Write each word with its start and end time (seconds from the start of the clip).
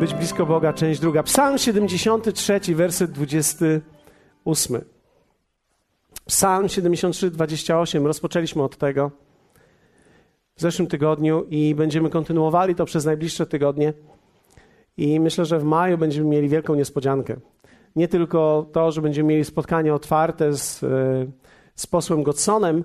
Być 0.00 0.14
blisko 0.14 0.46
Boga, 0.46 0.72
część 0.72 1.00
druga. 1.00 1.22
Psalm 1.22 1.58
73, 1.58 2.60
werset 2.74 3.10
28. 3.10 4.80
Psalm 6.26 6.68
73, 6.68 7.30
28. 7.30 8.06
Rozpoczęliśmy 8.06 8.62
od 8.62 8.76
tego 8.76 9.10
w 10.56 10.60
zeszłym 10.60 10.88
tygodniu 10.88 11.46
i 11.50 11.74
będziemy 11.74 12.10
kontynuowali 12.10 12.74
to 12.74 12.84
przez 12.84 13.04
najbliższe 13.04 13.46
tygodnie. 13.46 13.92
I 14.96 15.20
myślę, 15.20 15.44
że 15.44 15.58
w 15.58 15.64
maju 15.64 15.98
będziemy 15.98 16.28
mieli 16.28 16.48
wielką 16.48 16.74
niespodziankę. 16.74 17.36
Nie 17.96 18.08
tylko 18.08 18.66
to, 18.72 18.92
że 18.92 19.02
będziemy 19.02 19.28
mieli 19.28 19.44
spotkanie 19.44 19.94
otwarte 19.94 20.56
z, 20.56 20.82
e, 20.82 20.86
z 21.74 21.86
posłem 21.86 22.22
Godsonem, 22.22 22.84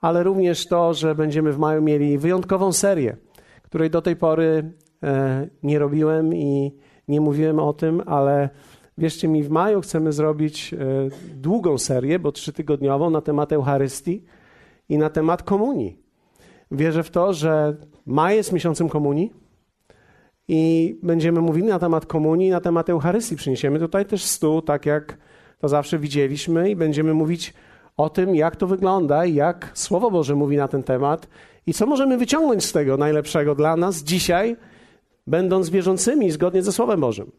ale 0.00 0.22
również 0.22 0.66
to, 0.66 0.94
że 0.94 1.14
będziemy 1.14 1.52
w 1.52 1.58
maju 1.58 1.82
mieli 1.82 2.18
wyjątkową 2.18 2.72
serię, 2.72 3.16
której 3.62 3.90
do 3.90 4.02
tej 4.02 4.16
pory 4.16 4.72
nie 5.62 5.78
robiłem 5.78 6.34
i 6.34 6.72
nie 7.08 7.20
mówiłem 7.20 7.58
o 7.58 7.72
tym, 7.72 8.02
ale 8.06 8.48
wierzcie 8.98 9.28
mi, 9.28 9.42
w 9.42 9.50
maju 9.50 9.80
chcemy 9.80 10.12
zrobić 10.12 10.74
e, 10.74 10.76
długą 11.34 11.78
serię, 11.78 12.18
bo 12.18 12.32
trzytygodniową 12.32 13.10
na 13.10 13.20
temat 13.20 13.52
Eucharystii 13.52 14.24
i 14.88 14.98
na 14.98 15.10
temat 15.10 15.42
komunii. 15.42 15.98
Wierzę 16.70 17.02
w 17.02 17.10
to, 17.10 17.32
że 17.32 17.76
maj 18.06 18.36
jest 18.36 18.52
miesiącem 18.52 18.88
komunii 18.88 19.32
i 20.48 20.94
będziemy 21.02 21.40
mówili 21.40 21.66
na 21.66 21.78
temat 21.78 22.06
komunii, 22.06 22.50
na 22.50 22.60
temat 22.60 22.90
Eucharystii. 22.90 23.36
Przyniesiemy 23.36 23.78
tutaj 23.78 24.06
też 24.06 24.24
stół, 24.24 24.62
tak 24.62 24.86
jak 24.86 25.18
to 25.58 25.68
zawsze 25.68 25.98
widzieliśmy, 25.98 26.70
i 26.70 26.76
będziemy 26.76 27.14
mówić 27.14 27.54
o 27.96 28.10
tym, 28.10 28.34
jak 28.34 28.56
to 28.56 28.66
wygląda 28.66 29.24
i 29.24 29.34
jak 29.34 29.70
Słowo 29.74 30.10
Boże 30.10 30.34
mówi 30.34 30.56
na 30.56 30.68
ten 30.68 30.82
temat 30.82 31.28
i 31.66 31.74
co 31.74 31.86
możemy 31.86 32.18
wyciągnąć 32.18 32.64
z 32.64 32.72
tego 32.72 32.96
najlepszego 32.96 33.54
dla 33.54 33.76
nas 33.76 34.02
dzisiaj, 34.02 34.56
będąc 35.28 35.70
wierzącymi 35.70 36.30
zgodnie 36.30 36.62
ze 36.62 36.72
Słowem 36.72 37.00
Bożym. 37.00 37.32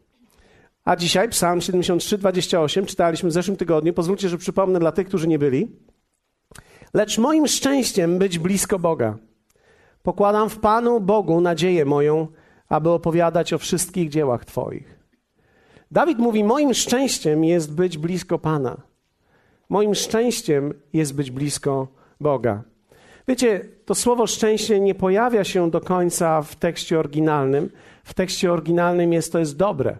A 0.84 0.96
dzisiaj 0.96 1.28
Psalm 1.28 1.60
73, 1.60 2.18
28 2.18 2.86
czytaliśmy 2.86 3.30
w 3.30 3.32
zeszłym 3.32 3.56
tygodniu. 3.56 3.92
Pozwólcie, 3.92 4.28
że 4.28 4.38
przypomnę 4.38 4.80
dla 4.80 4.92
tych, 4.92 5.06
którzy 5.08 5.28
nie 5.28 5.38
byli. 5.38 5.68
Lecz 6.94 7.18
moim 7.18 7.46
szczęściem 7.46 8.18
być 8.18 8.38
blisko 8.38 8.78
Boga. 8.78 9.18
Pokładam 10.02 10.50
w 10.50 10.58
Panu 10.58 11.00
Bogu 11.00 11.40
nadzieję 11.40 11.84
moją, 11.84 12.28
aby 12.68 12.90
opowiadać 12.90 13.52
o 13.52 13.58
wszystkich 13.58 14.08
dziełach 14.08 14.44
Twoich. 14.44 14.98
Dawid 15.90 16.18
mówi: 16.18 16.44
Moim 16.44 16.74
szczęściem 16.74 17.44
jest 17.44 17.74
być 17.74 17.98
blisko 17.98 18.38
Pana. 18.38 18.76
Moim 19.68 19.94
szczęściem 19.94 20.74
jest 20.92 21.14
być 21.14 21.30
blisko 21.30 21.88
Boga. 22.20 22.62
Wiecie, 23.28 23.68
to 23.84 23.94
słowo 23.94 24.26
szczęście 24.26 24.80
nie 24.80 24.94
pojawia 24.94 25.44
się 25.44 25.70
do 25.70 25.80
końca 25.80 26.42
w 26.42 26.56
tekście 26.56 26.98
oryginalnym. 26.98 27.70
W 28.04 28.14
tekście 28.14 28.52
oryginalnym 28.52 29.12
jest 29.12 29.32
to 29.32 29.38
jest 29.38 29.56
dobre. 29.56 29.96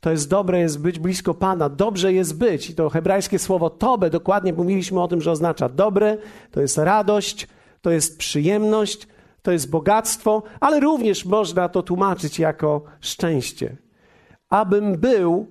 To 0.00 0.10
jest 0.10 0.30
dobre 0.30 0.60
jest 0.60 0.80
być 0.80 0.98
blisko 0.98 1.34
Pana, 1.34 1.68
dobrze 1.68 2.12
jest 2.12 2.38
być. 2.38 2.70
I 2.70 2.74
to 2.74 2.90
hebrajskie 2.90 3.38
słowo 3.38 3.70
tobe, 3.70 4.10
dokładnie 4.10 4.52
mówiliśmy 4.52 5.02
o 5.02 5.08
tym, 5.08 5.20
że 5.20 5.30
oznacza 5.30 5.68
dobre, 5.68 6.16
to 6.50 6.60
jest 6.60 6.78
radość, 6.78 7.48
to 7.82 7.90
jest 7.90 8.18
przyjemność, 8.18 9.08
to 9.42 9.52
jest 9.52 9.70
bogactwo, 9.70 10.42
ale 10.60 10.80
również 10.80 11.24
można 11.24 11.68
to 11.68 11.82
tłumaczyć 11.82 12.38
jako 12.38 12.82
szczęście. 13.00 13.76
Abym 14.48 14.96
był, 14.96 15.46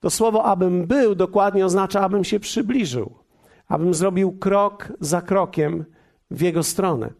to 0.00 0.10
słowo 0.10 0.44
abym 0.44 0.86
był 0.86 1.14
dokładnie 1.14 1.66
oznacza, 1.66 2.00
abym 2.00 2.24
się 2.24 2.40
przybliżył, 2.40 3.14
abym 3.68 3.94
zrobił 3.94 4.38
krok 4.38 4.92
za 5.00 5.22
krokiem 5.22 5.84
w 6.30 6.40
jego 6.40 6.62
stronę. 6.62 7.10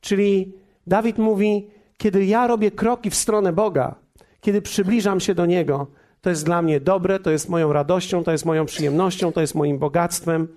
Czyli 0.00 0.52
Dawid 0.86 1.18
mówi, 1.18 1.66
kiedy 1.96 2.24
ja 2.24 2.46
robię 2.46 2.70
kroki 2.70 3.10
w 3.10 3.14
stronę 3.14 3.52
Boga, 3.52 3.94
kiedy 4.40 4.62
przybliżam 4.62 5.20
się 5.20 5.34
do 5.34 5.46
Niego, 5.46 5.86
to 6.20 6.30
jest 6.30 6.44
dla 6.44 6.62
mnie 6.62 6.80
dobre, 6.80 7.18
to 7.18 7.30
jest 7.30 7.48
moją 7.48 7.72
radością, 7.72 8.24
to 8.24 8.32
jest 8.32 8.44
moją 8.44 8.66
przyjemnością, 8.66 9.32
to 9.32 9.40
jest 9.40 9.54
moim 9.54 9.78
bogactwem, 9.78 10.48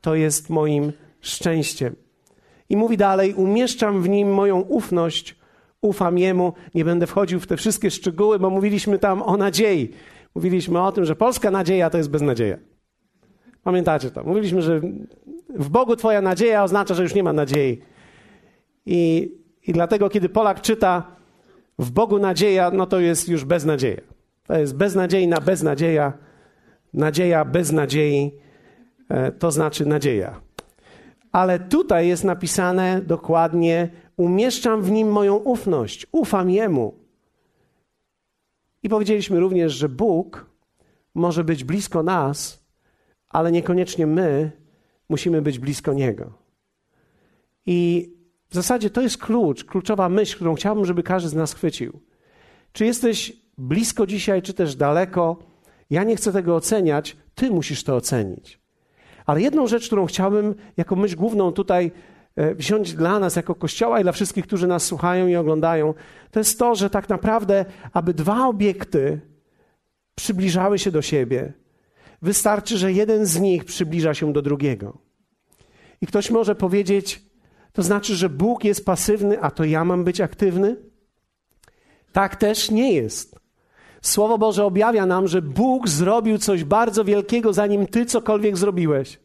to 0.00 0.14
jest 0.14 0.50
moim 0.50 0.92
szczęściem. 1.20 1.96
I 2.68 2.76
mówi 2.76 2.96
dalej: 2.96 3.34
Umieszczam 3.34 4.02
w 4.02 4.08
nim 4.08 4.34
moją 4.34 4.60
ufność, 4.60 5.36
ufam 5.80 6.18
jemu. 6.18 6.52
Nie 6.74 6.84
będę 6.84 7.06
wchodził 7.06 7.40
w 7.40 7.46
te 7.46 7.56
wszystkie 7.56 7.90
szczegóły, 7.90 8.38
bo 8.38 8.50
mówiliśmy 8.50 8.98
tam 8.98 9.22
o 9.22 9.36
nadziei. 9.36 9.92
Mówiliśmy 10.34 10.82
o 10.82 10.92
tym, 10.92 11.04
że 11.04 11.16
polska 11.16 11.50
nadzieja 11.50 11.90
to 11.90 11.98
jest 11.98 12.10
beznadzieja. 12.10 12.58
Pamiętacie 13.62 14.10
to? 14.10 14.24
Mówiliśmy, 14.24 14.62
że 14.62 14.80
w 15.48 15.68
Bogu 15.68 15.96
Twoja 15.96 16.20
nadzieja 16.20 16.64
oznacza, 16.64 16.94
że 16.94 17.02
już 17.02 17.14
nie 17.14 17.22
ma 17.22 17.32
nadziei. 17.32 17.82
I, 18.86 19.32
i 19.66 19.72
dlatego, 19.72 20.08
kiedy 20.08 20.28
Polak 20.28 20.60
czyta 20.60 21.06
w 21.78 21.90
Bogu 21.90 22.18
nadzieja, 22.18 22.70
no 22.70 22.86
to 22.86 23.00
jest 23.00 23.28
już 23.28 23.44
beznadzieja. 23.44 24.00
To 24.46 24.58
jest 24.58 24.76
beznadziejna 24.76 25.40
beznadzieja. 25.40 26.12
Nadzieja 26.94 27.44
bez 27.44 27.72
nadziei 27.72 28.32
e, 29.08 29.32
to 29.32 29.50
znaczy 29.50 29.86
nadzieja. 29.86 30.40
Ale 31.32 31.58
tutaj 31.58 32.08
jest 32.08 32.24
napisane 32.24 33.00
dokładnie: 33.06 33.90
umieszczam 34.16 34.82
w 34.82 34.90
nim 34.90 35.08
moją 35.08 35.36
ufność, 35.36 36.06
ufam 36.12 36.50
jemu. 36.50 36.94
I 38.82 38.88
powiedzieliśmy 38.88 39.40
również, 39.40 39.72
że 39.72 39.88
Bóg 39.88 40.46
może 41.14 41.44
być 41.44 41.64
blisko 41.64 42.02
nas, 42.02 42.61
ale 43.32 43.52
niekoniecznie 43.52 44.06
my 44.06 44.50
musimy 45.08 45.42
być 45.42 45.58
blisko 45.58 45.92
Niego. 45.92 46.32
I 47.66 48.10
w 48.48 48.54
zasadzie 48.54 48.90
to 48.90 49.00
jest 49.00 49.18
klucz, 49.18 49.64
kluczowa 49.64 50.08
myśl, 50.08 50.34
którą 50.34 50.54
chciałbym, 50.54 50.84
żeby 50.84 51.02
każdy 51.02 51.28
z 51.28 51.34
nas 51.34 51.54
chwycił. 51.54 52.00
Czy 52.72 52.84
jesteś 52.84 53.32
blisko 53.58 54.06
dzisiaj, 54.06 54.42
czy 54.42 54.54
też 54.54 54.76
daleko? 54.76 55.36
Ja 55.90 56.04
nie 56.04 56.16
chcę 56.16 56.32
tego 56.32 56.56
oceniać, 56.56 57.16
ty 57.34 57.50
musisz 57.50 57.84
to 57.84 57.96
ocenić. 57.96 58.60
Ale 59.26 59.40
jedną 59.40 59.66
rzecz, 59.66 59.86
którą 59.86 60.06
chciałbym 60.06 60.54
jako 60.76 60.96
myśl 60.96 61.16
główną 61.16 61.52
tutaj 61.52 61.92
e, 62.36 62.54
wziąć 62.54 62.94
dla 62.94 63.18
nas, 63.18 63.36
jako 63.36 63.54
Kościoła 63.54 64.00
i 64.00 64.02
dla 64.02 64.12
wszystkich, 64.12 64.46
którzy 64.46 64.66
nas 64.66 64.84
słuchają 64.84 65.26
i 65.26 65.36
oglądają, 65.36 65.94
to 66.30 66.40
jest 66.40 66.58
to, 66.58 66.74
że 66.74 66.90
tak 66.90 67.08
naprawdę, 67.08 67.64
aby 67.92 68.14
dwa 68.14 68.46
obiekty 68.46 69.20
przybliżały 70.14 70.78
się 70.78 70.90
do 70.90 71.02
siebie, 71.02 71.52
wystarczy, 72.22 72.78
że 72.78 72.92
jeden 72.92 73.26
z 73.26 73.40
nich 73.40 73.64
przybliża 73.64 74.14
się 74.14 74.32
do 74.32 74.42
drugiego. 74.42 74.98
I 76.00 76.06
ktoś 76.06 76.30
może 76.30 76.54
powiedzieć, 76.54 77.22
to 77.72 77.82
znaczy, 77.82 78.14
że 78.14 78.28
Bóg 78.28 78.64
jest 78.64 78.84
pasywny, 78.84 79.40
a 79.40 79.50
to 79.50 79.64
ja 79.64 79.84
mam 79.84 80.04
być 80.04 80.20
aktywny? 80.20 80.76
Tak 82.12 82.36
też 82.36 82.70
nie 82.70 82.92
jest. 82.92 83.36
Słowo 84.02 84.38
Boże 84.38 84.64
objawia 84.64 85.06
nam, 85.06 85.28
że 85.28 85.42
Bóg 85.42 85.88
zrobił 85.88 86.38
coś 86.38 86.64
bardzo 86.64 87.04
wielkiego, 87.04 87.52
zanim 87.52 87.86
ty 87.86 88.06
cokolwiek 88.06 88.56
zrobiłeś. 88.56 89.20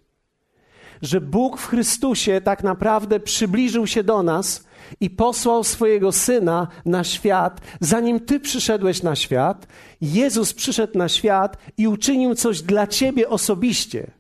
Że 1.01 1.21
Bóg 1.21 1.57
w 1.57 1.67
Chrystusie 1.67 2.41
tak 2.41 2.63
naprawdę 2.63 3.19
przybliżył 3.19 3.87
się 3.87 4.03
do 4.03 4.23
nas 4.23 4.66
i 4.99 5.09
posłał 5.09 5.63
swojego 5.63 6.11
syna 6.11 6.67
na 6.85 7.03
świat, 7.03 7.61
zanim 7.79 8.19
ty 8.19 8.39
przyszedłeś 8.39 9.03
na 9.03 9.15
świat. 9.15 9.67
Jezus 10.01 10.53
przyszedł 10.53 10.97
na 10.97 11.09
świat 11.09 11.57
i 11.77 11.87
uczynił 11.87 12.35
coś 12.35 12.61
dla 12.61 12.87
ciebie 12.87 13.29
osobiście. 13.29 14.11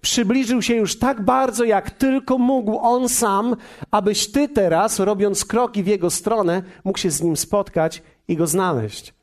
Przybliżył 0.00 0.62
się 0.62 0.74
już 0.74 0.98
tak 0.98 1.22
bardzo, 1.22 1.64
jak 1.64 1.90
tylko 1.90 2.38
mógł 2.38 2.78
on 2.78 3.08
sam, 3.08 3.56
abyś 3.90 4.32
ty 4.32 4.48
teraz, 4.48 4.98
robiąc 4.98 5.44
kroki 5.44 5.82
w 5.82 5.86
jego 5.86 6.10
stronę, 6.10 6.62
mógł 6.84 6.98
się 6.98 7.10
z 7.10 7.22
nim 7.22 7.36
spotkać 7.36 8.02
i 8.28 8.36
go 8.36 8.46
znaleźć. 8.46 9.14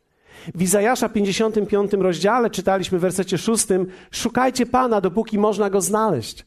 W 0.55 0.61
Izajasza 0.61 1.09
55 1.09 1.93
rozdziale 1.93 2.49
czytaliśmy 2.49 2.97
w 2.97 3.01
wersecie 3.01 3.37
6: 3.37 3.65
Szukajcie 4.11 4.65
Pana, 4.65 5.01
dopóki 5.01 5.39
można 5.39 5.69
go 5.69 5.81
znaleźć. 5.81 6.45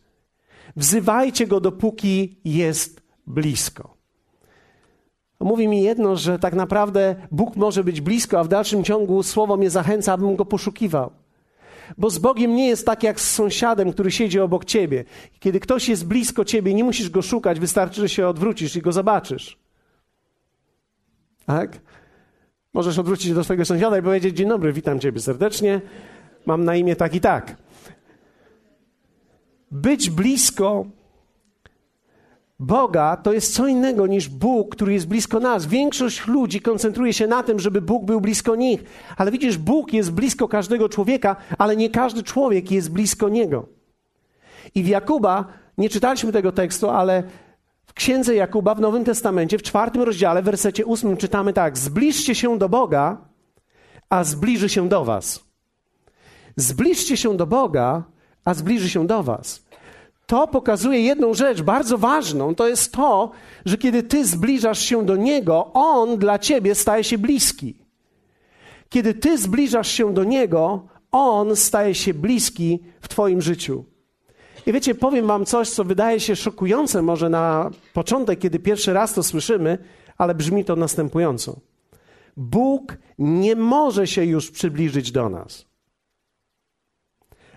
Wzywajcie 0.77 1.47
go, 1.47 1.61
dopóki 1.61 2.41
jest 2.45 3.03
blisko. 3.27 3.96
Mówi 5.41 5.69
mi 5.69 5.83
jedno, 5.83 6.17
że 6.17 6.39
tak 6.39 6.55
naprawdę 6.55 7.17
Bóg 7.31 7.57
może 7.57 7.85
być 7.85 8.01
blisko, 8.01 8.41
a 8.41 8.45
w 8.45 8.49
dalszym 8.49 8.85
ciągu 8.85 9.23
słowo 9.23 9.57
mnie 9.57 9.71
zachęca, 9.71 10.13
abym 10.13 10.37
go 10.37 10.45
poszukiwał. 10.45 11.11
Bo 11.99 12.11
z 12.11 12.19
Bogiem 12.19 12.55
nie 12.55 12.69
jest 12.69 12.87
tak 12.87 13.03
jak 13.03 13.21
z 13.21 13.35
sąsiadem, 13.35 13.93
który 13.93 14.11
siedzi 14.11 14.41
obok 14.41 14.65
ciebie. 14.65 15.05
Kiedy 15.41 15.61
ktoś 15.61 15.89
jest 15.89 16.07
blisko 16.07 16.45
ciebie, 16.45 16.75
nie 16.75 16.85
musisz 16.85 17.11
go 17.11 17.23
szukać, 17.23 17.61
wystarczy, 17.61 18.01
że 18.01 18.09
się 18.09 18.29
odwrócisz 18.29 18.77
i 18.77 18.83
go 18.83 18.93
zobaczysz. 18.93 19.59
Tak? 21.47 21.79
Możesz 22.75 22.99
odwrócić 22.99 23.27
się 23.27 23.35
do 23.35 23.45
swojego 23.45 23.65
sąsiada 23.65 23.99
i 23.99 24.03
powiedzieć: 24.03 24.37
Dzień 24.37 24.49
dobry, 24.49 24.73
witam 24.73 25.01
ciebie 25.01 25.21
serdecznie. 25.21 25.81
Mam 26.47 26.65
na 26.65 26.77
imię 26.77 26.97
tak 26.97 27.15
i 27.15 27.21
tak. 27.21 27.57
Być 29.71 30.11
blisko 30.11 30.87
Boga 32.59 33.17
to 33.17 33.33
jest 33.33 33.55
co 33.55 33.67
innego 33.67 34.07
niż 34.07 34.29
Bóg, 34.29 34.77
który 34.77 34.93
jest 34.93 35.07
blisko 35.07 35.41
nas. 35.41 35.67
Większość 35.67 36.27
ludzi 36.27 36.61
koncentruje 36.61 37.13
się 37.13 37.27
na 37.27 37.43
tym, 37.43 37.61
żeby 37.61 37.83
Bóg 37.83 38.05
był 38.05 38.21
blisko 38.21 38.57
nich. 38.57 38.85
Ale 39.17 39.31
widzisz, 39.31 39.59
Bóg 39.59 39.93
jest 39.93 40.13
blisko 40.13 40.49
każdego 40.49 40.89
człowieka, 40.89 41.37
ale 41.59 41.77
nie 41.77 41.91
każdy 41.91 42.23
człowiek 42.23 42.71
jest 42.71 42.93
blisko 42.93 43.29
Niego. 43.29 43.67
I 44.75 44.83
w 44.83 44.89
Jakuba, 44.89 45.45
nie 45.79 45.89
czytaliśmy 45.89 46.33
tego 46.33 46.53
tekstu, 46.53 46.91
ale 46.91 47.23
księdze 47.95 48.35
Jakuba 48.35 48.75
w 48.75 48.81
Nowym 48.81 49.05
Testamencie, 49.05 49.59
w 49.59 49.63
czwartym 49.63 50.03
rozdziale, 50.03 50.43
w 50.43 50.45
wersecie 50.45 50.87
ósmym 50.87 51.17
czytamy 51.17 51.53
tak: 51.53 51.79
Zbliżcie 51.79 52.35
się 52.35 52.59
do 52.59 52.69
Boga, 52.69 53.17
a 54.11 54.25
zbliży 54.25 54.69
się 54.69 54.89
do 54.89 55.05
Was. 55.05 55.45
Zbliżcie 56.57 57.17
się 57.17 57.37
do 57.37 57.47
Boga, 57.47 58.05
a 58.45 58.55
zbliży 58.55 58.89
się 58.89 59.07
do 59.07 59.23
Was. 59.23 59.66
To 60.27 60.47
pokazuje 60.47 61.01
jedną 61.01 61.35
rzecz 61.35 61.63
bardzo 61.63 61.99
ważną. 61.99 62.55
To 62.55 62.69
jest 62.69 62.93
to, 62.93 63.31
że 63.65 63.79
kiedy 63.79 64.03
Ty 64.03 64.27
zbliżasz 64.27 64.79
się 64.79 65.07
do 65.07 65.17
Niego, 65.17 65.71
On 65.73 66.19
dla 66.19 66.39
Ciebie 66.39 66.75
staje 66.75 67.05
się 67.05 67.19
bliski. 67.19 67.75
Kiedy 68.89 69.15
Ty 69.15 69.39
zbliżasz 69.39 69.89
się 69.89 70.15
do 70.15 70.25
Niego, 70.25 70.87
On 71.13 71.57
staje 71.57 71.95
się 71.95 72.15
bliski 72.15 72.83
w 73.01 73.09
Twoim 73.09 73.43
życiu. 73.43 73.85
I 74.67 74.73
wiecie, 74.73 74.95
powiem 74.95 75.27
Wam 75.27 75.45
coś, 75.45 75.71
co 75.71 75.85
wydaje 75.85 76.21
się 76.21 76.37
szokujące 76.37 77.03
może 77.03 77.29
na 77.29 77.71
początek, 77.93 78.39
kiedy 78.39 78.59
pierwszy 78.59 78.93
raz 78.93 79.15
to 79.15 79.23
słyszymy, 79.23 79.79
ale 80.19 80.35
brzmi 80.35 80.65
to 80.65 80.77
następująco. 80.77 81.61
Bóg 82.37 82.97
nie 83.19 83.57
może 83.57 84.07
się 84.07 84.25
już 84.25 84.51
przybliżyć 84.51 85.13
do 85.13 85.29
nas, 85.29 85.67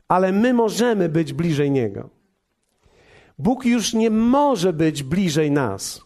ale 0.07 0.31
my 0.31 0.53
możemy 0.53 1.09
być 1.09 1.33
bliżej 1.33 1.71
Niego. 1.71 2.18
Bóg 3.39 3.65
już 3.65 3.93
nie 3.93 4.09
może 4.09 4.73
być 4.73 5.03
bliżej 5.03 5.51
nas, 5.51 6.05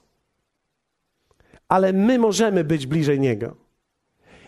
ale 1.68 1.94
my 1.94 2.20
możemy 2.20 2.64
być 2.64 2.88
bliżej 2.88 3.20
Niego. 3.20 3.56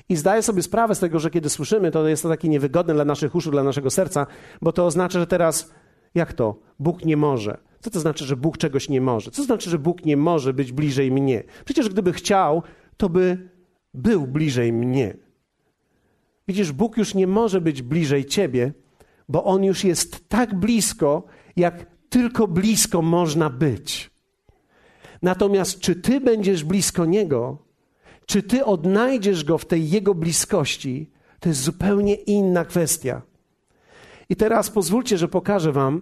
I 0.09 0.15
zdaję 0.15 0.41
sobie 0.41 0.63
sprawę 0.63 0.95
z 0.95 0.99
tego, 0.99 1.19
że 1.19 1.29
kiedy 1.29 1.49
słyszymy, 1.49 1.91
to 1.91 2.07
jest 2.07 2.23
to 2.23 2.29
takie 2.29 2.49
niewygodne 2.49 2.93
dla 2.93 3.05
naszych 3.05 3.35
uszu, 3.35 3.51
dla 3.51 3.63
naszego 3.63 3.89
serca, 3.89 4.27
bo 4.61 4.71
to 4.71 4.85
oznacza, 4.85 5.19
że 5.19 5.27
teraz 5.27 5.71
jak 6.15 6.33
to? 6.33 6.59
Bóg 6.79 7.05
nie 7.05 7.17
może. 7.17 7.57
Co 7.79 7.89
to 7.89 7.99
znaczy, 7.99 8.25
że 8.25 8.35
Bóg 8.35 8.57
czegoś 8.57 8.89
nie 8.89 9.01
może? 9.01 9.31
Co 9.31 9.37
to 9.37 9.43
znaczy, 9.43 9.69
że 9.69 9.79
Bóg 9.79 10.05
nie 10.05 10.17
może 10.17 10.53
być 10.53 10.71
bliżej 10.71 11.11
mnie? 11.11 11.43
Przecież 11.65 11.89
gdyby 11.89 12.13
chciał, 12.13 12.63
to 12.97 13.09
by 13.09 13.49
był 13.93 14.27
bliżej 14.27 14.73
mnie. 14.73 15.17
Widzisz, 16.47 16.71
Bóg 16.71 16.97
już 16.97 17.13
nie 17.13 17.27
może 17.27 17.61
być 17.61 17.81
bliżej 17.81 18.25
ciebie, 18.25 18.73
bo 19.29 19.43
On 19.43 19.63
już 19.63 19.83
jest 19.83 20.29
tak 20.29 20.59
blisko, 20.59 21.23
jak 21.55 21.94
tylko 22.15 22.47
blisko 22.47 23.01
można 23.01 23.49
być. 23.49 24.11
Natomiast 25.21 25.79
czy 25.79 25.95
ty 25.95 26.21
będziesz 26.21 26.63
blisko 26.63 27.05
Niego, 27.05 27.57
czy 28.25 28.43
ty 28.43 28.65
odnajdziesz 28.65 29.43
Go 29.43 29.57
w 29.57 29.65
tej 29.65 29.89
Jego 29.89 30.15
bliskości, 30.15 31.11
to 31.39 31.49
jest 31.49 31.61
zupełnie 31.61 32.13
inna 32.15 32.65
kwestia. 32.65 33.21
I 34.29 34.35
teraz 34.35 34.69
pozwólcie, 34.69 35.17
że 35.17 35.27
pokażę 35.27 35.71
Wam 35.71 36.01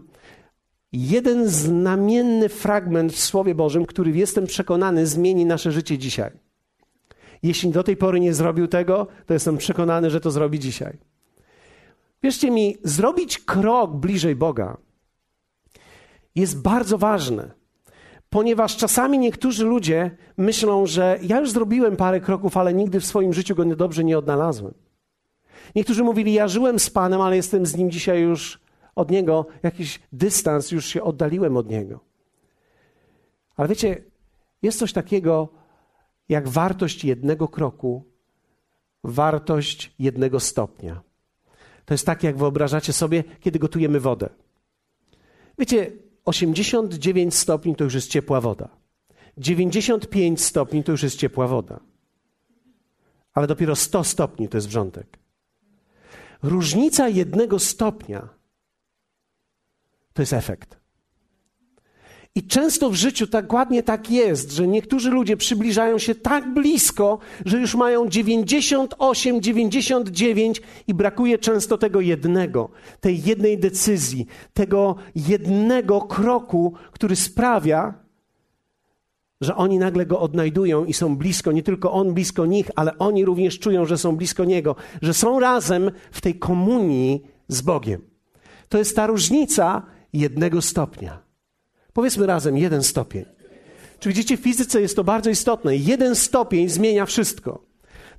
jeden 0.92 1.50
znamienny 1.50 2.50
fragment 2.50 3.14
w 3.14 3.20
Słowie 3.20 3.56
Bożym, 3.56 3.86
który 3.86 4.12
jestem 4.12 4.48
przekonany 4.48 5.08
zmieni 5.08 5.46
nasze 5.46 5.72
życie 5.72 5.98
dzisiaj. 5.98 6.32
Jeśli 7.44 7.72
do 7.72 7.84
tej 7.84 7.98
pory 7.98 8.20
nie 8.20 8.34
zrobił 8.34 8.68
tego, 8.68 9.08
to 9.26 9.34
jestem 9.34 9.58
przekonany, 9.58 10.10
że 10.10 10.22
to 10.22 10.32
zrobi 10.32 10.60
dzisiaj. 10.60 10.98
Wierzcie 12.24 12.52
mi, 12.52 12.78
zrobić 12.84 13.40
krok 13.40 13.96
bliżej 13.96 14.36
Boga 14.36 14.78
jest 16.36 16.62
bardzo 16.62 16.98
ważne, 16.98 17.52
ponieważ 18.30 18.78
czasami 18.78 19.20
niektórzy 19.20 19.66
ludzie 19.66 20.18
myślą, 20.38 20.86
że 20.86 21.20
ja 21.22 21.40
już 21.40 21.52
zrobiłem 21.52 21.96
parę 21.96 22.22
kroków, 22.22 22.58
ale 22.58 22.74
nigdy 22.74 23.00
w 23.00 23.06
swoim 23.06 23.34
życiu 23.34 23.56
go 23.56 23.66
dobrze 23.66 24.04
nie 24.04 24.18
odnalazłem. 24.18 24.74
Niektórzy 25.76 26.04
mówili, 26.04 26.34
ja 26.34 26.48
żyłem 26.48 26.80
z 26.80 26.90
Panem, 26.90 27.22
ale 27.22 27.36
jestem 27.36 27.66
z 27.66 27.76
Nim 27.76 27.92
dzisiaj 27.92 28.22
już 28.22 28.60
od 28.96 29.12
Niego, 29.12 29.46
jakiś 29.64 30.00
dystans, 30.12 30.72
już 30.72 30.86
się 30.86 31.04
oddaliłem 31.04 31.58
od 31.58 31.70
Niego. 31.70 32.00
Ale 33.56 33.68
wiecie, 33.68 34.04
jest 34.62 34.80
coś 34.80 34.94
takiego 34.94 35.50
jak 36.30 36.48
wartość 36.48 37.06
jednego 37.06 37.48
kroku, 37.48 38.04
wartość 39.04 39.94
jednego 40.00 40.40
stopnia. 40.40 41.02
To 41.86 41.94
jest 41.94 42.06
tak, 42.06 42.24
jak 42.24 42.38
wyobrażacie 42.38 42.94
sobie, 42.94 43.24
kiedy 43.40 43.60
gotujemy 43.60 44.00
wodę. 44.00 44.30
Wiecie, 45.60 45.92
89 46.26 47.36
stopni 47.36 47.76
to 47.76 47.84
już 47.84 47.94
jest 47.94 48.10
ciepła 48.10 48.42
woda. 48.42 48.70
95 49.38 50.42
stopni 50.42 50.84
to 50.84 50.92
już 50.92 51.04
jest 51.04 51.18
ciepła 51.18 51.48
woda. 51.48 51.80
Ale 53.34 53.48
dopiero 53.48 53.76
100 53.76 54.04
stopni 54.04 54.50
to 54.50 54.58
jest 54.58 54.68
wrzątek. 54.68 55.20
Różnica 56.44 57.10
jednego 57.10 57.60
stopnia 57.60 58.30
to 60.14 60.22
jest 60.22 60.34
efekt. 60.34 60.83
I 62.36 62.44
często 62.44 62.90
w 62.90 62.96
życiu 62.96 63.28
tak 63.28 63.54
ładnie 63.54 63.84
tak 63.84 64.12
jest, 64.12 64.52
że 64.52 64.68
niektórzy 64.68 65.10
ludzie 65.10 65.38
przybliżają 65.38 65.98
się 65.98 66.16
tak 66.16 66.54
blisko, 66.54 67.20
że 67.46 67.60
już 67.60 67.76
mają 67.76 68.10
98, 68.10 69.42
99 69.42 70.62
i 70.88 70.94
brakuje 70.94 71.38
często 71.38 71.78
tego 71.78 72.02
jednego, 72.02 72.70
tej 73.00 73.24
jednej 73.24 73.58
decyzji, 73.58 74.26
tego 74.54 74.96
jednego 75.16 76.02
kroku, 76.02 76.74
który 76.92 77.16
sprawia, 77.16 77.94
że 79.42 79.56
oni 79.56 79.80
nagle 79.80 80.06
go 80.06 80.20
odnajdują 80.20 80.86
i 80.86 80.94
są 80.94 81.18
blisko, 81.18 81.52
nie 81.52 81.64
tylko 81.64 81.92
on 81.92 82.14
blisko 82.14 82.46
nich, 82.46 82.72
ale 82.76 82.98
oni 82.98 83.26
również 83.26 83.60
czują, 83.60 83.86
że 83.86 83.98
są 83.98 84.16
blisko 84.16 84.44
niego, 84.44 84.76
że 85.02 85.14
są 85.14 85.40
razem 85.40 85.92
w 86.12 86.22
tej 86.22 86.40
komunii 86.40 87.24
z 87.48 87.62
Bogiem. 87.62 88.02
To 88.70 88.78
jest 88.78 88.96
ta 88.96 89.08
różnica 89.08 89.82
jednego 90.14 90.62
stopnia. 90.62 91.23
Powiedzmy 91.94 92.26
razem 92.26 92.58
jeden 92.58 92.84
stopień. 92.84 93.26
Czy 94.00 94.10
widzicie, 94.10 94.38
w 94.38 94.42
fizyce 94.42 94.82
jest 94.82 94.96
to 94.96 95.04
bardzo 95.04 95.30
istotne. 95.30 95.76
Jeden 95.76 96.16
stopień 96.16 96.70
zmienia 96.70 97.06
wszystko. 97.06 97.66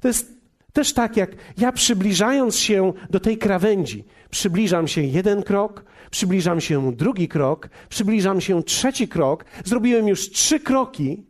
To 0.01 0.09
jest 0.09 0.35
też 0.73 0.93
tak, 0.93 1.17
jak 1.17 1.31
ja 1.59 1.73
przybliżając 1.73 2.57
się 2.57 2.93
do 3.11 3.21
tej 3.21 3.39
krawędzi, 3.39 4.05
przybliżam 4.31 4.89
się 4.89 5.03
jeden 5.03 5.43
krok, 5.43 5.85
przybliżam 6.11 6.61
się 6.61 6.93
drugi 6.93 7.29
krok, 7.29 7.69
przybliżam 7.89 8.41
się 8.41 8.63
trzeci 8.63 9.09
krok, 9.09 9.45
zrobiłem 9.65 10.09
już 10.09 10.31
trzy 10.31 10.61
kroki, 10.61 11.27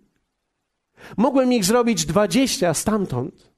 mogłem 1.16 1.52
ich 1.52 1.64
zrobić 1.64 2.06
dwadzieścia 2.06 2.74
stamtąd. 2.74 3.52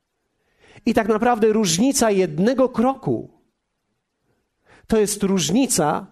I 0.87 0.95
tak 0.95 1.09
naprawdę 1.09 1.53
różnica 1.53 2.11
jednego 2.11 2.69
kroku 2.69 3.31
to 4.87 4.99
jest 4.99 5.23
różnica, 5.23 6.07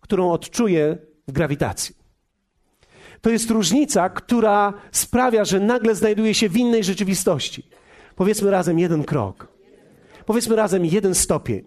którą 0.00 0.32
odczuję 0.32 0.98
w 1.28 1.32
grawitacji. 1.32 1.97
To 3.20 3.30
jest 3.30 3.50
różnica, 3.50 4.08
która 4.08 4.72
sprawia, 4.92 5.44
że 5.44 5.60
nagle 5.60 5.94
znajduję 5.94 6.34
się 6.34 6.48
w 6.48 6.56
innej 6.56 6.84
rzeczywistości. 6.84 7.66
Powiedzmy 8.16 8.50
razem 8.50 8.78
jeden 8.78 9.04
krok. 9.04 9.48
Powiedzmy 10.26 10.56
razem 10.56 10.84
jeden 10.84 11.14
stopień. 11.14 11.64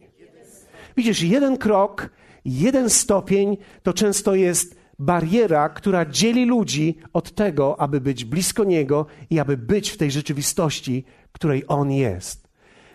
Widzisz, 0.98 1.22
jeden 1.22 1.58
krok, 1.58 2.10
jeden 2.46 2.90
stopień 2.90 3.58
to 3.84 3.94
często 3.94 4.36
jest 4.36 4.76
bariera, 5.00 5.70
która 5.70 6.06
dzieli 6.06 6.46
ludzi 6.46 6.98
od 7.14 7.32
tego, 7.32 7.80
aby 7.80 8.02
być 8.02 8.26
blisko 8.26 8.64
Niego 8.64 9.06
i 9.30 9.40
aby 9.40 9.58
być 9.58 9.90
w 9.90 9.98
tej 9.98 10.12
rzeczywistości, 10.12 11.06
której 11.32 11.64
On 11.68 11.92
jest. 11.92 12.48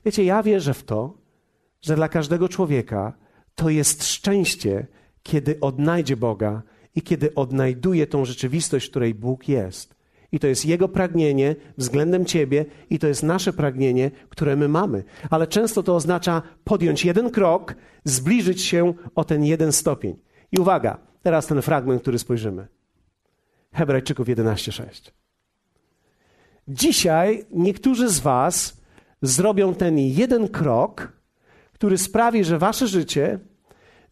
Wiecie, 0.05 0.25
ja 0.25 0.43
wierzę 0.43 0.75
w 0.75 0.85
to, 0.85 1.19
że 1.83 1.97
dla 1.97 2.09
każdego 2.09 2.49
człowieka 2.49 3.13
to 3.55 3.71
jest 3.71 4.05
szczęście, 4.05 4.87
kiedy 5.23 5.61
odnajdzie 5.61 6.17
Boga 6.17 6.63
i 6.97 7.03
kiedy 7.03 7.35
odnajduje 7.35 8.07
tą 8.07 8.25
rzeczywistość, 8.25 8.87
w 8.87 8.91
której 8.91 9.15
Bóg 9.15 9.49
jest. 9.49 9.97
I 10.33 10.39
to 10.39 10.47
jest 10.47 10.67
Jego 10.67 10.89
pragnienie 10.89 11.57
względem 11.79 12.25
Ciebie, 12.25 12.65
i 12.91 12.99
to 12.99 13.07
jest 13.07 13.23
nasze 13.23 13.53
pragnienie, 13.53 14.11
które 14.29 14.57
my 14.57 14.69
mamy. 14.69 15.05
Ale 15.31 15.47
często 15.47 15.83
to 15.83 15.97
oznacza 15.97 16.43
podjąć 16.65 17.05
jeden 17.05 17.31
krok, 17.31 17.75
zbliżyć 18.05 18.63
się 18.63 18.95
o 19.15 19.25
ten 19.25 19.45
jeden 19.45 19.73
stopień. 19.73 20.17
I 20.53 20.59
uwaga, 20.59 20.99
teraz 21.23 21.47
ten 21.47 21.63
fragment, 21.63 22.03
który 22.03 22.19
spojrzymy. 22.19 22.67
Hebrajczyków 23.73 24.29
11:6. 24.29 25.13
Dzisiaj 26.69 27.45
niektórzy 27.51 28.09
z 28.09 28.21
Was 28.21 28.81
zrobią 29.23 29.75
ten 29.75 29.99
jeden 29.99 30.49
krok, 30.49 31.13
który 31.73 31.99
sprawi, 31.99 32.45
że 32.45 32.59
Wasze 32.59 32.87
życie 32.87 33.39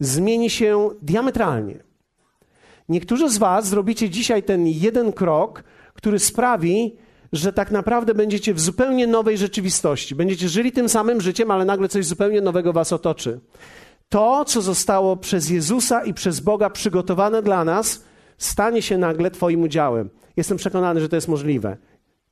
zmieni 0.00 0.50
się 0.50 0.90
diametralnie. 1.02 1.93
Niektórzy 2.88 3.30
z 3.30 3.38
Was 3.38 3.68
zrobicie 3.68 4.10
dzisiaj 4.10 4.42
ten 4.42 4.66
jeden 4.66 5.12
krok, 5.12 5.64
który 5.94 6.18
sprawi, 6.18 6.96
że 7.32 7.52
tak 7.52 7.70
naprawdę 7.70 8.14
będziecie 8.14 8.54
w 8.54 8.60
zupełnie 8.60 9.06
nowej 9.06 9.38
rzeczywistości. 9.38 10.14
Będziecie 10.14 10.48
żyli 10.48 10.72
tym 10.72 10.88
samym 10.88 11.20
życiem, 11.20 11.50
ale 11.50 11.64
nagle 11.64 11.88
coś 11.88 12.06
zupełnie 12.06 12.40
nowego 12.40 12.72
Was 12.72 12.92
otoczy. 12.92 13.40
To, 14.08 14.44
co 14.44 14.62
zostało 14.62 15.16
przez 15.16 15.50
Jezusa 15.50 16.04
i 16.04 16.14
przez 16.14 16.40
Boga 16.40 16.70
przygotowane 16.70 17.42
dla 17.42 17.64
nas, 17.64 18.04
stanie 18.38 18.82
się 18.82 18.98
nagle 18.98 19.30
Twoim 19.30 19.62
udziałem. 19.62 20.10
Jestem 20.36 20.58
przekonany, 20.58 21.00
że 21.00 21.08
to 21.08 21.16
jest 21.16 21.28
możliwe. 21.28 21.76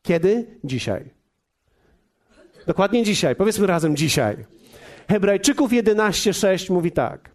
Kiedy? 0.02 0.47
Dzisiaj. 0.64 1.11
Dokładnie 2.66 3.04
dzisiaj. 3.04 3.37
Powiedzmy 3.37 3.66
razem 3.66 3.97
dzisiaj. 3.97 4.37
Hebrajczyków 5.09 5.73
11:6 5.73 6.71
mówi 6.71 6.92
tak. 6.92 7.30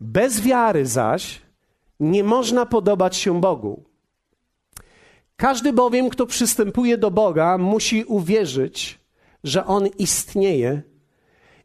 Bez 0.00 0.40
wiary 0.40 0.86
zaś 0.86 1.47
nie 2.00 2.24
można 2.24 2.66
podobać 2.66 3.16
się 3.16 3.40
Bogu. 3.40 3.84
Każdy 5.36 5.72
bowiem, 5.72 6.10
kto 6.10 6.26
przystępuje 6.26 6.98
do 6.98 7.10
Boga, 7.10 7.58
musi 7.58 8.04
uwierzyć, 8.04 9.00
że 9.44 9.66
On 9.66 9.86
istnieje 9.86 10.82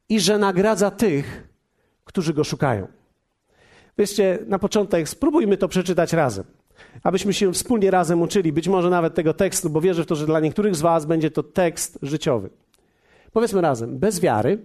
i 0.10 0.20
że 0.20 0.38
nagradza 0.38 0.92
tych, 0.92 1.48
którzy 2.06 2.34
Go 2.34 2.44
szukają. 2.44 2.88
Wiecie, 3.98 4.40
na 4.48 4.60
początek 4.60 5.10
spróbujmy 5.10 5.58
to 5.58 5.68
przeczytać 5.68 6.14
razem, 6.14 6.44
abyśmy 7.04 7.34
się 7.34 7.54
wspólnie 7.54 7.92
razem 7.92 8.22
uczyli, 8.22 8.54
być 8.54 8.68
może 8.68 8.90
nawet 8.90 9.16
tego 9.16 9.34
tekstu, 9.34 9.70
bo 9.70 9.82
wierzę 9.82 10.04
w 10.04 10.06
to, 10.06 10.16
że 10.16 10.26
dla 10.26 10.40
niektórych 10.40 10.76
z 10.76 10.82
Was 10.82 11.06
będzie 11.06 11.32
to 11.32 11.44
tekst 11.44 12.00
życiowy. 12.02 12.50
Powiedzmy 13.32 13.62
razem, 13.62 14.00
bez 14.00 14.20
wiary, 14.20 14.60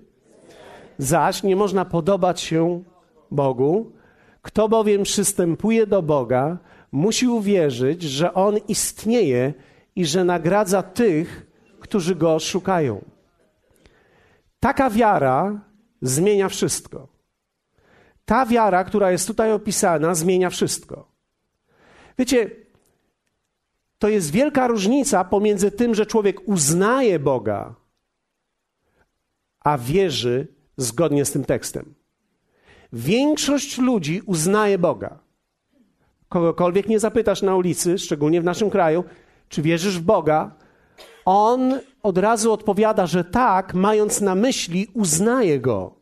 zaś 0.99 1.43
nie 1.43 1.57
można 1.57 1.85
podobać 1.85 2.41
się 2.41 2.83
Bogu. 3.31 3.93
Kto 4.49 4.69
bowiem 4.69 5.03
przystępuje 5.03 5.87
do 5.87 6.03
Boga, 6.03 6.59
musi 6.93 7.29
uwierzyć, 7.29 8.03
że 8.03 8.35
On 8.35 8.57
istnieje 8.69 9.55
i 9.97 10.07
że 10.07 10.25
nagradza 10.25 10.83
tych, 10.83 11.47
którzy 11.81 12.15
Go 12.15 12.39
szukają. 12.39 13.05
Taka 14.61 14.91
wiara 14.91 15.61
zmienia 16.03 16.49
wszystko. 16.49 17.09
Ta 18.25 18.47
wiara, 18.47 18.85
która 18.85 19.11
jest 19.11 19.27
tutaj 19.27 19.53
opisana, 19.53 20.15
zmienia 20.15 20.51
wszystko. 20.51 21.13
Wiecie, 22.19 22.51
to 23.99 24.09
jest 24.09 24.31
wielka 24.31 24.67
różnica 24.67 25.25
pomiędzy 25.25 25.71
tym, 25.71 25.95
że 25.95 26.07
człowiek 26.07 26.49
uznaje 26.49 27.19
Boga, 27.19 27.75
a 29.61 29.79
wierzy 29.79 30.49
zgodnie 30.77 31.25
z 31.25 31.33
tym 31.33 31.45
tekstem. 31.45 31.98
Większość 32.93 33.79
ludzi 33.79 34.23
uznaje 34.27 34.79
Boga. 34.79 35.19
Kogokolwiek 36.29 36.89
nie 36.89 36.99
zapytasz 36.99 37.43
na 37.43 37.57
ulicy, 37.57 37.99
szczególnie 37.99 38.41
w 38.41 38.45
naszym 38.45 38.71
kraju, 38.71 39.05
czy 39.49 39.63
wierzysz 39.63 39.99
w 39.99 40.03
Boga, 40.03 40.51
on 41.25 41.81
od 42.03 42.19
razu 42.19 42.53
odpowiada, 42.53 43.07
że 43.07 43.25
tak, 43.25 43.75
mając 43.75 44.21
na 44.21 44.35
myśli, 44.35 44.87
uznaje 44.95 45.61
go. 45.61 45.95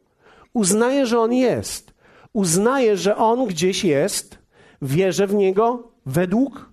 Uznaje, 0.52 1.06
że 1.06 1.20
on 1.20 1.32
jest. 1.32 1.94
Uznaje, 2.32 2.96
że 2.96 3.16
on 3.16 3.46
gdzieś 3.46 3.84
jest. 3.84 4.38
Wierzę 4.82 5.26
w 5.26 5.34
niego 5.34 5.92
według 6.06 6.70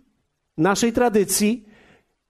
naszej 0.57 0.93
tradycji. 0.93 1.65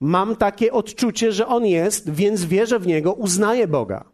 Mam 0.00 0.36
takie 0.36 0.72
odczucie, 0.72 1.32
że 1.32 1.46
on 1.46 1.66
jest, 1.66 2.10
więc 2.10 2.44
wierzę 2.44 2.78
w 2.78 2.86
niego, 2.86 3.12
uznaję 3.12 3.68
Boga. 3.68 4.04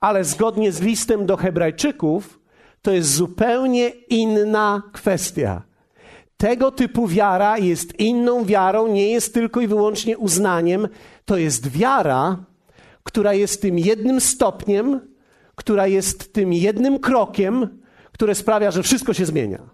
Ale 0.00 0.24
zgodnie 0.24 0.72
z 0.72 0.80
listem 0.80 1.26
do 1.26 1.36
Hebrajczyków, 1.36 2.40
to 2.84 2.92
jest 2.92 3.14
zupełnie 3.14 3.88
inna 3.88 4.82
kwestia. 4.92 5.62
Tego 6.36 6.70
typu 6.70 7.06
wiara 7.08 7.58
jest 7.58 8.00
inną 8.00 8.44
wiarą, 8.44 8.86
nie 8.86 9.10
jest 9.10 9.34
tylko 9.34 9.60
i 9.60 9.66
wyłącznie 9.66 10.18
uznaniem. 10.18 10.88
To 11.24 11.36
jest 11.36 11.68
wiara, 11.68 12.44
która 13.02 13.34
jest 13.34 13.62
tym 13.62 13.78
jednym 13.78 14.20
stopniem, 14.20 15.00
która 15.54 15.86
jest 15.86 16.32
tym 16.32 16.52
jednym 16.52 16.98
krokiem, 16.98 17.82
które 18.12 18.34
sprawia, 18.34 18.70
że 18.70 18.82
wszystko 18.82 19.14
się 19.14 19.26
zmienia. 19.26 19.70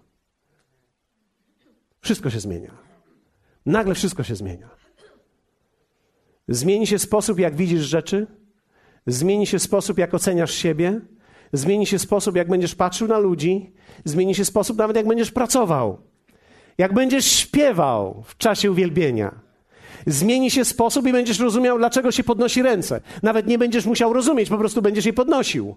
Wszystko 2.01 2.29
się 2.29 2.39
zmienia. 2.39 2.71
Nagle 3.65 3.95
wszystko 3.95 4.23
się 4.23 4.35
zmienia. 4.35 4.69
Zmieni 6.47 6.87
się 6.87 6.99
sposób, 6.99 7.39
jak 7.39 7.55
widzisz 7.55 7.83
rzeczy, 7.83 8.27
zmieni 9.07 9.47
się 9.47 9.59
sposób, 9.59 9.97
jak 9.97 10.13
oceniasz 10.13 10.51
siebie, 10.51 11.01
zmieni 11.53 11.85
się 11.85 11.99
sposób, 11.99 12.35
jak 12.35 12.49
będziesz 12.49 12.75
patrzył 12.75 13.07
na 13.07 13.19
ludzi, 13.19 13.73
zmieni 14.05 14.35
się 14.35 14.45
sposób, 14.45 14.77
nawet 14.77 14.95
jak 14.95 15.07
będziesz 15.07 15.31
pracował, 15.31 15.97
jak 16.77 16.93
będziesz 16.93 17.25
śpiewał 17.25 18.23
w 18.25 18.37
czasie 18.37 18.71
uwielbienia. 18.71 19.39
Zmieni 20.07 20.51
się 20.51 20.65
sposób 20.65 21.07
i 21.07 21.11
będziesz 21.11 21.39
rozumiał, 21.39 21.77
dlaczego 21.77 22.11
się 22.11 22.23
podnosi 22.23 22.61
ręce. 22.61 23.01
Nawet 23.23 23.47
nie 23.47 23.57
będziesz 23.57 23.85
musiał 23.85 24.13
rozumieć, 24.13 24.49
po 24.49 24.57
prostu 24.57 24.81
będziesz 24.81 25.05
je 25.05 25.13
podnosił. 25.13 25.75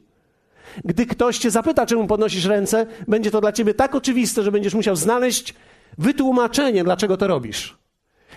Gdy 0.85 1.07
ktoś 1.07 1.39
cię 1.39 1.51
zapyta, 1.51 1.87
czemu 1.87 2.07
podnosisz 2.07 2.45
ręce, 2.45 2.87
będzie 3.09 3.31
to 3.31 3.41
dla 3.41 3.53
ciebie 3.53 3.75
tak 3.75 3.95
oczywiste, 3.95 4.43
że 4.43 4.53
będziesz 4.53 4.75
musiał 4.75 4.97
znaleźć 4.97 5.55
wytłumaczenie, 5.99 6.85
dlaczego 6.85 7.17
to 7.17 7.27
robisz. 7.27 7.79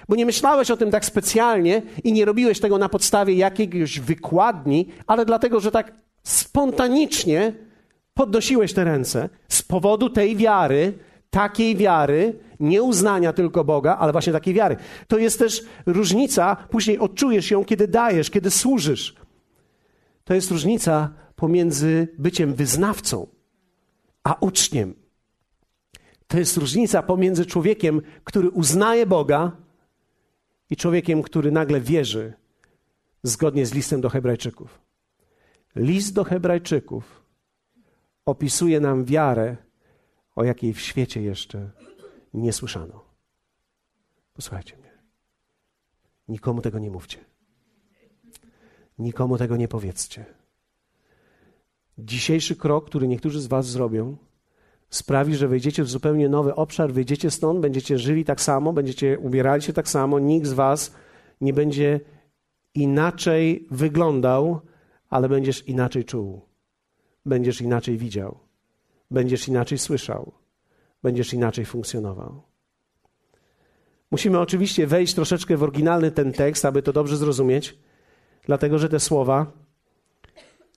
Bo 0.09 0.15
nie 0.15 0.25
myślałeś 0.25 0.71
o 0.71 0.77
tym 0.77 0.91
tak 0.91 1.05
specjalnie 1.05 1.81
i 2.03 2.13
nie 2.13 2.25
robiłeś 2.25 2.59
tego 2.59 2.77
na 2.77 2.89
podstawie 2.89 3.33
jakiegoś 3.33 3.99
wykładni, 3.99 4.87
ale 5.07 5.25
dlatego, 5.25 5.59
że 5.59 5.71
tak 5.71 5.91
spontanicznie 6.27 7.53
podnosiłeś 8.13 8.73
te 8.73 8.83
ręce 8.83 9.29
z 9.47 9.61
powodu 9.61 10.09
tej 10.09 10.35
wiary, 10.35 10.93
takiej 11.29 11.75
wiary, 11.75 12.39
nie 12.59 12.83
uznania 12.83 13.33
tylko 13.33 13.63
Boga, 13.63 13.97
ale 13.97 14.11
właśnie 14.11 14.33
takiej 14.33 14.53
wiary. 14.53 14.75
To 15.07 15.17
jest 15.17 15.39
też 15.39 15.63
różnica, 15.85 16.55
później 16.55 16.99
odczujesz 16.99 17.51
ją, 17.51 17.65
kiedy 17.65 17.87
dajesz, 17.87 18.29
kiedy 18.29 18.51
służysz. 18.51 19.15
To 20.23 20.33
jest 20.33 20.51
różnica 20.51 21.13
pomiędzy 21.35 22.07
byciem 22.17 22.53
wyznawcą 22.53 23.27
a 24.23 24.35
uczniem. 24.39 24.93
To 26.27 26.39
jest 26.39 26.57
różnica 26.57 27.03
pomiędzy 27.03 27.45
człowiekiem, 27.45 28.01
który 28.23 28.49
uznaje 28.49 29.05
Boga 29.05 29.51
i 30.69 30.75
człowiekiem, 30.75 31.23
który 31.23 31.51
nagle 31.51 31.81
wierzy 31.81 32.33
zgodnie 33.23 33.65
z 33.65 33.73
listem 33.73 34.01
do 34.01 34.09
Hebrajczyków. 34.09 34.86
List 35.77 36.13
do 36.13 36.23
Hebrajczyków 36.23 37.23
opisuje 38.25 38.79
nam 38.79 39.05
wiarę, 39.05 39.57
o 40.35 40.43
jakiej 40.43 40.73
w 40.73 40.79
świecie 40.79 41.21
jeszcze 41.21 41.69
nie 42.33 42.53
słyszano. 42.53 43.05
Posłuchajcie 44.33 44.77
mnie. 44.77 44.91
Nikomu 46.27 46.61
tego 46.61 46.79
nie 46.79 46.91
mówcie. 46.91 47.17
Nikomu 48.99 49.37
tego 49.37 49.57
nie 49.57 49.67
powiedzcie. 49.67 50.25
Dzisiejszy 51.97 52.55
krok, 52.55 52.85
który 52.85 53.07
niektórzy 53.07 53.41
z 53.41 53.47
Was 53.47 53.67
zrobią, 53.67 54.17
sprawi, 54.89 55.35
że 55.35 55.47
wejdziecie 55.47 55.83
w 55.83 55.89
zupełnie 55.89 56.29
nowy 56.29 56.55
obszar, 56.55 56.93
wyjdziecie 56.93 57.31
stąd, 57.31 57.59
będziecie 57.59 57.97
żyli 57.97 58.25
tak 58.25 58.41
samo, 58.41 58.73
będziecie 58.73 59.19
ubierali 59.19 59.61
się 59.61 59.73
tak 59.73 59.89
samo, 59.89 60.19
nikt 60.19 60.47
z 60.47 60.53
Was 60.53 60.95
nie 61.41 61.53
będzie 61.53 61.99
inaczej 62.73 63.67
wyglądał, 63.71 64.61
ale 65.09 65.29
będziesz 65.29 65.67
inaczej 65.67 66.05
czuł, 66.05 66.41
będziesz 67.25 67.61
inaczej 67.61 67.97
widział, 67.97 68.39
będziesz 69.11 69.47
inaczej 69.47 69.77
słyszał, 69.77 70.31
będziesz 71.03 71.33
inaczej 71.33 71.65
funkcjonował. 71.65 72.41
Musimy 74.11 74.39
oczywiście 74.39 74.87
wejść 74.87 75.13
troszeczkę 75.13 75.57
w 75.57 75.63
oryginalny 75.63 76.11
ten 76.11 76.33
tekst, 76.33 76.65
aby 76.65 76.81
to 76.81 76.93
dobrze 76.93 77.17
zrozumieć, 77.17 77.77
dlatego 78.45 78.79
że 78.79 78.89
te 78.89 78.99
słowa 78.99 79.51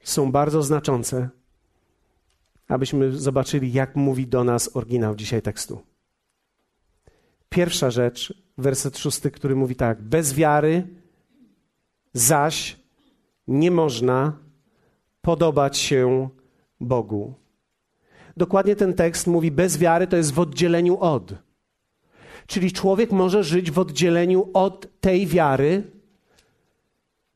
są 0.03 0.33
bardzo 0.33 0.63
znaczące, 0.63 1.29
abyśmy 2.69 3.13
zobaczyli, 3.13 3.73
jak 3.73 3.97
mówi 3.97 4.27
do 4.27 4.45
nas 4.45 4.77
oryginał 4.77 5.15
dzisiaj 5.15 5.43
tekstu. 5.43 5.83
Pierwsza 7.49 7.91
rzecz, 7.91 8.35
werset 8.59 8.99
szósty, 8.99 9.31
który 9.31 9.57
mówi 9.57 9.77
tak: 9.77 10.03
Bez 10.03 10.35
wiary 10.35 10.89
zaś 12.13 12.80
nie 13.51 13.71
można 13.71 14.33
podobać 15.23 15.79
się 15.79 16.29
Bogu. 16.81 17.35
Dokładnie 18.37 18.77
ten 18.77 18.95
tekst 18.95 19.27
mówi: 19.27 19.51
bez 19.51 19.79
wiary 19.79 20.07
to 20.07 20.17
jest 20.17 20.33
w 20.33 20.41
oddzieleniu 20.41 20.99
od. 20.99 21.35
Czyli 22.47 22.73
człowiek 22.73 23.13
może 23.13 23.45
żyć 23.45 23.71
w 23.71 23.79
oddzieleniu 23.79 24.49
od 24.53 25.01
tej 25.01 25.27
wiary, 25.27 25.83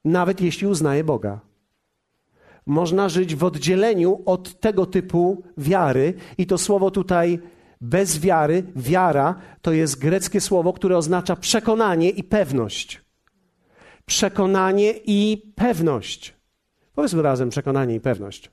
nawet 0.04 0.40
jeśli 0.40 0.66
uznaje 0.66 1.04
Boga. 1.04 1.40
Można 2.66 3.08
żyć 3.08 3.34
w 3.34 3.44
oddzieleniu 3.44 4.22
od 4.26 4.60
tego 4.60 4.86
typu 4.86 5.42
wiary, 5.58 6.14
i 6.38 6.46
to 6.46 6.58
słowo 6.58 6.90
tutaj 6.90 7.38
bez 7.80 8.18
wiary, 8.18 8.62
wiara, 8.76 9.34
to 9.62 9.72
jest 9.72 9.98
greckie 9.98 10.40
słowo, 10.40 10.72
które 10.72 10.96
oznacza 10.96 11.36
przekonanie 11.36 12.10
i 12.10 12.24
pewność. 12.24 13.03
Przekonanie 14.06 14.94
i 15.04 15.52
pewność. 15.56 16.34
Powiedzmy 16.94 17.22
razem 17.22 17.50
przekonanie 17.50 17.94
i 17.94 18.00
pewność. 18.00 18.50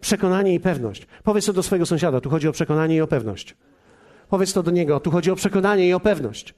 Przekonanie 0.00 0.54
i 0.54 0.60
pewność. 0.60 1.06
Powiedz 1.24 1.46
to 1.46 1.52
do 1.52 1.62
swojego 1.62 1.86
sąsiada, 1.86 2.20
tu 2.20 2.30
chodzi 2.30 2.48
o 2.48 2.52
przekonanie 2.52 2.96
i 2.96 3.00
o 3.00 3.06
pewność. 3.06 3.56
Powiedz 4.28 4.52
to 4.52 4.62
do 4.62 4.70
niego, 4.70 5.00
tu 5.00 5.10
chodzi 5.10 5.30
o 5.30 5.36
przekonanie 5.36 5.88
i 5.88 5.92
o 5.92 6.00
pewność. 6.00 6.54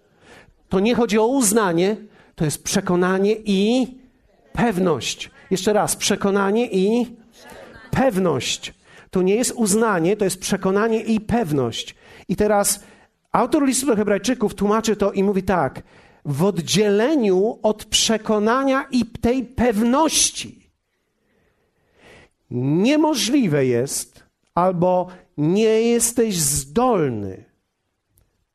To 0.69 0.81
nie 0.81 0.95
chodzi 0.95 1.19
o 1.19 1.27
uznanie, 1.27 1.97
to 2.35 2.45
jest 2.45 2.65
przekonanie 2.65 3.37
i 3.45 3.87
pewność. 4.53 5.31
Jeszcze 5.51 5.73
raz, 5.73 5.97
przekonanie 5.97 6.69
i 6.71 7.17
pewność. 7.91 8.75
To 9.11 9.23
nie 9.23 9.35
jest 9.35 9.53
uznanie, 9.53 10.17
to 10.17 10.25
jest 10.25 10.41
przekonanie 10.41 11.01
i 11.01 11.21
pewność. 11.21 11.95
I 12.29 12.37
teraz 12.37 12.85
autor 13.33 13.67
listu 13.67 13.87
do 13.87 13.97
Hebrajczyków 13.97 14.55
tłumaczy 14.55 14.97
to 14.97 15.13
i 15.13 15.23
mówi 15.23 15.43
tak: 15.43 15.83
w 16.25 16.45
oddzieleniu 16.45 17.59
od 17.63 17.85
przekonania 17.85 18.87
i 18.91 19.07
tej 19.07 19.45
pewności 19.45 20.61
niemożliwe 22.51 23.67
jest, 23.67 24.25
albo 24.55 25.07
nie 25.37 25.83
jesteś 25.83 26.37
zdolny 26.37 27.45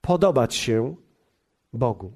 podobać 0.01 0.55
się 0.55 0.95
Bogu. 1.73 2.13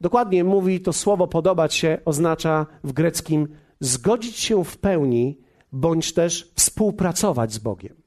dokładnie 0.00 0.44
mówi 0.44 0.80
to 0.80 0.92
słowo 0.92 1.26
podobać 1.26 1.74
się, 1.74 1.98
oznacza 2.04 2.66
w 2.84 2.92
greckim 2.92 3.48
zgodzić 3.80 4.36
się 4.36 4.64
w 4.64 4.78
pełni, 4.78 5.40
bądź 5.72 6.14
też 6.14 6.52
współpracować 6.54 7.52
z 7.52 7.58
Bogiem. 7.58 8.02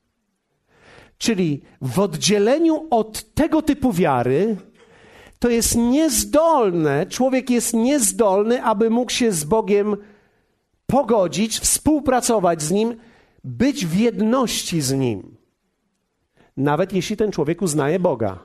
Czyli 1.18 1.62
w 1.82 2.00
oddzieleniu 2.00 2.88
od 2.90 3.34
tego 3.34 3.62
typu 3.62 3.94
wiary, 3.94 4.58
to 5.42 5.50
jest 5.50 5.76
niezdolne, 5.76 7.06
człowiek 7.06 7.50
jest 7.50 7.74
niezdolny, 7.74 8.64
aby 8.64 8.90
mógł 8.90 9.12
się 9.12 9.32
z 9.32 9.44
Bogiem 9.44 9.98
pogodzić, 10.88 11.60
współpracować 11.60 12.62
z 12.62 12.72
Nim, 12.72 12.96
być 13.44 13.86
w 13.86 13.96
jedności 14.00 14.82
z 14.82 14.92
Nim. 14.92 15.38
Nawet 16.58 16.94
jeśli 16.94 17.18
ten 17.18 17.32
człowiek 17.32 17.62
uznaje 17.62 18.00
Boga. 18.00 18.40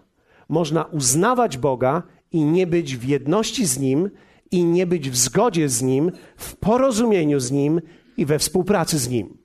Można 0.49 0.85
uznawać 0.85 1.59
Boga 1.59 2.03
i 2.33 2.45
nie 2.45 2.67
być 2.67 2.97
w 2.97 3.05
jedności 3.05 3.67
z 3.67 3.79
Nim, 3.79 4.11
i 4.51 4.65
nie 4.65 4.87
być 4.87 5.11
w 5.11 5.17
zgodzie 5.17 5.69
z 5.69 5.83
Nim, 5.83 6.13
w 6.37 6.57
porozumieniu 6.57 7.41
z 7.41 7.51
Nim 7.51 7.81
i 8.17 8.27
we 8.27 8.39
współpracy 8.39 8.99
z 8.99 9.09
Nim. 9.09 9.39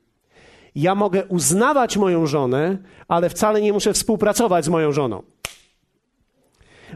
Ja 0.76 0.96
mogę 0.96 1.26
uznawać 1.26 1.98
moją 1.98 2.28
żonę, 2.28 2.78
ale 3.08 3.30
wcale 3.30 3.62
nie 3.62 3.74
muszę 3.74 3.94
współpracować 3.94 4.66
z 4.66 4.70
moją 4.70 4.92
żoną. 4.92 5.31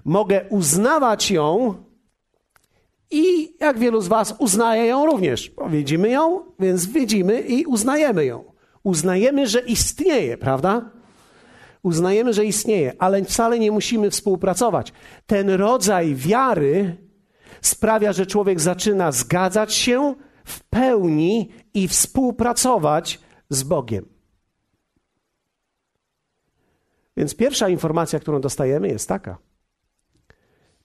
Mogę 0.05 0.45
uznawać 0.49 1.31
ją 1.31 1.75
i 3.11 3.55
jak 3.59 3.79
wielu 3.79 4.01
z 4.01 4.07
Was 4.07 4.35
uznaje 4.39 4.85
ją 4.85 5.05
również. 5.05 5.51
Widzimy 5.69 6.09
ją, 6.09 6.45
więc 6.59 6.85
widzimy 6.85 7.41
i 7.41 7.65
uznajemy 7.65 8.25
ją. 8.25 8.43
Uznajemy, 8.83 9.47
że 9.47 9.59
istnieje, 9.59 10.37
prawda? 10.37 10.91
Uznajemy, 11.83 12.33
że 12.33 12.45
istnieje, 12.45 12.93
ale 12.99 13.23
wcale 13.23 13.59
nie 13.59 13.71
musimy 13.71 14.11
współpracować. 14.11 14.93
Ten 15.25 15.49
rodzaj 15.49 16.15
wiary 16.15 16.97
sprawia, 17.61 18.13
że 18.13 18.25
człowiek 18.25 18.59
zaczyna 18.59 19.11
zgadzać 19.11 19.73
się 19.73 20.15
w 20.45 20.63
pełni 20.63 21.51
i 21.73 21.87
współpracować 21.87 23.19
z 23.49 23.63
Bogiem. 23.63 24.05
Więc 27.17 27.35
pierwsza 27.35 27.69
informacja, 27.69 28.19
którą 28.19 28.41
dostajemy, 28.41 28.87
jest 28.87 29.09
taka: 29.09 29.37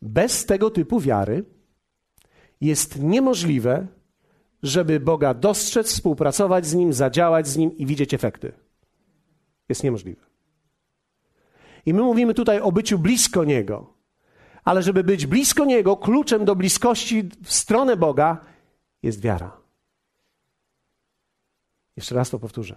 bez 0.02 0.46
tego 0.46 0.70
typu 0.70 1.00
wiary 1.00 1.44
jest 2.60 3.02
niemożliwe, 3.02 3.86
żeby 4.62 5.00
Boga 5.00 5.34
dostrzec, 5.34 5.86
współpracować 5.88 6.66
z 6.66 6.74
Nim, 6.74 6.92
zadziałać 6.92 7.48
z 7.48 7.56
Nim 7.56 7.76
i 7.76 7.86
widzieć 7.86 8.14
efekty. 8.14 8.52
Jest 9.68 9.84
niemożliwe. 9.84 10.22
I 11.86 11.94
my 11.94 12.02
mówimy 12.02 12.34
tutaj 12.34 12.60
o 12.60 12.72
byciu 12.72 12.98
blisko 12.98 13.44
Niego. 13.44 13.92
Ale 14.64 14.82
żeby 14.82 15.04
być 15.04 15.26
blisko 15.26 15.64
Niego, 15.64 15.96
kluczem 15.96 16.44
do 16.44 16.56
bliskości 16.56 17.28
w 17.44 17.52
stronę 17.52 17.96
Boga 17.96 18.44
jest 19.02 19.20
wiara. 19.20 19.56
Jeszcze 21.96 22.14
raz 22.14 22.30
to 22.30 22.38
powtórzę. 22.38 22.76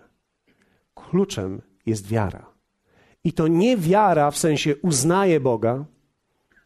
Kluczem 0.96 1.62
jest 1.86 2.08
wiara. 2.08 2.46
I 3.24 3.34
to 3.34 3.48
nie 3.48 3.77
wiara 3.77 4.32
w 4.32 4.38
sensie 4.38 4.75
uznaje 4.75 5.39
Boga. 5.39 5.86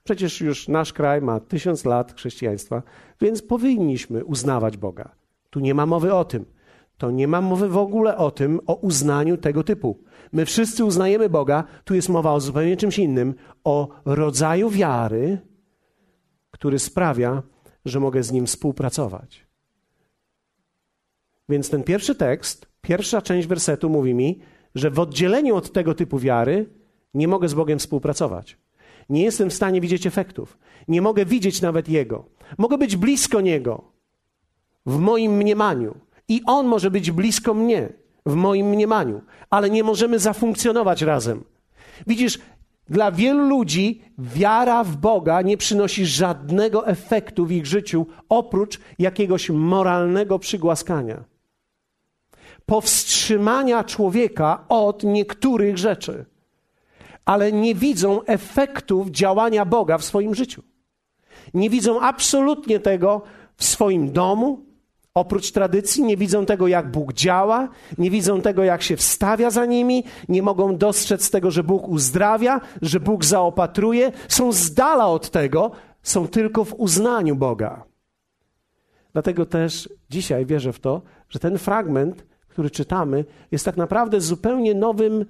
Przecież 0.08 0.42
już 0.42 0.68
nasz 0.68 0.94
kraj 0.94 1.22
ma 1.22 1.40
tysiąc 1.40 1.86
lat 1.86 2.14
chrześcijaństwa, 2.14 2.84
więc 3.22 3.42
powinniśmy 3.42 4.26
uznawać 4.26 4.78
Boga. 4.78 5.16
Tu 5.50 5.60
nie 5.60 5.74
ma 5.74 5.86
mowy 5.86 6.14
o 6.14 6.26
tym. 6.26 6.46
To 6.98 7.12
nie 7.12 7.28
ma 7.28 7.42
mowy 7.42 7.70
w 7.70 7.78
ogóle 7.78 8.18
o 8.18 8.32
tym, 8.32 8.60
o 8.68 8.76
uznaniu 8.76 9.38
tego 9.38 9.64
typu. 9.64 10.04
My 10.32 10.46
wszyscy 10.46 10.86
uznajemy 10.86 11.30
Boga, 11.30 11.64
tu 11.84 11.96
jest 11.96 12.10
mowa 12.10 12.34
o 12.34 12.40
zupełnie 12.40 12.78
czymś 12.78 13.00
innym, 13.00 13.36
o 13.64 13.88
rodzaju 14.06 14.70
wiary, 14.70 15.38
który 16.52 16.80
sprawia, 16.80 17.43
że 17.86 18.00
mogę 18.00 18.24
z 18.24 18.32
nim 18.32 18.46
współpracować. 18.46 19.48
Więc 21.50 21.70
ten 21.70 21.84
pierwszy 21.84 22.15
tekst, 22.15 22.67
pierwsza 22.82 23.22
część 23.22 23.48
wersetu 23.48 23.89
mówi 23.89 24.13
mi, 24.13 24.39
że 24.76 24.91
w 24.91 25.00
oddzieleniu 25.00 25.56
od 25.56 25.72
tego 25.72 25.93
typu 25.93 26.20
wiary 26.20 26.70
nie 27.13 27.28
mogę 27.28 27.50
z 27.50 27.54
Bogiem 27.54 27.80
współpracować. 27.80 28.66
Nie 29.10 29.24
jestem 29.24 29.50
w 29.50 29.54
stanie 29.54 29.82
widzieć 29.82 30.08
efektów. 30.08 30.58
Nie 30.88 31.02
mogę 31.02 31.26
widzieć 31.26 31.62
nawet 31.62 31.89
Jego. 31.89 32.26
Mogę 32.58 32.78
być 32.78 32.96
blisko 32.96 33.41
Niego 33.41 33.84
w 34.86 34.98
moim 34.98 35.32
mniemaniu 35.32 35.96
i 36.28 36.41
On 36.46 36.67
może 36.67 36.91
być 36.91 37.12
blisko 37.12 37.54
mnie 37.54 37.89
w 38.26 38.36
moim 38.36 38.67
mniemaniu, 38.67 39.22
ale 39.50 39.70
nie 39.70 39.84
możemy 39.84 40.20
zafunkcjonować 40.20 41.02
razem. 41.02 41.43
Widzisz, 42.08 42.39
dla 42.89 43.12
wielu 43.12 43.48
ludzi 43.48 44.02
wiara 44.17 44.84
w 44.84 44.98
Boga 44.98 45.41
nie 45.41 45.58
przynosi 45.58 46.06
żadnego 46.06 46.88
efektu 46.88 47.46
w 47.46 47.52
ich 47.52 47.65
życiu 47.65 48.06
oprócz 48.30 48.80
jakiegoś 49.00 49.50
moralnego 49.50 50.39
przygłaskania. 50.39 51.24
Powstrzymania 52.65 53.84
człowieka 53.84 54.65
od 54.70 55.04
niektórych 55.04 55.78
rzeczy, 55.78 56.26
ale 57.28 57.52
nie 57.52 57.76
widzą 57.76 58.24
efektów 58.24 59.10
działania 59.10 59.66
Boga 59.66 59.98
w 59.98 60.04
swoim 60.04 60.36
życiu. 60.36 60.63
Nie 61.54 61.70
widzą 61.70 62.02
absolutnie 62.02 62.80
tego 62.80 63.22
w 63.56 63.63
swoim 63.63 64.12
domu, 64.12 64.68
Oprócz 65.18 65.52
tradycji 65.52 66.04
nie 66.04 66.18
widzą 66.18 66.46
tego, 66.46 66.68
jak 66.68 66.92
Bóg 66.92 67.13
działa, 67.13 67.70
nie 67.98 68.12
widzą 68.12 68.42
tego, 68.42 68.63
jak 68.63 68.82
się 68.82 68.98
wstawia 68.98 69.50
za 69.50 69.66
nimi, 69.66 70.04
nie 70.30 70.42
mogą 70.42 70.78
dostrzec 70.78 71.32
tego, 71.32 71.52
że 71.52 71.63
Bóg 71.63 71.88
uzdrawia, 71.88 72.62
że 72.82 73.00
Bóg 73.00 73.26
zaopatruje, 73.26 74.12
są 74.28 74.52
z 74.52 74.74
dala 74.74 75.08
od 75.08 75.30
tego, 75.30 75.72
są 76.04 76.28
tylko 76.28 76.66
w 76.66 76.74
uznaniu 76.74 77.36
Boga. 77.36 77.84
Dlatego 79.13 79.46
też 79.46 79.90
dzisiaj 80.10 80.46
wierzę 80.46 80.74
w 80.74 80.80
to, 80.80 81.02
że 81.30 81.40
ten 81.40 81.58
fragment, 81.58 82.26
który 82.48 82.70
czytamy, 82.70 83.26
jest 83.52 83.66
tak 83.66 83.78
naprawdę 83.78 84.22
zupełnie 84.22 84.76
nowym, 84.76 85.26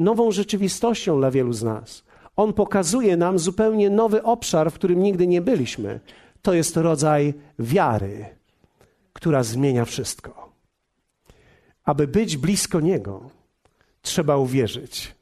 nową 0.00 0.30
rzeczywistością 0.30 1.18
dla 1.18 1.30
wielu 1.30 1.52
z 1.52 1.62
nas. 1.62 2.04
On 2.36 2.52
pokazuje 2.52 3.16
nam 3.16 3.38
zupełnie 3.38 3.90
nowy 3.90 4.22
obszar, 4.22 4.70
w 4.70 4.74
którym 4.74 5.02
nigdy 5.02 5.26
nie 5.26 5.40
byliśmy. 5.40 6.00
To 6.42 6.54
jest 6.54 6.76
rodzaj 6.76 7.34
wiary 7.58 8.40
która 9.12 9.42
zmienia 9.42 9.84
wszystko. 9.84 10.52
Aby 11.84 12.08
być 12.08 12.36
blisko 12.36 12.80
Niego, 12.80 13.30
trzeba 14.02 14.36
uwierzyć. 14.36 15.14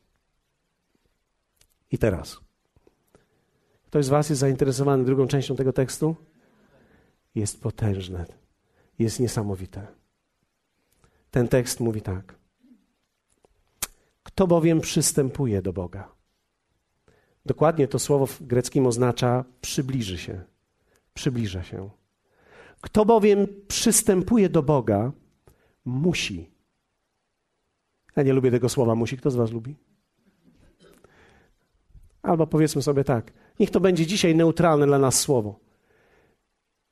I 1.91 1.99
teraz. 1.99 2.41
Ktoś 3.87 4.05
z 4.05 4.09
Was 4.09 4.31
jest 4.31 4.41
zainteresowany 4.41 5.05
drugą 5.05 5.27
częścią 5.27 5.57
tego 5.57 5.73
tekstu? 5.73 6.17
Jest 7.35 7.61
potężne, 7.61 8.27
jest 8.99 9.21
niesamowite. 9.21 9.87
Ten 11.31 11.49
tekst 11.49 11.81
mówi 11.81 12.03
tak. 12.03 12.38
Kto 14.38 14.46
bowiem 14.46 14.81
przystępuje 14.81 15.62
do 15.62 15.72
Boga? 15.72 16.14
Dokładnie 17.46 17.88
to 17.88 17.98
słowo 17.98 18.27
w 18.27 18.42
greckim 18.42 18.87
oznacza 18.87 19.44
przybliży 19.61 20.18
się, 20.18 20.44
przybliża 21.14 21.62
się. 21.62 21.90
Kto 22.81 23.05
bowiem 23.05 23.46
przystępuje 23.68 24.48
do 24.48 24.62
Boga, 24.62 25.12
musi. 25.85 26.51
Ja 28.16 28.22
nie 28.22 28.33
lubię 28.33 28.51
tego 28.51 28.68
słowa 28.68 28.94
musi. 28.94 29.16
Kto 29.16 29.31
z 29.31 29.37
Was 29.37 29.53
lubi? 29.53 29.77
Albo 32.22 32.46
powiedzmy 32.46 32.83
sobie 32.83 33.05
tak. 33.05 33.33
Niech 33.61 33.70
to 33.70 33.81
będzie 33.81 34.07
dzisiaj 34.07 34.37
neutralne 34.37 34.87
dla 34.87 34.98
nas 34.98 35.20
słowo. 35.20 35.61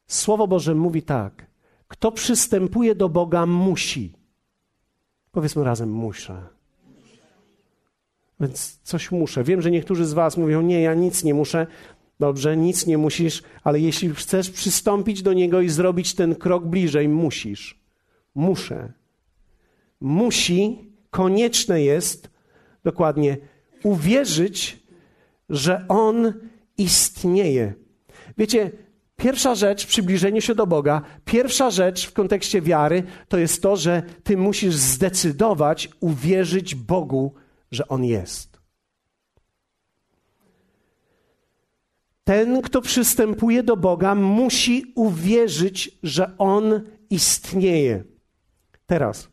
Słowo 0.07 0.47
Boże 0.47 0.75
mówi 0.75 1.03
tak. 1.03 1.47
Kto 1.89 2.13
przystępuje 2.13 2.95
do 2.95 3.09
Boga, 3.09 3.47
musi. 3.47 4.13
Powiedzmy 5.33 5.65
razem, 5.65 5.91
muszę. 5.91 6.56
Więc 8.41 8.81
coś 8.83 9.11
muszę. 9.11 9.45
Wiem, 9.45 9.63
że 9.63 9.71
niektórzy 9.71 10.05
z 10.05 10.13
Was 10.13 10.37
mówią, 10.37 10.63
nie, 10.63 10.81
ja 10.81 10.95
nic 10.95 11.25
nie 11.25 11.35
muszę. 11.35 11.67
Dobrze, 12.21 12.57
nic 12.57 12.87
nie 12.87 12.99
musisz, 12.99 13.43
ale 13.65 13.81
jeśli 13.81 14.15
chcesz 14.15 14.51
przystąpić 14.51 15.23
do 15.23 15.33
Niego 15.33 15.61
i 15.61 15.69
zrobić 15.69 16.15
ten 16.15 16.35
krok 16.35 16.67
bliżej, 16.67 17.09
musisz. 17.09 17.81
Muszę. 18.35 18.93
Musi, 20.01 20.91
konieczne 21.11 21.83
jest, 21.83 22.31
dokładnie, 22.85 23.37
uwierzyć, 23.83 24.79
że 25.49 25.85
On 25.89 26.33
istnieje. 26.79 27.75
Wiecie, 28.39 28.71
pierwsza 29.17 29.55
rzecz 29.55 29.85
w 29.85 29.89
przybliżeniu 29.89 30.41
się 30.41 30.55
do 30.55 30.67
Boga, 30.67 31.03
pierwsza 31.25 31.71
rzecz 31.71 32.07
w 32.07 32.13
kontekście 32.13 32.63
wiary, 32.63 33.03
to 33.29 33.39
jest 33.39 33.63
to, 33.63 33.77
że 33.77 34.03
Ty 34.25 34.37
musisz 34.37 34.75
zdecydować, 34.75 35.89
uwierzyć 36.01 36.75
Bogu, 36.75 37.35
że 37.71 37.89
On 37.89 38.05
jest. 38.05 38.61
Ten, 42.25 42.63
kto 42.63 42.83
przystępuje 42.83 43.63
do 43.63 43.77
Boga, 43.77 44.15
musi 44.15 44.93
uwierzyć, 44.95 45.99
że 46.03 46.39
On 46.39 46.81
istnieje. 47.11 48.05
Teraz, 48.87 49.29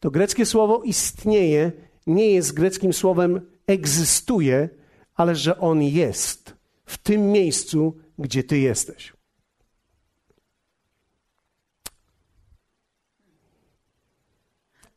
to 0.00 0.10
greckie 0.10 0.46
słowo 0.46 0.82
istnieje 0.82 1.72
nie 2.06 2.30
jest 2.30 2.54
greckim 2.54 2.92
słowem 2.92 3.40
egzystuje, 3.66 4.68
ale 5.14 5.34
że 5.34 5.58
On 5.58 5.82
jest. 5.82 6.54
W 6.84 6.98
tym 6.98 7.32
miejscu 7.32 7.98
gdzie 8.18 8.44
Ty 8.44 8.58
jesteś. 8.58 9.12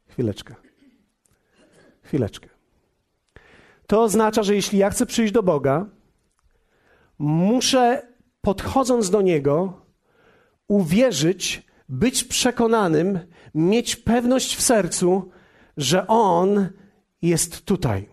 Chwileczkę. 0.08 0.56
Chwileczkę. 2.04 2.55
To 3.88 4.04
oznacza, 4.04 4.43
że 4.43 4.56
jeśli 4.56 4.80
ja 4.80 4.89
chcę 4.89 5.06
przyjść 5.06 5.34
do 5.34 5.43
Boga, 5.43 5.86
muszę 7.19 8.08
podchodząc 8.41 9.10
do 9.10 9.21
Niego, 9.21 9.82
uwierzyć, 10.67 11.67
być 11.89 12.24
przekonanym, 12.24 13.19
mieć 13.56 13.95
pewność 13.95 14.56
w 14.56 14.62
sercu, 14.62 15.32
że 15.78 16.08
On 16.08 16.69
jest 17.21 17.65
tutaj. 17.65 18.10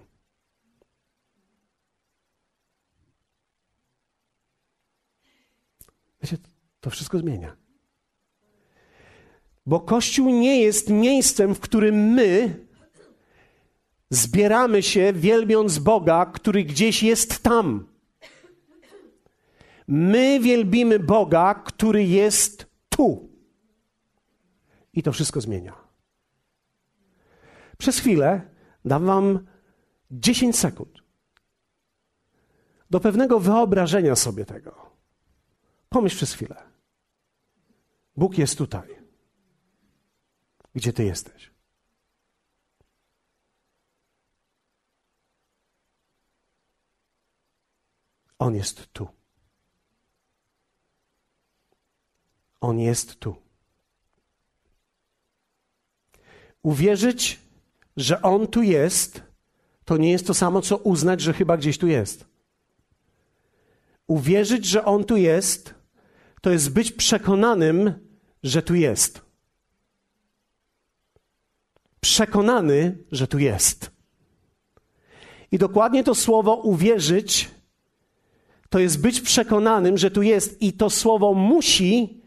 Wiecie, 6.23 6.39
to 6.81 6.91
wszystko 6.91 7.19
zmienia. 7.19 7.57
Bo 9.67 9.81
Kościół 9.81 10.31
nie 10.31 10.61
jest 10.61 10.91
miejscem, 10.91 11.55
w 11.55 11.61
którym 11.61 11.95
my 11.95 12.61
zbieramy 14.13 14.83
się, 14.83 15.13
wielbiąc 15.13 15.79
Boga, 15.79 16.27
który 16.27 16.65
gdzieś 16.65 17.03
jest 17.03 17.43
tam. 17.43 17.87
My 19.89 20.41
wielbimy 20.41 20.99
Boga, 20.99 21.55
który 21.55 22.05
jest 22.05 22.67
tu. 22.89 23.31
I 24.93 25.03
to 25.03 25.13
wszystko 25.13 25.41
zmienia. 25.41 25.77
Przez 27.79 27.99
chwilę 27.99 28.51
dam 28.85 29.05
Wam 29.05 29.47
10 30.11 30.59
sekund 30.59 31.03
do 32.91 33.01
pewnego 33.01 33.41
wyobrażenia 33.41 34.17
sobie 34.17 34.45
tego. 34.45 34.91
Pomyśl 35.89 36.17
przez 36.17 36.33
chwilę. 36.33 36.57
Bóg 38.17 38.39
jest 38.39 38.59
tutaj, 38.59 38.89
gdzie 40.75 40.93
Ty 40.93 41.05
jesteś. 41.05 41.52
On 48.43 48.55
jest 48.55 48.93
tu. 48.93 49.09
On 52.61 52.79
jest 52.79 53.21
tu. 53.21 53.37
Uwierzyć, 56.63 57.41
że 57.97 58.23
On 58.23 58.47
tu 58.47 58.63
jest, 58.63 59.23
to 59.85 59.97
nie 59.97 60.11
jest 60.11 60.27
to 60.27 60.35
samo, 60.35 60.63
co 60.63 60.77
uznać, 60.77 61.21
że 61.21 61.33
chyba 61.33 61.57
gdzieś 61.57 61.79
tu 61.79 61.87
jest. 61.87 62.27
Uwierzyć, 64.07 64.65
że 64.67 64.85
On 64.85 65.05
tu 65.05 65.17
jest, 65.17 65.75
to 66.41 66.51
jest 66.51 66.73
być 66.73 66.93
przekonanym, 66.93 68.09
że 68.43 68.63
tu 68.63 68.75
jest. 68.75 69.21
Przekonany, 72.01 72.99
że 73.13 73.27
tu 73.27 73.39
jest. 73.39 73.91
I 75.53 75.59
dokładnie 75.59 76.05
to 76.05 76.15
słowo 76.15 76.57
uwierzyć 76.57 77.52
to 78.73 78.79
jest 78.79 79.01
być 79.01 79.21
przekonanym, 79.21 79.99
że 79.99 80.11
tu 80.11 80.23
jest, 80.23 80.63
i 80.63 80.73
to 80.73 80.91
słowo 80.91 81.35
musi 81.35 82.23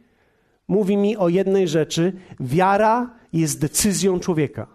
mówi 0.67 0.97
mi 0.97 1.17
o 1.17 1.29
jednej 1.29 1.67
rzeczy: 1.67 2.13
wiara 2.39 3.15
jest 3.33 3.59
decyzją 3.59 4.19
człowieka. 4.19 4.67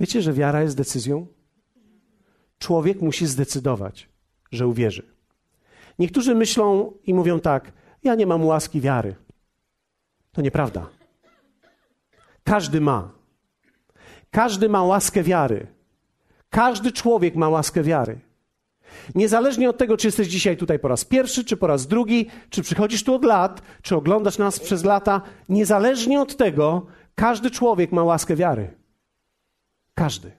Wiecie, 0.00 0.22
że 0.22 0.32
wiara 0.32 0.62
jest 0.62 0.76
decyzją? 0.76 1.26
Człowiek 2.58 3.00
musi 3.02 3.26
zdecydować, 3.26 4.08
że 4.52 4.66
uwierzy. 4.66 5.02
Niektórzy 5.98 6.34
myślą 6.34 6.92
i 7.04 7.14
mówią 7.14 7.40
tak: 7.40 7.72
Ja 8.04 8.14
nie 8.14 8.26
mam 8.26 8.44
łaski 8.44 8.80
wiary. 8.80 9.14
To 10.32 10.42
nieprawda. 10.42 10.86
Każdy 12.44 12.80
ma. 12.80 13.10
Każdy 14.30 14.68
ma 14.68 14.82
łaskę 14.84 15.22
wiary. 15.22 15.66
Każdy 16.50 16.92
człowiek 16.92 17.36
ma 17.36 17.48
łaskę 17.48 17.82
wiary. 17.82 18.27
Niezależnie 19.14 19.70
od 19.70 19.78
tego, 19.78 19.96
czy 19.96 20.06
jesteś 20.06 20.28
dzisiaj 20.28 20.56
tutaj 20.56 20.78
po 20.78 20.88
raz 20.88 21.04
pierwszy, 21.04 21.44
czy 21.44 21.56
po 21.56 21.66
raz 21.66 21.86
drugi, 21.86 22.26
czy 22.50 22.62
przychodzisz 22.62 23.04
tu 23.04 23.14
od 23.14 23.24
lat, 23.24 23.62
czy 23.82 23.96
oglądasz 23.96 24.38
nas 24.38 24.60
przez 24.60 24.84
lata, 24.84 25.22
niezależnie 25.48 26.20
od 26.20 26.36
tego, 26.36 26.86
każdy 27.14 27.50
człowiek 27.50 27.92
ma 27.92 28.04
łaskę 28.04 28.36
wiary. 28.36 28.74
Każdy. 29.94 30.32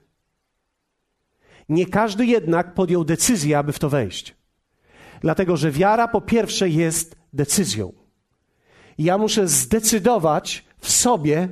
Nie 1.68 1.86
każdy 1.86 2.26
jednak 2.26 2.74
podjął 2.74 3.04
decyzję, 3.04 3.58
aby 3.58 3.72
w 3.72 3.78
to 3.78 3.88
wejść. 3.88 4.34
Dlatego, 5.20 5.56
że 5.56 5.70
wiara 5.70 6.08
po 6.08 6.20
pierwsze 6.20 6.68
jest 6.68 7.16
decyzją. 7.32 7.92
Ja 8.98 9.18
muszę 9.18 9.48
zdecydować 9.48 10.64
w 10.78 10.90
sobie, 10.90 11.48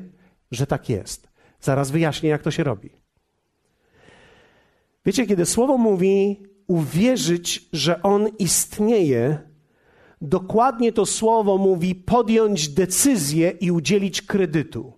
że 0.50 0.66
tak 0.66 0.88
jest. 0.88 1.28
Zaraz 1.61 1.90
wyjaśnię, 1.90 2.30
jak 2.30 2.42
to 2.42 2.50
się 2.50 2.64
robi. 2.64 2.90
Wiecie, 5.06 5.26
kiedy 5.26 5.46
słowo 5.46 5.78
mówi, 5.78 6.42
uwierzyć, 6.68 7.68
że 7.72 8.02
On 8.02 8.28
istnieje, 8.38 9.38
dokładnie 10.22 10.92
to 10.92 11.07
słowo 11.07 11.59
mówi 11.59 11.94
podjąć 11.94 12.68
decyzję 12.68 13.50
i 13.50 13.70
udzielić 13.70 14.22
kredytu. 14.22 14.92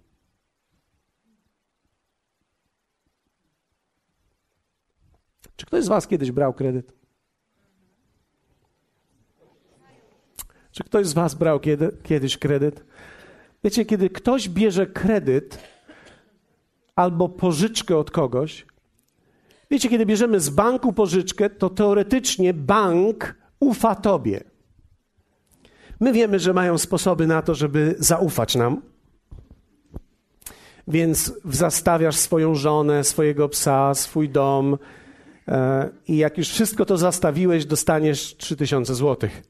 Czy 5.57 5.67
ktoś 5.67 5.85
z 5.85 5.89
Was 5.89 6.07
kiedyś 6.07 6.31
brał 6.31 6.55
kredyt? 6.55 6.93
Czy 10.73 10.85
ktoś 10.85 11.07
z 11.07 11.13
Was 11.13 11.35
brał 11.35 11.61
kiedy, 11.61 11.97
kiedyś 12.03 12.39
kredyt? 12.39 12.85
Wiecie, 13.65 13.85
kiedy 13.85 14.11
ktoś 14.11 14.49
bierze 14.49 14.87
kredyt 14.87 15.59
albo 16.97 17.29
pożyczkę 17.29 17.97
od 17.97 18.11
kogoś, 18.11 18.67
Wiecie, 19.71 19.89
kiedy 19.89 20.07
bierzemy 20.07 20.41
z 20.41 20.51
banku 20.51 20.93
pożyczkę, 20.93 21.51
to 21.51 21.71
teoretycznie 21.71 22.55
bank 22.55 23.35
ufa 23.61 23.95
tobie. 23.95 24.45
My 26.01 26.13
wiemy, 26.13 26.39
że 26.39 26.53
mają 26.53 26.79
sposoby 26.79 27.27
na 27.27 27.43
to, 27.43 27.55
żeby 27.55 27.95
zaufać 27.99 28.55
nam. 28.55 28.83
Więc 30.89 31.33
zastawiasz 31.45 32.17
swoją 32.17 32.55
żonę, 32.55 33.05
swojego 33.05 33.49
psa, 33.49 33.95
swój 33.95 34.29
dom 34.29 34.79
e, 35.49 35.91
i 36.09 36.17
jak 36.17 36.39
już 36.39 36.49
wszystko 36.49 36.85
to 36.85 36.97
zastawiłeś, 36.97 37.67
dostaniesz 37.67 38.37
3000 38.37 38.95
złotych. 38.95 39.43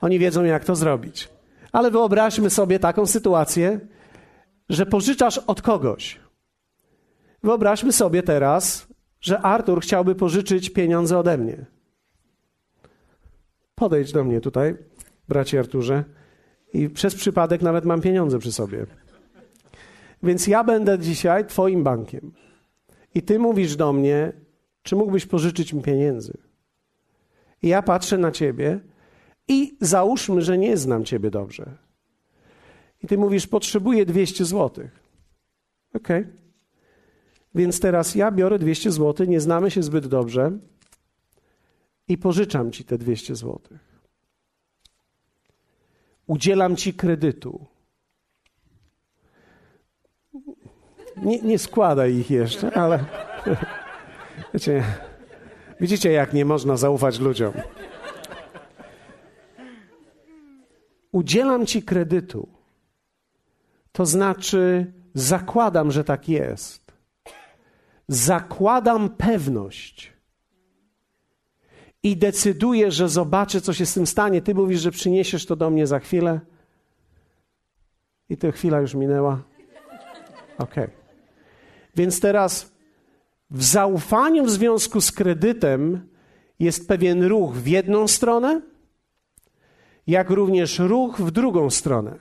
Oni 0.00 0.18
wiedzą, 0.18 0.44
jak 0.44 0.64
to 0.64 0.76
zrobić. 0.76 1.28
Ale 1.72 1.90
wyobraźmy 1.90 2.50
sobie 2.50 2.78
taką 2.78 3.06
sytuację, 3.06 3.80
że 4.68 4.86
pożyczasz 4.86 5.38
od 5.38 5.62
kogoś. 5.62 6.20
Wyobraźmy 7.42 7.92
sobie 7.92 8.22
teraz, 8.22 8.86
że 9.20 9.40
Artur 9.40 9.80
chciałby 9.80 10.14
pożyczyć 10.14 10.70
pieniądze 10.70 11.18
ode 11.18 11.38
mnie. 11.38 11.66
Podejdź 13.74 14.12
do 14.12 14.24
mnie 14.24 14.40
tutaj, 14.40 14.76
bracie 15.28 15.58
Arturze, 15.58 16.04
i 16.74 16.90
przez 16.90 17.14
przypadek 17.14 17.62
nawet 17.62 17.84
mam 17.84 18.00
pieniądze 18.00 18.38
przy 18.38 18.52
sobie. 18.52 18.86
Więc 20.22 20.46
ja 20.46 20.64
będę 20.64 20.98
dzisiaj 20.98 21.46
Twoim 21.46 21.84
bankiem. 21.84 22.32
I 23.14 23.22
Ty 23.22 23.38
mówisz 23.38 23.76
do 23.76 23.92
mnie, 23.92 24.32
czy 24.82 24.96
mógłbyś 24.96 25.26
pożyczyć 25.26 25.72
mi 25.72 25.82
pieniędzy? 25.82 26.38
I 27.62 27.68
ja 27.68 27.82
patrzę 27.82 28.18
na 28.18 28.30
Ciebie 28.30 28.80
i 29.48 29.76
załóżmy, 29.80 30.42
że 30.42 30.58
nie 30.58 30.76
znam 30.76 31.04
Ciebie 31.04 31.30
dobrze. 31.30 31.76
I 33.02 33.06
Ty 33.06 33.18
mówisz, 33.18 33.46
potrzebuję 33.46 34.06
200 34.06 34.44
złotych. 34.44 35.00
Okej. 35.94 36.20
Okay. 36.20 36.49
Więc 37.54 37.80
teraz 37.80 38.14
ja 38.14 38.30
biorę 38.30 38.58
200 38.58 38.90
zł, 38.90 39.26
nie 39.26 39.40
znamy 39.40 39.70
się 39.70 39.82
zbyt 39.82 40.06
dobrze 40.06 40.58
i 42.08 42.18
pożyczam 42.18 42.72
ci 42.72 42.84
te 42.84 42.98
200 42.98 43.34
zł. 43.34 43.60
Udzielam 46.26 46.76
ci 46.76 46.94
kredytu. 46.94 47.66
Nie, 51.16 51.42
nie 51.42 51.58
składaj 51.58 52.14
ich 52.14 52.30
jeszcze, 52.30 52.76
ale 52.76 53.04
wiecie, 54.54 54.84
widzicie, 55.80 56.12
jak 56.12 56.32
nie 56.32 56.44
można 56.44 56.76
zaufać 56.76 57.18
ludziom. 57.18 57.52
Udzielam 61.12 61.66
ci 61.66 61.82
kredytu. 61.82 62.48
To 63.92 64.06
znaczy, 64.06 64.92
zakładam, 65.14 65.90
że 65.90 66.04
tak 66.04 66.28
jest 66.28 66.89
zakładam 68.10 69.08
pewność 69.08 70.12
i 72.02 72.16
decyduję, 72.16 72.90
że 72.90 73.08
zobaczę, 73.08 73.60
co 73.60 73.72
się 73.72 73.86
z 73.86 73.94
tym 73.94 74.06
stanie. 74.06 74.42
Ty 74.42 74.54
mówisz, 74.54 74.80
że 74.80 74.90
przyniesiesz 74.90 75.46
to 75.46 75.56
do 75.56 75.70
mnie 75.70 75.86
za 75.86 75.98
chwilę. 75.98 76.40
I 78.28 78.36
ta 78.36 78.52
chwila 78.52 78.80
już 78.80 78.94
minęła. 78.94 79.42
Ok. 80.58 80.74
Więc 81.96 82.20
teraz 82.20 82.72
w 83.50 83.64
zaufaniu 83.64 84.44
w 84.44 84.50
związku 84.50 85.00
z 85.00 85.12
kredytem 85.12 86.08
jest 86.58 86.88
pewien 86.88 87.24
ruch 87.24 87.54
w 87.54 87.66
jedną 87.66 88.08
stronę, 88.08 88.60
jak 90.06 90.30
również 90.30 90.78
ruch 90.78 91.20
w 91.20 91.30
drugą 91.30 91.70
stronę. 91.70 92.18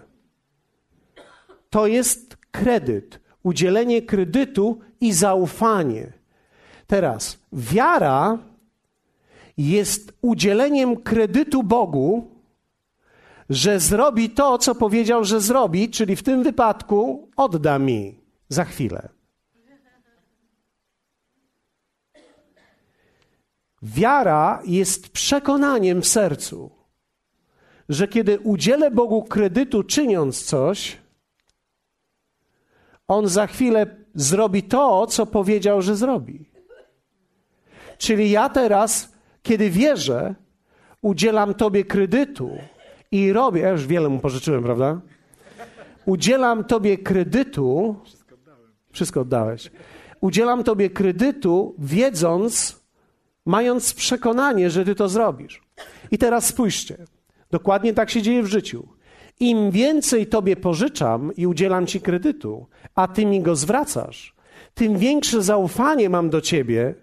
To 1.69 1.87
jest 1.87 2.37
kredyt, 2.51 3.19
udzielenie 3.43 4.01
kredytu 4.01 4.79
i 5.01 5.13
zaufanie. 5.13 6.13
Teraz, 6.87 7.37
wiara 7.53 8.37
jest 9.57 10.13
udzieleniem 10.21 10.97
kredytu 10.97 11.63
Bogu, 11.63 12.27
że 13.49 13.79
zrobi 13.79 14.29
to, 14.29 14.57
co 14.57 14.75
powiedział, 14.75 15.23
że 15.23 15.41
zrobi, 15.41 15.89
czyli 15.89 16.15
w 16.15 16.23
tym 16.23 16.43
wypadku 16.43 17.29
odda 17.35 17.79
mi 17.79 18.19
za 18.49 18.65
chwilę. 18.65 19.09
Wiara 23.81 24.61
jest 24.65 25.09
przekonaniem 25.09 26.01
w 26.01 26.07
sercu, 26.07 26.71
że 27.89 28.07
kiedy 28.07 28.39
udzielę 28.39 28.91
Bogu 28.91 29.23
kredytu 29.23 29.83
czyniąc 29.83 30.43
coś, 30.43 30.97
On 33.07 33.27
za 33.27 33.47
chwilę 33.47 33.95
zrobi 34.21 34.63
to, 34.63 35.07
co 35.07 35.25
powiedział, 35.25 35.81
że 35.81 35.95
zrobi. 35.95 36.45
Czyli 37.97 38.31
ja 38.31 38.49
teraz, 38.49 39.13
kiedy 39.43 39.69
wierzę, 39.69 40.35
udzielam 41.01 41.53
Tobie 41.53 41.83
kredytu 41.85 42.51
i 43.11 43.33
robię, 43.33 43.61
ja 43.61 43.69
już 43.69 43.87
wiele 43.87 44.09
mu 44.09 44.19
pożyczyłem, 44.19 44.63
prawda? 44.63 45.01
Udzielam 46.05 46.63
Tobie 46.63 46.97
kredytu. 46.97 47.95
Wszystko 48.91 49.21
oddałeś. 49.21 49.71
Udzielam 50.21 50.63
Tobie 50.63 50.89
kredytu, 50.89 51.75
wiedząc, 51.77 52.79
mając 53.45 53.93
przekonanie, 53.93 54.69
że 54.69 54.85
Ty 54.85 54.95
to 54.95 55.09
zrobisz. 55.09 55.61
I 56.11 56.17
teraz 56.17 56.45
spójrzcie. 56.45 56.97
Dokładnie 57.51 57.93
tak 57.93 58.09
się 58.09 58.21
dzieje 58.21 58.43
w 58.43 58.47
życiu. 58.47 58.87
Im 59.39 59.71
więcej 59.71 60.27
Tobie 60.27 60.55
pożyczam 60.55 61.35
i 61.35 61.47
udzielam 61.47 61.87
Ci 61.87 62.01
kredytu, 62.01 62.67
a 62.95 63.07
Ty 63.07 63.25
mi 63.25 63.41
go 63.41 63.55
zwracasz, 63.55 64.35
tym 64.73 64.97
większe 64.97 65.41
zaufanie 65.41 66.09
mam 66.09 66.29
do 66.29 66.41
Ciebie, 66.41 66.95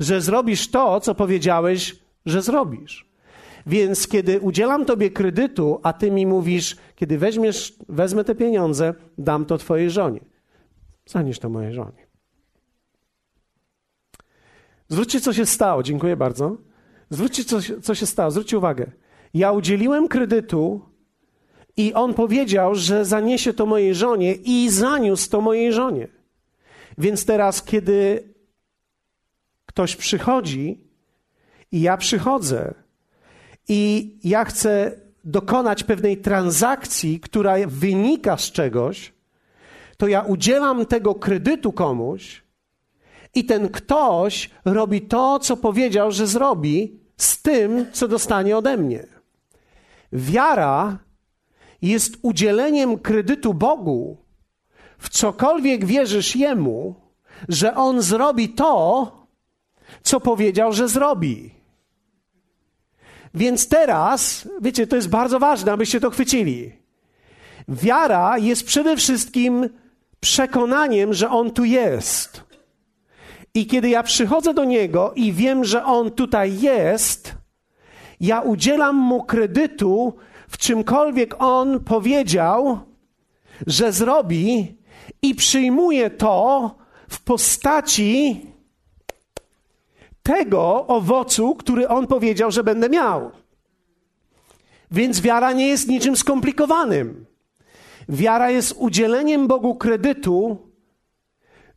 że 0.00 0.20
zrobisz 0.20 0.70
to, 0.70 1.00
co 1.00 1.14
powiedziałeś, 1.14 1.96
że 2.26 2.42
zrobisz. 2.42 3.06
Więc 3.66 4.08
kiedy 4.08 4.40
udzielam 4.40 4.84
Tobie 4.84 5.10
kredytu, 5.10 5.80
a 5.82 5.92
Ty 5.92 6.10
mi 6.10 6.26
mówisz, 6.26 6.76
kiedy 6.94 7.18
weźmiesz, 7.18 7.74
wezmę 7.88 8.24
te 8.24 8.34
pieniądze, 8.34 8.94
dam 9.18 9.44
to 9.44 9.58
Twojej 9.58 9.90
żonie. 9.90 10.20
Zanieś 11.06 11.38
to 11.38 11.48
mojej 11.48 11.74
żonie. 11.74 12.06
Zwróćcie, 14.88 15.20
co 15.20 15.32
się 15.32 15.46
stało. 15.46 15.82
Dziękuję 15.82 16.16
bardzo. 16.16 16.56
Zwróćcie, 17.10 17.44
co, 17.44 17.58
co 17.82 17.94
się 17.94 18.06
stało. 18.06 18.30
Zwróćcie 18.30 18.58
uwagę. 18.58 18.90
Ja 19.34 19.52
udzieliłem 19.52 20.08
kredytu 20.08 20.80
i 21.76 21.94
on 21.94 22.14
powiedział, 22.14 22.74
że 22.74 23.04
zaniesie 23.04 23.52
to 23.52 23.66
mojej 23.66 23.94
żonie 23.94 24.34
i 24.34 24.70
zaniósł 24.70 25.30
to 25.30 25.40
mojej 25.40 25.72
żonie. 25.72 26.08
Więc 26.98 27.24
teraz, 27.24 27.62
kiedy 27.62 28.22
ktoś 29.66 29.96
przychodzi 29.96 30.80
i 31.72 31.80
ja 31.80 31.96
przychodzę 31.96 32.74
i 33.68 34.12
ja 34.24 34.44
chcę 34.44 34.92
dokonać 35.24 35.84
pewnej 35.84 36.16
transakcji, 36.16 37.20
która 37.20 37.54
wynika 37.66 38.36
z 38.36 38.52
czegoś, 38.52 39.12
to 39.96 40.08
ja 40.08 40.20
udzielam 40.20 40.86
tego 40.86 41.14
kredytu 41.14 41.72
komuś 41.72 42.42
i 43.34 43.44
ten 43.44 43.68
ktoś 43.68 44.50
robi 44.64 45.02
to, 45.02 45.38
co 45.38 45.56
powiedział, 45.56 46.12
że 46.12 46.26
zrobi 46.26 47.00
z 47.16 47.42
tym, 47.42 47.86
co 47.92 48.08
dostanie 48.08 48.56
ode 48.56 48.76
mnie. 48.76 49.06
Wiara 50.12 50.98
jest 51.82 52.16
udzieleniem 52.22 52.98
kredytu 52.98 53.54
Bogu, 53.54 54.16
w 54.98 55.08
cokolwiek 55.08 55.84
wierzysz 55.84 56.36
Jemu, 56.36 56.94
że 57.48 57.74
On 57.74 58.02
zrobi 58.02 58.48
to, 58.48 59.12
co 60.02 60.20
powiedział, 60.20 60.72
że 60.72 60.88
zrobi. 60.88 61.50
Więc 63.34 63.68
teraz, 63.68 64.48
wiecie, 64.60 64.86
to 64.86 64.96
jest 64.96 65.08
bardzo 65.08 65.38
ważne, 65.38 65.72
abyście 65.72 66.00
to 66.00 66.10
chwycili. 66.10 66.72
Wiara 67.68 68.38
jest 68.38 68.66
przede 68.66 68.96
wszystkim 68.96 69.68
przekonaniem, 70.20 71.14
że 71.14 71.30
On 71.30 71.50
tu 71.50 71.64
jest. 71.64 72.44
I 73.54 73.66
kiedy 73.66 73.88
ja 73.88 74.02
przychodzę 74.02 74.54
do 74.54 74.64
Niego 74.64 75.12
i 75.16 75.32
wiem, 75.32 75.64
że 75.64 75.84
On 75.84 76.10
tutaj 76.10 76.60
jest, 76.60 77.34
ja 78.20 78.40
udzielam 78.40 78.96
Mu 78.96 79.24
kredytu 79.24 80.14
w 80.48 80.58
czymkolwiek 80.58 81.34
On 81.38 81.80
powiedział, 81.80 82.78
że 83.66 83.92
zrobi 83.92 84.76
i 85.22 85.34
przyjmuję 85.34 86.10
to 86.10 86.70
w 87.08 87.20
postaci 87.20 88.46
tego 90.22 90.86
owocu, 90.86 91.54
który 91.54 91.88
On 91.88 92.06
powiedział, 92.06 92.50
że 92.50 92.64
będę 92.64 92.88
miał. 92.88 93.30
Więc 94.90 95.20
wiara 95.20 95.52
nie 95.52 95.68
jest 95.68 95.88
niczym 95.88 96.16
skomplikowanym. 96.16 97.26
Wiara 98.08 98.50
jest 98.50 98.74
udzieleniem 98.78 99.46
Bogu 99.46 99.74
kredytu, 99.74 100.58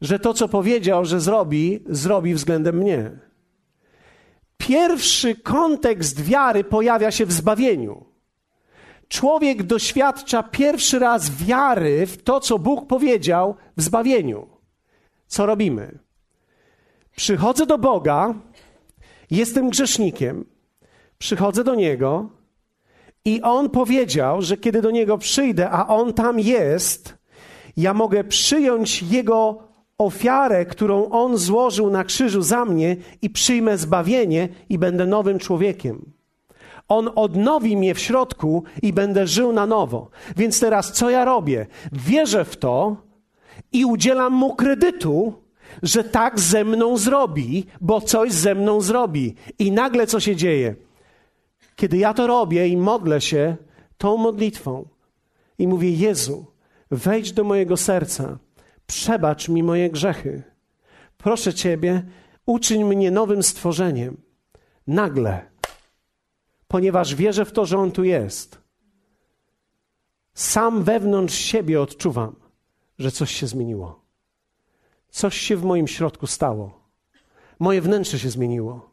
że 0.01 0.19
to, 0.19 0.34
co 0.34 0.49
powiedział, 0.49 1.05
że 1.05 1.21
zrobi, 1.21 1.84
zrobi 1.86 2.34
względem 2.34 2.77
mnie. 2.77 3.12
Pierwszy 4.58 5.36
kontekst 5.36 6.23
wiary 6.23 6.63
pojawia 6.63 7.12
się 7.12 7.25
w 7.25 7.32
zbawieniu. 7.32 8.09
Człowiek 9.10 9.63
doświadcza 9.63 10.43
pierwszy 10.43 11.00
raz 11.00 11.32
wiary 11.32 12.06
w 12.06 12.24
to, 12.24 12.39
co 12.39 12.60
Bóg 12.60 12.88
powiedział 12.88 13.56
w 13.78 13.82
zbawieniu. 13.82 14.48
Co 15.28 15.45
robimy? 15.45 16.00
Przychodzę 17.15 17.65
do 17.65 17.78
Boga, 17.78 18.34
jestem 19.32 19.69
grzesznikiem, 19.69 20.45
przychodzę 21.17 21.63
do 21.63 21.76
Niego 21.76 22.30
i 23.26 23.41
On 23.41 23.69
powiedział, 23.69 24.41
że 24.41 24.58
kiedy 24.58 24.82
do 24.82 24.91
Niego 24.91 25.17
przyjdę, 25.17 25.69
a 25.69 25.88
On 25.88 26.13
tam 26.13 26.39
jest, 26.39 27.17
ja 27.78 27.93
mogę 27.93 28.24
przyjąć 28.24 29.04
Jego 29.04 29.63
ofiarę, 29.98 30.65
którą 30.65 31.10
On 31.10 31.38
złożył 31.38 31.89
na 31.89 32.04
krzyżu 32.04 32.41
za 32.41 32.65
mnie 32.65 32.95
i 33.22 33.30
przyjmę 33.30 33.78
zbawienie 33.78 34.50
i 34.69 34.78
będę 34.78 35.06
nowym 35.06 35.39
człowiekiem. 35.39 36.18
On 36.89 37.10
odnowi 37.15 37.78
mnie 37.78 37.93
w 37.93 37.99
środku 37.99 38.63
i 38.82 38.93
będę 38.93 39.28
żył 39.28 39.54
na 39.54 39.65
nowo. 39.65 40.10
Więc 40.38 40.60
teraz 40.60 40.93
co 40.93 41.10
ja 41.10 41.25
robię? 41.25 41.67
Wierzę 41.91 42.45
w 42.45 42.58
to 42.58 42.97
i 43.71 43.86
udzielam 43.86 44.34
mu 44.34 44.56
kredytu, 44.56 45.34
że 45.84 46.04
tak 46.04 46.39
ze 46.39 46.63
mną 46.63 46.97
zrobi, 46.97 47.65
bo 47.82 48.02
coś 48.02 48.32
ze 48.32 48.56
mną 48.56 48.82
zrobi. 48.82 49.36
I 49.60 49.71
nagle 49.71 50.08
co 50.08 50.19
się 50.19 50.36
dzieje? 50.36 50.75
Kiedy 51.75 51.97
ja 51.97 52.13
to 52.13 52.28
robię 52.28 52.67
i 52.67 52.78
modlę 52.78 53.21
się 53.21 53.56
tą 53.97 54.17
modlitwą 54.17 54.86
i 55.60 55.67
mówię: 55.67 55.91
Jezu, 55.91 56.45
wejdź 56.91 57.32
do 57.32 57.43
mojego 57.43 57.78
serca, 57.78 58.38
przebacz 58.88 59.49
mi 59.49 59.63
moje 59.63 59.89
grzechy. 59.89 60.43
Proszę 61.17 61.54
Ciebie, 61.54 62.04
uczyń 62.45 62.84
mnie 62.84 63.12
nowym 63.12 63.43
stworzeniem. 63.43 64.17
Nagle, 64.88 65.49
ponieważ 66.69 67.15
wierzę 67.15 67.45
w 67.45 67.51
to, 67.51 67.65
że 67.65 67.77
On 67.77 67.91
tu 67.91 68.03
jest, 68.03 68.62
sam 70.34 70.84
wewnątrz 70.84 71.36
siebie 71.36 71.82
odczuwam, 71.82 72.36
że 72.99 73.12
coś 73.12 73.32
się 73.32 73.47
zmieniło. 73.47 73.99
Coś 75.10 75.38
się 75.38 75.58
w 75.58 75.63
moim 75.63 75.88
środku 75.88 76.27
stało. 76.27 76.79
Moje 77.60 77.82
wnętrze 77.82 78.19
się 78.19 78.29
zmieniło. 78.29 78.89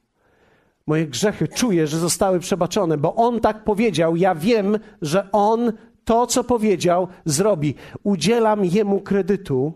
Moje 0.87 1.07
grzechy 1.07 1.49
czuję, 1.49 1.87
że 1.87 1.99
zostały 1.99 2.41
przebaczone, 2.41 2.99
bo 2.99 3.15
On 3.15 3.41
tak 3.41 3.65
powiedział. 3.65 4.17
Ja 4.17 4.35
wiem, 4.35 4.79
że 5.03 5.33
On 5.33 5.73
to, 6.05 6.27
co 6.27 6.45
powiedział, 6.45 7.09
zrobi. 7.25 7.75
Udzielam 8.03 8.65
Jemu 8.65 9.01
kredytu. 9.01 9.73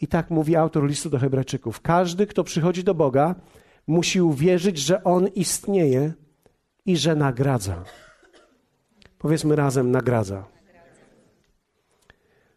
I 0.00 0.06
tak 0.06 0.30
mówi 0.30 0.56
autor 0.56 0.86
listu 0.86 1.10
do 1.10 1.18
Hebrajczyków. 1.18 1.80
Każdy, 1.80 2.26
kto 2.26 2.44
przychodzi 2.44 2.84
do 2.84 2.94
Boga, 2.94 3.34
musi 3.86 4.22
uwierzyć, 4.22 4.78
że 4.78 5.04
On 5.04 5.28
istnieje 5.28 6.12
i 6.86 6.96
że 6.96 7.16
nagradza. 7.16 7.84
Powiedzmy 9.18 9.56
razem: 9.56 9.90
nagradza. 9.90 10.44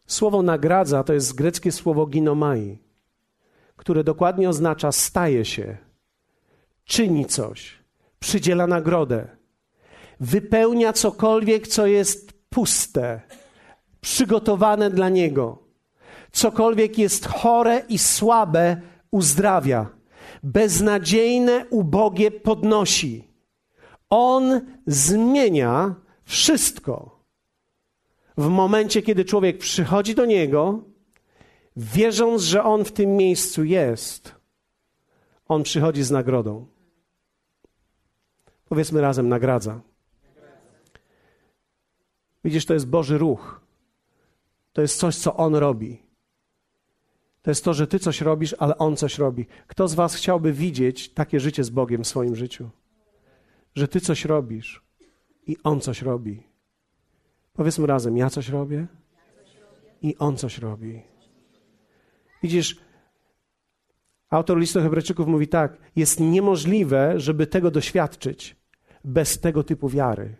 Słowo 0.07 0.41
nagradza 0.41 1.03
to 1.03 1.13
jest 1.13 1.35
greckie 1.35 1.71
słowo 1.71 2.05
ginomai, 2.05 2.79
które 3.75 4.03
dokładnie 4.03 4.49
oznacza 4.49 4.91
staje 4.91 5.45
się, 5.45 5.77
czyni 6.85 7.25
coś, 7.25 7.79
przydziela 8.19 8.67
nagrodę, 8.67 9.27
wypełnia 10.19 10.93
cokolwiek, 10.93 11.67
co 11.67 11.87
jest 11.87 12.33
puste, 12.49 13.21
przygotowane 14.01 14.89
dla 14.89 15.09
niego. 15.09 15.63
Cokolwiek 16.31 16.97
jest 16.97 17.25
chore 17.27 17.85
i 17.89 17.97
słabe, 17.97 18.81
uzdrawia. 19.11 19.98
Beznadziejne, 20.43 21.65
ubogie 21.69 22.31
podnosi. 22.31 23.27
On 24.09 24.61
zmienia 24.87 25.95
wszystko. 26.23 27.19
W 28.37 28.47
momencie, 28.47 29.01
kiedy 29.01 29.25
człowiek 29.25 29.57
przychodzi 29.57 30.15
do 30.15 30.25
Niego, 30.25 30.83
wierząc, 31.75 32.41
że 32.41 32.63
On 32.63 32.85
w 32.85 32.91
tym 32.91 33.15
miejscu 33.15 33.63
jest, 33.63 34.35
On 35.47 35.63
przychodzi 35.63 36.03
z 36.03 36.11
nagrodą. 36.11 36.67
Powiedzmy 38.69 39.01
razem, 39.01 39.29
nagradza. 39.29 39.81
Widzisz, 42.43 42.65
to 42.65 42.73
jest 42.73 42.87
Boży 42.87 43.17
ruch. 43.17 43.61
To 44.73 44.81
jest 44.81 44.99
coś, 44.99 45.15
co 45.15 45.35
On 45.35 45.55
robi. 45.55 46.08
To 47.41 47.51
jest 47.51 47.63
to, 47.63 47.73
że 47.73 47.87
Ty 47.87 47.99
coś 47.99 48.21
robisz, 48.21 48.55
ale 48.59 48.77
On 48.77 48.95
coś 48.95 49.17
robi. 49.17 49.45
Kto 49.67 49.87
z 49.87 49.93
Was 49.93 50.15
chciałby 50.15 50.53
widzieć 50.53 51.09
takie 51.13 51.39
życie 51.39 51.63
z 51.63 51.69
Bogiem 51.69 52.03
w 52.03 52.07
swoim 52.07 52.35
życiu? 52.35 52.69
Że 53.75 53.87
Ty 53.87 54.01
coś 54.01 54.25
robisz 54.25 54.83
i 55.47 55.57
On 55.63 55.81
coś 55.81 56.01
robi. 56.01 56.43
Powiedzmy 57.53 57.87
razem, 57.87 58.17
ja 58.17 58.29
coś 58.29 58.49
robię 58.49 58.87
i 60.01 60.15
On 60.17 60.37
coś 60.37 60.57
robi. 60.57 61.01
Widzisz, 62.43 62.79
autor 64.29 64.57
listu 64.57 64.81
Hebrajczyków 64.81 65.27
mówi 65.27 65.47
tak: 65.47 65.77
jest 65.95 66.19
niemożliwe, 66.19 67.19
żeby 67.19 67.47
tego 67.47 67.71
doświadczyć 67.71 68.55
bez 69.03 69.39
tego 69.39 69.63
typu 69.63 69.89
wiary. 69.89 70.35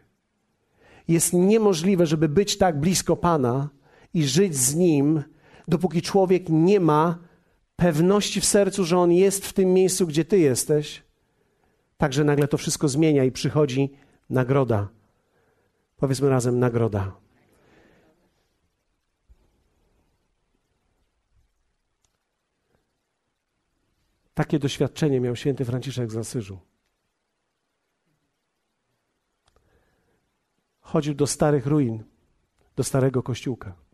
Jest 1.07 1.33
niemożliwe, 1.33 2.05
żeby 2.05 2.29
być 2.29 2.57
tak 2.57 2.79
blisko 2.79 3.15
Pana 3.15 3.69
i 4.13 4.23
żyć 4.23 4.55
z 4.55 4.75
Nim, 4.75 5.23
dopóki 5.69 6.01
człowiek 6.01 6.49
nie 6.49 6.79
ma 6.79 7.17
pewności 7.75 8.41
w 8.41 8.45
sercu, 8.45 8.83
że 8.83 8.97
On 8.97 9.11
jest 9.11 9.45
w 9.45 9.53
tym 9.53 9.73
miejscu, 9.73 10.07
gdzie 10.07 10.25
Ty 10.25 10.39
jesteś. 10.39 11.03
Także 11.97 12.23
nagle 12.23 12.47
to 12.47 12.57
wszystko 12.57 12.87
zmienia 12.87 13.23
i 13.23 13.31
przychodzi 13.31 13.93
nagroda. 14.29 14.89
Powiedzmy 15.97 16.29
razem, 16.29 16.59
nagroda. 16.59 17.15
Takie 24.33 24.59
doświadczenie 24.59 25.19
miał 25.19 25.35
święty 25.35 25.65
Franciszek 25.65 26.11
z 26.11 26.17
Asyżu. 26.17 26.59
Chodził 30.79 31.13
do 31.13 31.27
starych 31.27 31.67
ruin, 31.67 32.03
do 32.75 32.83
starego 32.83 33.23
kościółka. 33.23 33.88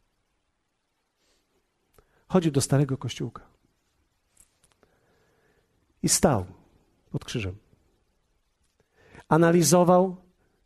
Chodził 2.27 2.51
do 2.51 2.61
starego 2.61 2.97
kościółka. 2.97 3.47
I 6.03 6.09
stał 6.09 6.45
pod 7.11 7.25
krzyżem. 7.25 7.57
Analizował, 9.29 10.15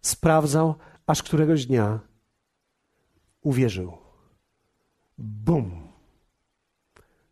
sprawdzał, 0.02 0.76
aż 1.08 1.24
któregoś 1.24 1.66
dnia 1.66 2.00
uwierzył. 3.42 3.98
Bum! 5.18 5.88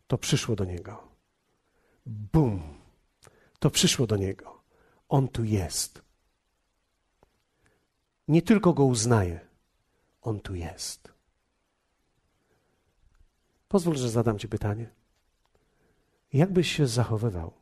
To 0.06 0.18
przyszło 0.18 0.56
do 0.56 0.64
niego 0.64 1.08
bum, 2.08 2.62
to 3.58 3.70
przyszło 3.70 4.06
do 4.06 4.16
niego. 4.16 4.62
On 5.08 5.28
tu 5.28 5.44
jest. 5.44 6.02
Nie 8.28 8.42
tylko 8.42 8.72
go 8.72 8.84
uznaje, 8.84 9.40
on 10.22 10.40
tu 10.40 10.54
jest. 10.54 11.12
Pozwól, 13.68 13.96
że 13.96 14.10
zadam 14.10 14.38
Ci 14.38 14.48
pytanie. 14.48 14.90
Jak 16.32 16.52
byś 16.52 16.76
się 16.76 16.86
zachowywał, 16.86 17.52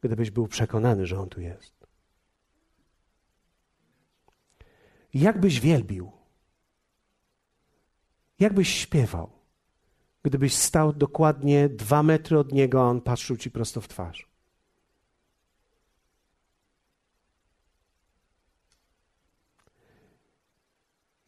gdybyś 0.00 0.30
był 0.30 0.48
przekonany, 0.48 1.06
że 1.06 1.20
on 1.20 1.28
tu 1.28 1.40
jest? 1.40 1.86
Jak 5.14 5.40
byś 5.40 5.60
wielbił? 5.60 6.12
Jak 8.38 8.54
byś 8.54 8.68
śpiewał? 8.68 9.36
gdybyś 10.26 10.54
stał 10.54 10.92
dokładnie 10.92 11.68
dwa 11.68 12.02
metry 12.02 12.38
od 12.38 12.52
niego, 12.52 12.82
a 12.82 12.84
on 12.84 13.00
patrzył 13.00 13.36
ci 13.36 13.50
prosto 13.50 13.80
w 13.80 13.88
twarz. 13.88 14.28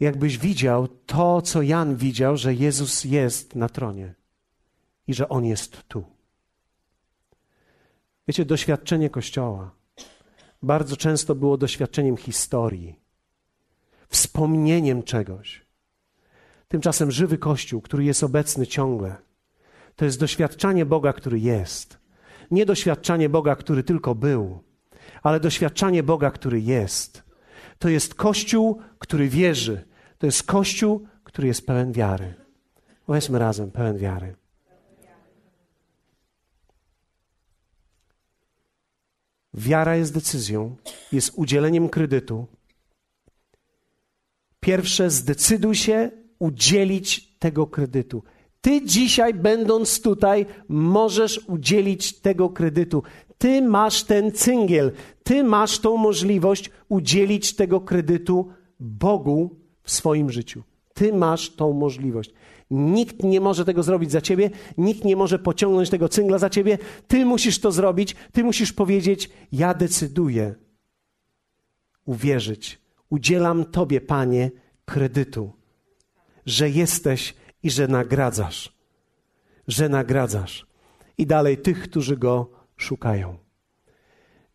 Jakbyś 0.00 0.38
widział 0.38 0.88
to, 0.88 1.42
co 1.42 1.62
Jan 1.62 1.96
widział, 1.96 2.36
że 2.36 2.54
Jezus 2.54 3.04
jest 3.04 3.54
na 3.54 3.68
tronie 3.68 4.14
i 5.06 5.14
że 5.14 5.28
on 5.28 5.44
jest 5.44 5.82
tu. 5.88 6.04
Wiecie, 8.28 8.44
doświadczenie 8.44 9.10
Kościoła 9.10 9.70
bardzo 10.62 10.96
często 10.96 11.34
było 11.34 11.56
doświadczeniem 11.56 12.16
historii, 12.16 13.00
wspomnieniem 14.08 15.02
czegoś. 15.02 15.66
Tymczasem 16.68 17.10
żywy 17.10 17.38
Kościół, 17.38 17.80
który 17.80 18.04
jest 18.04 18.24
obecny 18.24 18.66
ciągle, 18.66 19.16
to 19.96 20.04
jest 20.04 20.20
doświadczanie 20.20 20.86
Boga, 20.86 21.12
który 21.12 21.40
jest. 21.40 21.98
Nie 22.50 22.66
doświadczanie 22.66 23.28
Boga, 23.28 23.56
który 23.56 23.82
tylko 23.82 24.14
był, 24.14 24.62
ale 25.22 25.40
doświadczanie 25.40 26.02
Boga, 26.02 26.30
który 26.30 26.60
jest. 26.60 27.27
To 27.78 27.88
jest 27.88 28.14
Kościół, 28.14 28.80
który 28.98 29.28
wierzy. 29.28 29.84
To 30.18 30.26
jest 30.26 30.42
Kościół, 30.42 31.06
który 31.24 31.48
jest 31.48 31.66
pełen 31.66 31.92
wiary. 31.92 32.34
Powiedzmy 33.06 33.38
razem, 33.38 33.70
pełen 33.70 33.98
wiary. 33.98 34.34
Wiara 39.54 39.96
jest 39.96 40.14
decyzją, 40.14 40.76
jest 41.12 41.32
udzieleniem 41.36 41.88
kredytu. 41.88 42.46
Pierwsze, 44.60 45.10
zdecyduj 45.10 45.74
się 45.74 46.10
udzielić 46.38 47.38
tego 47.38 47.66
kredytu. 47.66 48.22
Ty 48.60 48.84
dzisiaj, 48.84 49.34
będąc 49.34 50.02
tutaj, 50.02 50.46
możesz 50.68 51.38
udzielić 51.38 52.20
tego 52.20 52.50
kredytu. 52.50 53.02
Ty 53.38 53.62
masz 53.62 54.04
ten 54.04 54.32
cyngiel, 54.32 54.92
ty 55.22 55.44
masz 55.44 55.78
tą 55.78 55.96
możliwość 55.96 56.70
udzielić 56.88 57.56
tego 57.56 57.80
kredytu 57.80 58.48
Bogu 58.80 59.56
w 59.82 59.90
swoim 59.90 60.30
życiu. 60.30 60.62
Ty 60.94 61.12
masz 61.12 61.50
tą 61.50 61.72
możliwość. 61.72 62.30
Nikt 62.70 63.22
nie 63.22 63.40
może 63.40 63.64
tego 63.64 63.82
zrobić 63.82 64.10
za 64.10 64.20
ciebie, 64.20 64.50
nikt 64.78 65.04
nie 65.04 65.16
może 65.16 65.38
pociągnąć 65.38 65.90
tego 65.90 66.08
cyngla 66.08 66.38
za 66.38 66.50
ciebie. 66.50 66.78
Ty 67.08 67.24
musisz 67.24 67.58
to 67.60 67.72
zrobić, 67.72 68.16
ty 68.32 68.44
musisz 68.44 68.72
powiedzieć: 68.72 69.30
Ja 69.52 69.74
decyduję 69.74 70.54
uwierzyć. 72.04 72.80
Udzielam 73.10 73.64
Tobie, 73.64 74.00
Panie, 74.00 74.50
kredytu 74.84 75.58
że 76.48 76.70
jesteś 76.70 77.34
i 77.62 77.70
że 77.70 77.88
nagradzasz. 77.88 78.72
Że 79.68 79.88
nagradzasz. 79.88 80.66
I 81.18 81.26
dalej 81.26 81.58
tych, 81.58 81.82
którzy 81.82 82.16
go 82.16 82.50
szukają. 82.78 83.38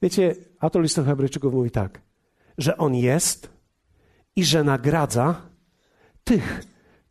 Wiecie, 0.02 0.36
autor 0.60 0.82
listu 0.82 1.04
Hebrajczyków 1.04 1.54
mówi 1.54 1.72
tak, 1.72 2.02
że 2.58 2.78
on 2.78 2.96
jest 2.96 3.50
i 4.36 4.44
że 4.46 4.64
nagradza 4.64 5.42
tych, 6.24 6.64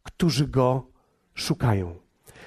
którzy 0.03 0.49
go 0.49 0.87
szukają. 1.35 1.97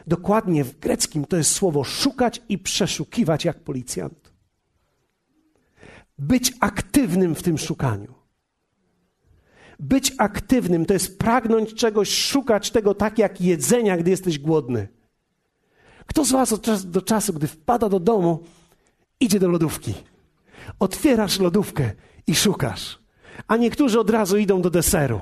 Dokładnie 0.08 0.64
w 0.64 0.80
greckim 0.80 1.26
to 1.26 1.38
jest 1.38 1.52
słowo 1.52 1.84
szukać 1.84 2.42
i 2.50 2.58
przeszukiwać 2.58 3.46
jak 3.46 3.60
policjant. 3.60 4.34
Być 6.18 6.54
aktywnym 6.60 7.36
w 7.36 7.44
tym 7.44 7.58
szukaniu. 7.58 8.14
Być 9.80 10.14
aktywnym 10.18 10.86
to 10.86 10.94
jest 10.94 11.20
pragnąć 11.20 11.74
czegoś, 11.74 12.10
szukać 12.10 12.72
tego 12.72 12.94
tak 12.94 13.20
jak 13.20 13.42
jedzenia, 13.42 13.98
gdy 13.98 14.12
jesteś 14.12 14.40
głodny. 14.40 14.88
Kto 16.06 16.26
z 16.26 16.32
Was 16.32 16.54
od 16.54 16.62
czasu 16.62 16.88
do 16.88 17.02
czasu, 17.02 17.34
gdy 17.34 17.48
wpada 17.48 17.90
do 17.90 18.00
domu, 18.00 18.44
idzie 19.20 19.40
do 19.40 19.48
lodówki? 19.48 19.94
Otwierasz 20.80 21.40
lodówkę 21.40 21.92
i 22.28 22.36
szukasz. 22.36 23.00
A 23.48 23.58
niektórzy 23.58 24.00
od 24.00 24.10
razu 24.10 24.38
idą 24.38 24.62
do 24.62 24.70
deseru. 24.70 25.22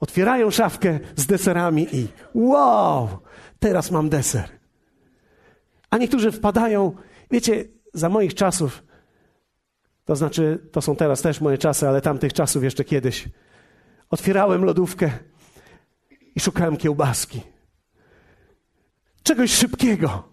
Otwierają 0.00 0.50
szafkę 0.50 1.00
z 1.16 1.26
deserami 1.26 1.86
i 1.92 2.08
wow, 2.34 3.08
teraz 3.58 3.90
mam 3.90 4.08
deser. 4.08 4.48
A 5.90 5.98
niektórzy 5.98 6.32
wpadają, 6.32 6.92
wiecie, 7.30 7.64
za 7.94 8.08
moich 8.08 8.34
czasów, 8.34 8.82
to 10.04 10.16
znaczy, 10.16 10.68
to 10.72 10.82
są 10.82 10.96
teraz 10.96 11.22
też 11.22 11.40
moje 11.40 11.58
czasy, 11.58 11.88
ale 11.88 12.00
tamtych 12.00 12.32
czasów 12.32 12.64
jeszcze 12.64 12.84
kiedyś 12.84 13.28
Otwierałem 14.12 14.64
lodówkę 14.64 15.10
i 16.34 16.40
szukałem 16.40 16.76
kiełbaski. 16.76 17.40
Czegoś 19.22 19.52
szybkiego. 19.52 20.32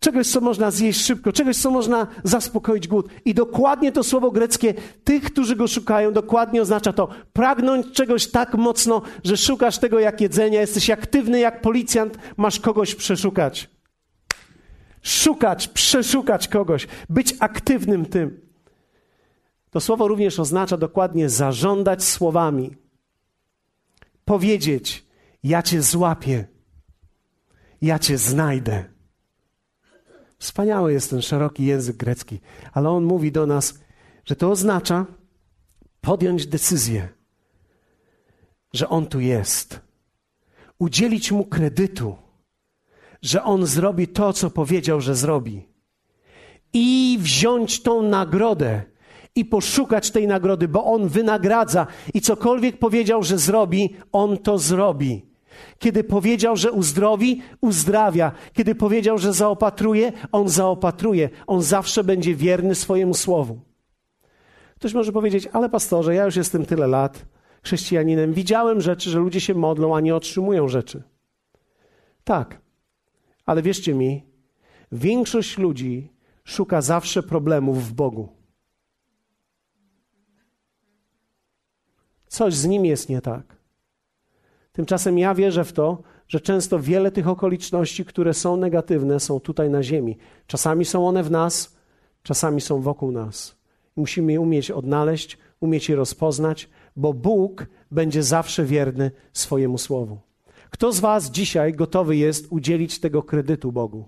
Czegoś, 0.00 0.26
co 0.26 0.40
można 0.40 0.70
zjeść 0.70 1.04
szybko, 1.04 1.32
czegoś, 1.32 1.56
co 1.56 1.70
można 1.70 2.06
zaspokoić 2.24 2.88
głód. 2.88 3.08
I 3.24 3.34
dokładnie 3.34 3.92
to 3.92 4.04
słowo 4.04 4.30
greckie, 4.30 4.74
tych, 5.04 5.24
którzy 5.24 5.56
go 5.56 5.68
szukają, 5.68 6.12
dokładnie 6.12 6.62
oznacza 6.62 6.92
to 6.92 7.08
pragnąć 7.32 7.92
czegoś 7.92 8.30
tak 8.30 8.54
mocno, 8.54 9.02
że 9.24 9.36
szukasz 9.36 9.78
tego 9.78 10.00
jak 10.00 10.20
jedzenia, 10.20 10.60
jesteś 10.60 10.90
aktywny 10.90 11.40
jak 11.40 11.60
policjant, 11.60 12.18
masz 12.36 12.60
kogoś 12.60 12.94
przeszukać. 12.94 13.70
szukać, 15.02 15.68
przeszukać 15.68 16.48
kogoś, 16.48 16.86
być 17.08 17.34
aktywnym 17.40 18.06
tym. 18.06 18.40
To 19.70 19.80
słowo 19.80 20.08
również 20.08 20.38
oznacza 20.38 20.76
dokładnie 20.76 21.28
zażądać 21.28 22.04
słowami. 22.04 22.76
Powiedzieć: 24.24 25.06
Ja 25.42 25.62
cię 25.62 25.82
złapię, 25.82 26.46
ja 27.82 27.98
cię 27.98 28.18
znajdę. 28.18 28.84
Wspaniały 30.38 30.92
jest 30.92 31.10
ten 31.10 31.22
szeroki 31.22 31.66
język 31.66 31.96
grecki, 31.96 32.40
ale 32.72 32.90
on 32.90 33.04
mówi 33.04 33.32
do 33.32 33.46
nas, 33.46 33.78
że 34.24 34.36
to 34.36 34.50
oznacza 34.50 35.06
podjąć 36.00 36.46
decyzję, 36.46 37.08
że 38.72 38.88
on 38.88 39.06
tu 39.06 39.20
jest, 39.20 39.80
udzielić 40.78 41.32
mu 41.32 41.44
kredytu, 41.44 42.16
że 43.22 43.42
on 43.44 43.66
zrobi 43.66 44.08
to, 44.08 44.32
co 44.32 44.50
powiedział, 44.50 45.00
że 45.00 45.14
zrobi, 45.14 45.68
i 46.72 47.18
wziąć 47.20 47.82
tą 47.82 48.02
nagrodę 48.02 48.82
i 49.34 49.44
poszukać 49.44 50.10
tej 50.10 50.26
nagrody, 50.26 50.68
bo 50.68 50.84
on 50.84 51.08
wynagradza 51.08 51.86
i 52.14 52.20
cokolwiek 52.20 52.78
powiedział, 52.78 53.22
że 53.22 53.38
zrobi, 53.38 53.96
on 54.12 54.38
to 54.38 54.58
zrobi. 54.58 55.27
Kiedy 55.78 56.04
powiedział, 56.04 56.56
że 56.56 56.72
uzdrowi, 56.72 57.42
uzdrawia. 57.60 58.32
Kiedy 58.52 58.74
powiedział, 58.74 59.18
że 59.18 59.32
zaopatruje, 59.32 60.12
on 60.32 60.48
zaopatruje. 60.48 61.30
On 61.46 61.62
zawsze 61.62 62.04
będzie 62.04 62.34
wierny 62.34 62.74
swojemu 62.74 63.14
słowu. 63.14 63.60
Ktoś 64.76 64.94
może 64.94 65.12
powiedzieć, 65.12 65.48
ale 65.52 65.68
pastorze, 65.68 66.14
ja 66.14 66.24
już 66.24 66.36
jestem 66.36 66.66
tyle 66.66 66.86
lat 66.86 67.24
chrześcijaninem. 67.62 68.32
Widziałem 68.32 68.80
rzeczy, 68.80 69.10
że 69.10 69.18
ludzie 69.18 69.40
się 69.40 69.54
modlą, 69.54 69.96
a 69.96 70.00
nie 70.00 70.16
otrzymują 70.16 70.68
rzeczy. 70.68 71.02
Tak, 72.24 72.60
ale 73.46 73.62
wierzcie 73.62 73.94
mi, 73.94 74.26
większość 74.92 75.58
ludzi 75.58 76.12
szuka 76.44 76.80
zawsze 76.80 77.22
problemów 77.22 77.88
w 77.88 77.92
Bogu. 77.92 78.28
Coś 82.28 82.54
z 82.54 82.66
nim 82.66 82.84
jest 82.84 83.08
nie 83.08 83.20
tak. 83.20 83.57
Tymczasem 84.78 85.18
ja 85.18 85.34
wierzę 85.34 85.64
w 85.64 85.72
to, 85.72 86.02
że 86.28 86.40
często 86.40 86.78
wiele 86.78 87.10
tych 87.10 87.28
okoliczności, 87.28 88.04
które 88.04 88.34
są 88.34 88.56
negatywne, 88.56 89.20
są 89.20 89.40
tutaj 89.40 89.70
na 89.70 89.82
ziemi. 89.82 90.18
Czasami 90.46 90.84
są 90.84 91.08
one 91.08 91.22
w 91.22 91.30
nas, 91.30 91.76
czasami 92.22 92.60
są 92.60 92.80
wokół 92.80 93.12
nas. 93.12 93.56
Musimy 93.96 94.32
je 94.32 94.40
umieć 94.40 94.70
odnaleźć, 94.70 95.38
umieć 95.60 95.88
je 95.88 95.96
rozpoznać, 95.96 96.68
bo 96.96 97.12
Bóg 97.12 97.66
będzie 97.90 98.22
zawsze 98.22 98.64
wierny 98.64 99.10
swojemu 99.32 99.78
słowu. 99.78 100.18
Kto 100.70 100.92
z 100.92 101.00
Was 101.00 101.30
dzisiaj 101.30 101.72
gotowy 101.72 102.16
jest 102.16 102.46
udzielić 102.50 103.00
tego 103.00 103.22
kredytu 103.22 103.72
Bogu? 103.72 104.04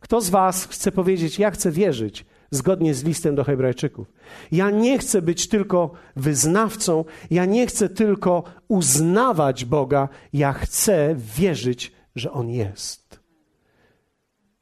Kto 0.00 0.20
z 0.20 0.30
Was 0.30 0.64
chce 0.66 0.92
powiedzieć: 0.92 1.38
Ja 1.38 1.50
chcę 1.50 1.70
wierzyć, 1.70 2.26
zgodnie 2.50 2.94
z 2.94 3.04
listem 3.04 3.34
do 3.34 3.44
Hebrajczyków. 3.44 4.12
Ja 4.52 4.70
nie 4.70 4.98
chcę 4.98 5.22
być 5.22 5.48
tylko 5.48 5.90
wyznawcą, 6.16 7.04
ja 7.30 7.44
nie 7.44 7.66
chcę 7.66 7.88
tylko 7.88 8.44
uznawać 8.68 9.64
Boga, 9.64 10.08
ja 10.32 10.52
chcę 10.52 11.14
wierzyć, 11.36 11.92
że 12.16 12.32
On 12.32 12.50
jest. 12.50 13.20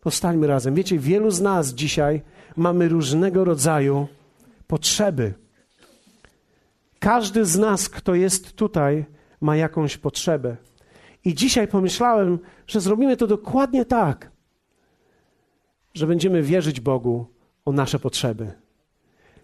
Powstańmy 0.01 0.47
razem. 0.47 0.75
Wiecie, 0.75 0.99
wielu 0.99 1.31
z 1.31 1.41
nas 1.41 1.75
dzisiaj 1.75 2.23
mamy 2.57 2.89
różnego 2.89 3.45
rodzaju 3.45 4.07
potrzeby. 4.67 5.35
Każdy 6.99 7.45
z 7.45 7.59
nas, 7.59 7.89
kto 7.89 8.15
jest 8.15 8.53
tutaj, 8.53 9.05
ma 9.41 9.57
jakąś 9.57 9.97
potrzebę. 9.97 10.57
I 11.25 11.35
dzisiaj 11.35 11.69
pomyślałem, 11.69 12.39
że 12.67 12.81
zrobimy 12.81 13.17
to 13.17 13.27
dokładnie 13.27 13.85
tak, 13.85 14.31
że 15.95 16.07
będziemy 16.07 16.43
wierzyć 16.43 16.81
Bogu, 16.81 17.27
o 17.69 17.73
nasze 17.73 17.99
potrzeby. 17.99 18.53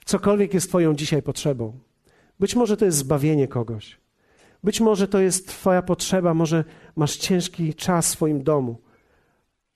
Cokolwiek 0.04 0.54
jest 0.54 0.68
Twoją 0.68 0.94
dzisiaj 0.94 1.22
potrzebą. 1.22 1.78
Być 2.40 2.56
może 2.56 2.76
to 2.76 2.84
jest 2.84 2.98
zbawienie 2.98 3.48
kogoś. 3.48 4.00
Być 4.64 4.80
może 4.80 5.08
to 5.08 5.18
jest 5.18 5.48
Twoja 5.48 5.82
potrzeba, 5.82 6.34
może 6.34 6.64
masz 6.96 7.16
ciężki 7.16 7.74
czas 7.74 8.06
w 8.06 8.10
swoim 8.10 8.42
domu. 8.42 8.76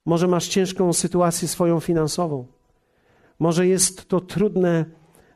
Może 0.07 0.29
masz 0.29 0.49
ciężką 0.49 0.93
sytuację 0.93 1.49
swoją 1.49 1.81
finansową. 1.81 2.47
Może 3.39 3.67
jest 3.67 4.09
to 4.09 4.21
trudne 4.21 4.85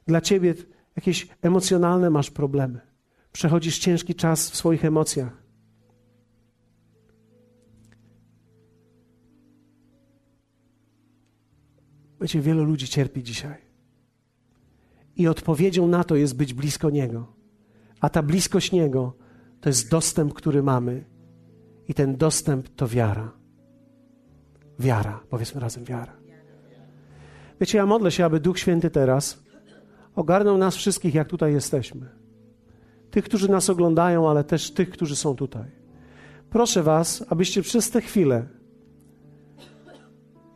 dla 0.07 0.21
Ciebie, 0.21 0.55
jakieś 0.97 1.29
emocjonalne 1.43 2.11
masz 2.11 2.31
problemy. 2.31 2.81
Przechodzisz 3.33 3.79
ciężki 3.79 4.15
czas 4.15 4.51
w 4.51 4.57
swoich 4.57 4.85
emocjach. 4.85 5.42
Wiecie, 12.23 12.41
wielu 12.41 12.65
ludzi 12.65 12.89
cierpi 12.89 13.23
dzisiaj. 13.23 13.57
I 15.17 15.29
odpowiedzią 15.29 15.89
na 15.89 16.05
to 16.05 16.17
jest 16.17 16.37
być 16.37 16.55
blisko 16.55 16.91
Niego. 16.91 17.33
A 18.01 18.09
ta 18.09 18.23
bliskość 18.23 18.73
Niego 18.73 19.17
to 19.61 19.69
jest 19.69 19.91
dostęp, 19.91 20.35
który 20.35 20.63
mamy. 20.63 21.05
I 21.89 21.95
ten 21.95 22.17
dostęp 22.17 22.69
to 22.69 22.89
wiara. 22.89 23.33
Wiara, 24.79 25.21
powiedzmy 25.31 25.61
razem, 25.61 25.85
wiara. 25.85 26.17
Wiecie, 27.61 27.79
ja 27.79 27.87
modlę 27.87 28.11
się, 28.11 28.25
aby 28.25 28.41
Duch 28.41 28.59
Święty 28.59 28.91
teraz 28.91 29.43
ogarnął 30.15 30.59
nas 30.59 30.77
wszystkich, 30.77 31.15
jak 31.15 31.29
tutaj 31.29 31.53
jesteśmy. 31.53 32.09
Tych, 33.11 33.25
którzy 33.25 33.51
nas 33.51 33.71
oglądają, 33.71 34.31
ale 34.31 34.45
też 34.45 34.71
tych, 34.71 34.91
którzy 34.91 35.17
są 35.17 35.37
tutaj. 35.37 35.71
Proszę 36.51 36.83
Was, 36.83 37.25
abyście 37.29 37.63
przez 37.63 37.91
tę 37.91 38.01
chwilę 38.01 38.47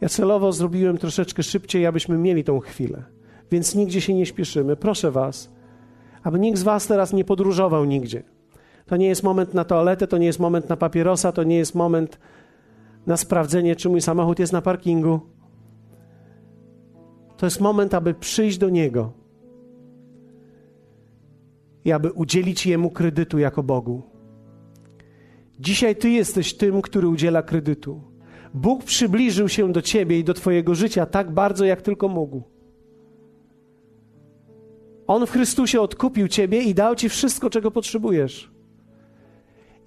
ja 0.00 0.08
celowo 0.08 0.52
zrobiłem 0.52 0.98
troszeczkę 0.98 1.42
szybciej, 1.42 1.86
abyśmy 1.86 2.18
mieli 2.18 2.44
tą 2.44 2.60
chwilę, 2.60 3.04
więc 3.50 3.74
nigdzie 3.74 4.00
się 4.00 4.14
nie 4.14 4.26
śpieszymy. 4.26 4.76
Proszę 4.76 5.10
Was, 5.10 5.50
aby 6.22 6.38
nikt 6.38 6.58
z 6.58 6.62
Was 6.62 6.86
teraz 6.86 7.12
nie 7.12 7.24
podróżował 7.24 7.84
nigdzie. 7.84 8.22
To 8.86 8.96
nie 8.96 9.06
jest 9.06 9.22
moment 9.22 9.54
na 9.54 9.64
toaletę, 9.64 10.06
to 10.06 10.18
nie 10.18 10.26
jest 10.26 10.38
moment 10.38 10.68
na 10.68 10.76
papierosa, 10.76 11.32
to 11.32 11.42
nie 11.42 11.56
jest 11.56 11.74
moment 11.74 12.18
na 13.06 13.16
sprawdzenie, 13.16 13.76
czy 13.76 13.88
mój 13.88 14.00
samochód 14.00 14.38
jest 14.38 14.52
na 14.52 14.62
parkingu. 14.62 15.20
To 17.36 17.46
jest 17.46 17.60
moment, 17.60 17.94
aby 17.94 18.14
przyjść 18.14 18.58
do 18.58 18.68
Niego 18.70 19.12
i 21.84 21.92
aby 21.92 22.12
udzielić 22.12 22.66
Jemu 22.66 22.90
kredytu 22.90 23.38
jako 23.38 23.62
Bogu. 23.62 24.02
Dzisiaj 25.60 25.96
Ty 25.96 26.10
jesteś 26.10 26.56
tym, 26.56 26.82
który 26.82 27.08
udziela 27.08 27.42
kredytu. 27.42 28.15
Bóg 28.56 28.84
przybliżył 28.84 29.48
się 29.48 29.72
do 29.72 29.82
ciebie 29.82 30.18
i 30.18 30.24
do 30.24 30.34
twojego 30.34 30.74
życia 30.74 31.06
tak 31.06 31.30
bardzo, 31.30 31.64
jak 31.64 31.82
tylko 31.82 32.08
mógł. 32.08 32.42
On 35.06 35.26
w 35.26 35.30
Chrystusie 35.30 35.80
odkupił 35.80 36.28
ciebie 36.28 36.62
i 36.62 36.74
dał 36.74 36.94
ci 36.94 37.08
wszystko, 37.08 37.50
czego 37.50 37.70
potrzebujesz. 37.70 38.50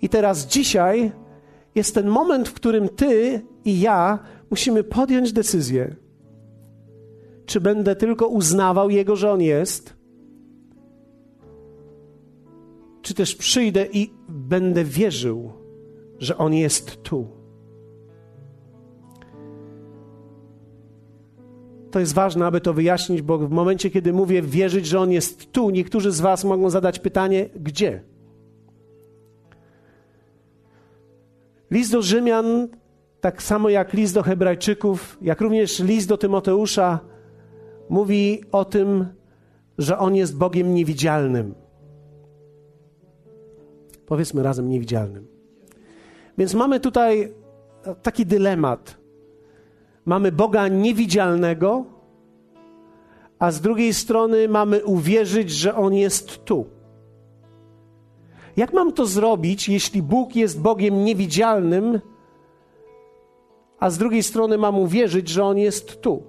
I 0.02 0.10
teraz 0.10 0.48
dzisiaj 0.48 1.12
jest 1.76 1.96
ten 1.96 2.08
moment, 2.08 2.50
w 2.50 2.54
którym 2.54 2.90
ty 2.90 3.42
i 3.66 3.80
ja 3.80 4.20
musimy 4.50 4.84
podjąć 4.84 5.34
decyzję. 5.34 5.96
Czy 7.46 7.62
będę 7.62 7.96
tylko 7.96 8.28
uznawał 8.28 8.90
Jego, 8.90 9.16
że 9.16 9.32
On 9.32 9.42
jest, 9.42 9.94
czy 13.02 13.14
też 13.14 13.36
przyjdę 13.36 13.86
i 13.94 14.14
będę 14.30 14.84
wierzył, 14.84 15.52
że 16.20 16.38
On 16.38 16.54
jest 16.54 17.04
tu. 17.04 17.39
To 21.92 22.00
jest 22.00 22.14
ważne, 22.14 22.46
aby 22.46 22.62
to 22.62 22.74
wyjaśnić, 22.74 23.22
bo 23.22 23.38
w 23.38 23.50
momencie, 23.50 23.90
kiedy 23.90 24.14
mówię 24.14 24.42
wierzyć, 24.42 24.86
że 24.86 25.00
On 25.00 25.12
jest 25.12 25.52
tu, 25.52 25.70
niektórzy 25.70 26.12
z 26.12 26.20
Was 26.22 26.44
mogą 26.44 26.70
zadać 26.70 27.00
pytanie, 27.00 27.50
gdzie? 27.56 28.04
List 31.72 31.92
do 31.92 32.02
Rzymian, 32.02 32.68
tak 33.22 33.44
samo 33.44 33.70
jak 33.70 33.94
list 33.94 34.14
do 34.14 34.24
Hebrajczyków, 34.24 35.18
jak 35.22 35.42
również 35.42 35.80
list 35.80 36.08
do 36.08 36.18
Tymoteusza, 36.18 37.00
mówi 37.90 38.44
o 38.52 38.66
tym, 38.66 39.06
że 39.78 39.98
On 39.98 40.16
jest 40.16 40.38
Bogiem 40.38 40.74
niewidzialnym. 40.74 41.56
Powiedzmy 44.06 44.44
razem 44.44 44.70
niewidzialnym. 44.70 45.28
Więc 46.38 46.54
mamy 46.54 46.80
tutaj 46.80 47.34
taki 48.04 48.26
dylemat. 48.26 48.99
Mamy 50.10 50.32
Boga 50.32 50.68
niewidzialnego, 50.68 51.86
a 53.40 53.52
z 53.52 53.62
drugiej 53.62 53.94
strony 53.94 54.48
mamy 54.48 54.86
uwierzyć, 54.86 55.52
że 55.52 55.76
On 55.76 55.94
jest 55.94 56.46
tu. 56.46 56.66
Jak 58.58 58.74
mam 58.74 58.94
to 58.94 59.06
zrobić, 59.06 59.70
jeśli 59.70 60.02
Bóg 60.02 60.36
jest 60.36 60.62
Bogiem 60.62 61.04
niewidzialnym, 61.06 62.00
a 63.80 63.90
z 63.90 63.98
drugiej 63.98 64.24
strony 64.24 64.58
mam 64.58 64.80
uwierzyć, 64.80 65.30
że 65.30 65.44
On 65.44 65.58
jest 65.58 66.02
tu? 66.02 66.24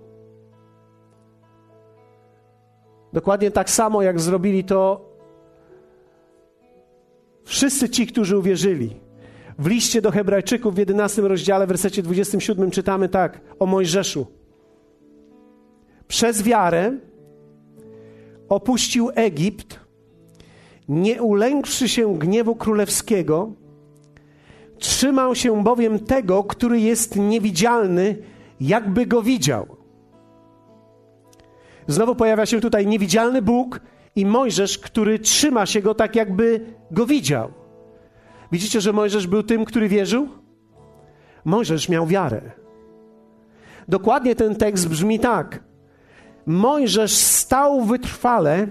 Dokładnie 3.12 3.51
tak 3.51 3.70
samo, 3.70 4.03
jak 4.03 4.20
zrobili 4.20 4.64
to 4.64 5.11
wszyscy 7.45 7.89
ci, 7.89 8.07
którzy 8.07 8.39
uwierzyli. 8.39 9.10
W 9.61 9.67
liście 9.67 10.03
do 10.03 10.11
Hebrajczyków 10.11 10.75
w 10.75 10.79
11 10.79 11.23
rozdziale, 11.23 11.67
w 11.67 11.69
wersecie 11.69 12.03
27 12.03 12.71
czytamy 12.71 13.09
tak 13.09 13.41
o 13.59 13.67
Mojżeszu. 13.67 14.27
Przez 16.09 16.43
wiarę 16.43 16.93
opuścił 18.49 19.11
Egipt, 19.15 19.81
nie 20.89 21.23
ulękłszy 21.23 21.89
się 21.89 22.19
gniewu 22.19 22.57
królewskiego, 22.57 23.53
trzymał 24.79 25.35
się 25.35 25.63
bowiem 25.63 25.99
tego, 25.99 26.45
który 26.45 26.81
jest 26.81 27.17
niewidzialny, 27.17 28.17
jakby 28.61 29.07
go 29.07 29.23
widział. 29.23 29.77
Znowu 31.87 32.15
pojawia 32.15 32.47
się 32.47 32.61
tutaj 32.61 32.87
niewidzialny 32.87 33.43
Bóg 33.43 33.81
i 34.17 34.27
Mojżesz, 34.27 34.79
który 34.79 35.19
trzyma 35.19 35.67
się 35.67 35.83
go 35.83 35.95
tak, 35.95 36.17
jakby 36.17 36.61
go 36.91 37.07
widział. 37.07 37.60
Widzicie, 38.53 38.81
że 38.81 38.93
Mojżesz 38.93 39.27
był 39.27 39.43
tym, 39.43 39.65
który 39.65 39.89
wierzył? 39.89 40.29
Mojżesz 41.45 41.89
miał 41.89 42.07
wiarę. 42.07 42.41
Dokładnie 43.89 44.35
ten 44.35 44.57
tekst 44.57 44.89
brzmi 44.89 45.19
tak. 45.19 45.61
Mojżesz 46.47 47.13
stał 47.13 47.85
wytrwale, 47.85 48.67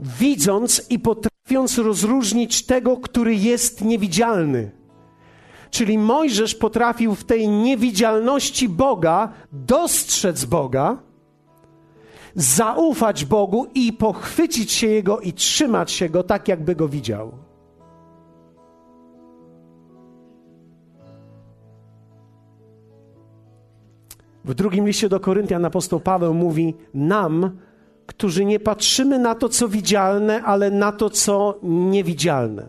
widząc 0.00 0.90
i 0.90 0.98
potrafiąc 0.98 1.78
rozróżnić 1.78 2.66
tego, 2.66 2.96
który 2.96 3.34
jest 3.34 3.84
niewidzialny. 3.84 4.70
Czyli 5.70 5.98
Mojżesz 5.98 6.54
potrafił 6.54 7.14
w 7.14 7.24
tej 7.24 7.48
niewidzialności 7.48 8.68
Boga 8.68 9.32
dostrzec 9.52 10.44
Boga, 10.44 10.96
zaufać 12.34 13.24
Bogu 13.24 13.66
i 13.74 13.92
pochwycić 13.92 14.72
się 14.72 14.86
Jego 14.86 15.20
i 15.20 15.32
trzymać 15.32 15.92
się 15.92 16.08
Go 16.08 16.22
tak, 16.22 16.48
jakby 16.48 16.74
Go 16.74 16.88
widział. 16.88 17.32
W 24.50 24.54
drugim 24.54 24.86
liście 24.86 25.08
do 25.08 25.20
Koryntian 25.20 25.64
apostoł 25.64 26.00
Paweł 26.00 26.34
mówi 26.34 26.74
nam, 26.94 27.58
którzy 28.06 28.44
nie 28.44 28.60
patrzymy 28.60 29.18
na 29.18 29.34
to, 29.34 29.48
co 29.48 29.68
widzialne, 29.68 30.42
ale 30.42 30.70
na 30.70 30.92
to, 30.92 31.10
co 31.10 31.58
niewidzialne. 31.62 32.68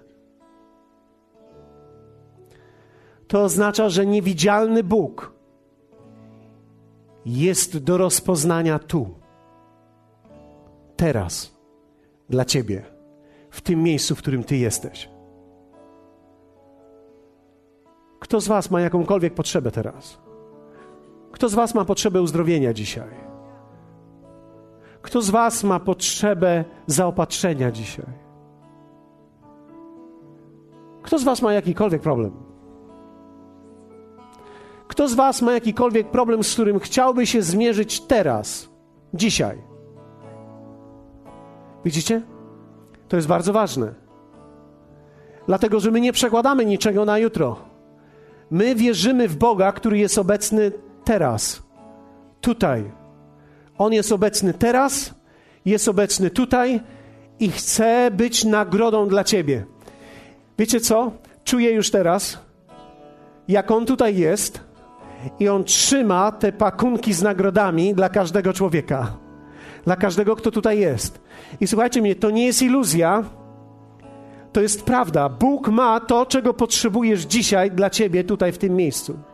To 3.27 3.43
oznacza, 3.43 3.89
że 3.89 4.05
niewidzialny 4.05 4.83
Bóg 4.83 5.33
jest 7.25 7.77
do 7.77 7.97
rozpoznania 7.97 8.79
tu, 8.79 9.09
teraz, 10.95 11.55
dla 12.29 12.45
Ciebie, 12.45 12.85
w 13.49 13.61
tym 13.61 13.83
miejscu, 13.83 14.15
w 14.15 14.19
którym 14.19 14.43
Ty 14.43 14.57
jesteś. 14.57 15.09
Kto 18.19 18.41
z 18.41 18.47
Was 18.47 18.71
ma 18.71 18.81
jakąkolwiek 18.81 19.33
potrzebę 19.33 19.71
teraz? 19.71 20.20
Kto 21.41 21.49
z 21.49 21.55
Was 21.55 21.75
ma 21.75 21.85
potrzebę 21.85 22.21
uzdrowienia 22.21 22.73
dzisiaj? 22.73 23.09
Kto 25.01 25.21
z 25.21 25.29
Was 25.29 25.63
ma 25.63 25.79
potrzebę 25.79 26.65
zaopatrzenia 26.87 27.71
dzisiaj? 27.71 28.05
Kto 31.01 31.19
z 31.19 31.23
Was 31.23 31.41
ma 31.41 31.53
jakikolwiek 31.53 32.01
problem? 32.01 32.31
Kto 34.87 35.07
z 35.07 35.13
Was 35.13 35.41
ma 35.41 35.53
jakikolwiek 35.53 36.11
problem, 36.11 36.43
z 36.43 36.53
którym 36.53 36.79
chciałby 36.79 37.27
się 37.27 37.41
zmierzyć 37.41 38.01
teraz, 38.01 38.69
dzisiaj? 39.13 39.57
Widzicie? 41.85 42.21
To 43.07 43.15
jest 43.15 43.27
bardzo 43.27 43.53
ważne. 43.53 43.93
Dlatego, 45.47 45.79
że 45.79 45.91
my 45.91 46.01
nie 46.01 46.13
przekładamy 46.13 46.65
niczego 46.65 47.05
na 47.05 47.17
jutro. 47.17 47.55
My 48.51 48.75
wierzymy 48.75 49.27
w 49.27 49.35
Boga, 49.37 49.71
który 49.71 49.97
jest 49.97 50.17
obecny 50.17 50.71
teraz, 51.11 51.63
tutaj. 52.41 52.91
On 53.77 53.93
jest 53.93 54.11
obecny 54.11 54.53
teraz, 54.53 55.13
jest 55.65 55.87
obecny 55.87 56.29
tutaj 56.29 56.79
i 57.39 57.51
chce 57.51 58.11
być 58.11 58.45
nagrodą 58.45 59.07
dla 59.07 59.23
ciebie. 59.23 59.65
Wiecie 60.59 60.79
co? 60.79 61.11
Czuję 61.43 61.71
już 61.71 61.91
teraz, 61.91 62.39
jak 63.47 63.71
on 63.71 63.85
tutaj 63.85 64.17
jest 64.17 64.59
i 65.39 65.49
on 65.49 65.63
trzyma 65.63 66.31
te 66.31 66.51
pakunki 66.51 67.13
z 67.13 67.21
nagrodami 67.21 67.95
dla 67.95 68.09
każdego 68.09 68.53
człowieka, 68.53 69.17
dla 69.85 69.95
każdego, 69.95 70.35
kto 70.35 70.51
tutaj 70.51 70.79
jest. 70.79 71.21
I 71.59 71.67
słuchajcie 71.67 72.01
mnie, 72.01 72.15
to 72.15 72.29
nie 72.29 72.45
jest 72.45 72.61
iluzja. 72.61 73.23
To 74.53 74.61
jest 74.61 74.83
prawda. 74.83 75.29
Bóg 75.29 75.67
ma 75.67 75.99
to, 75.99 76.25
czego 76.25 76.53
potrzebujesz 76.53 77.21
dzisiaj 77.21 77.71
dla 77.71 77.89
ciebie 77.89 78.23
tutaj 78.23 78.51
w 78.51 78.57
tym 78.57 78.75
miejscu. 78.75 79.30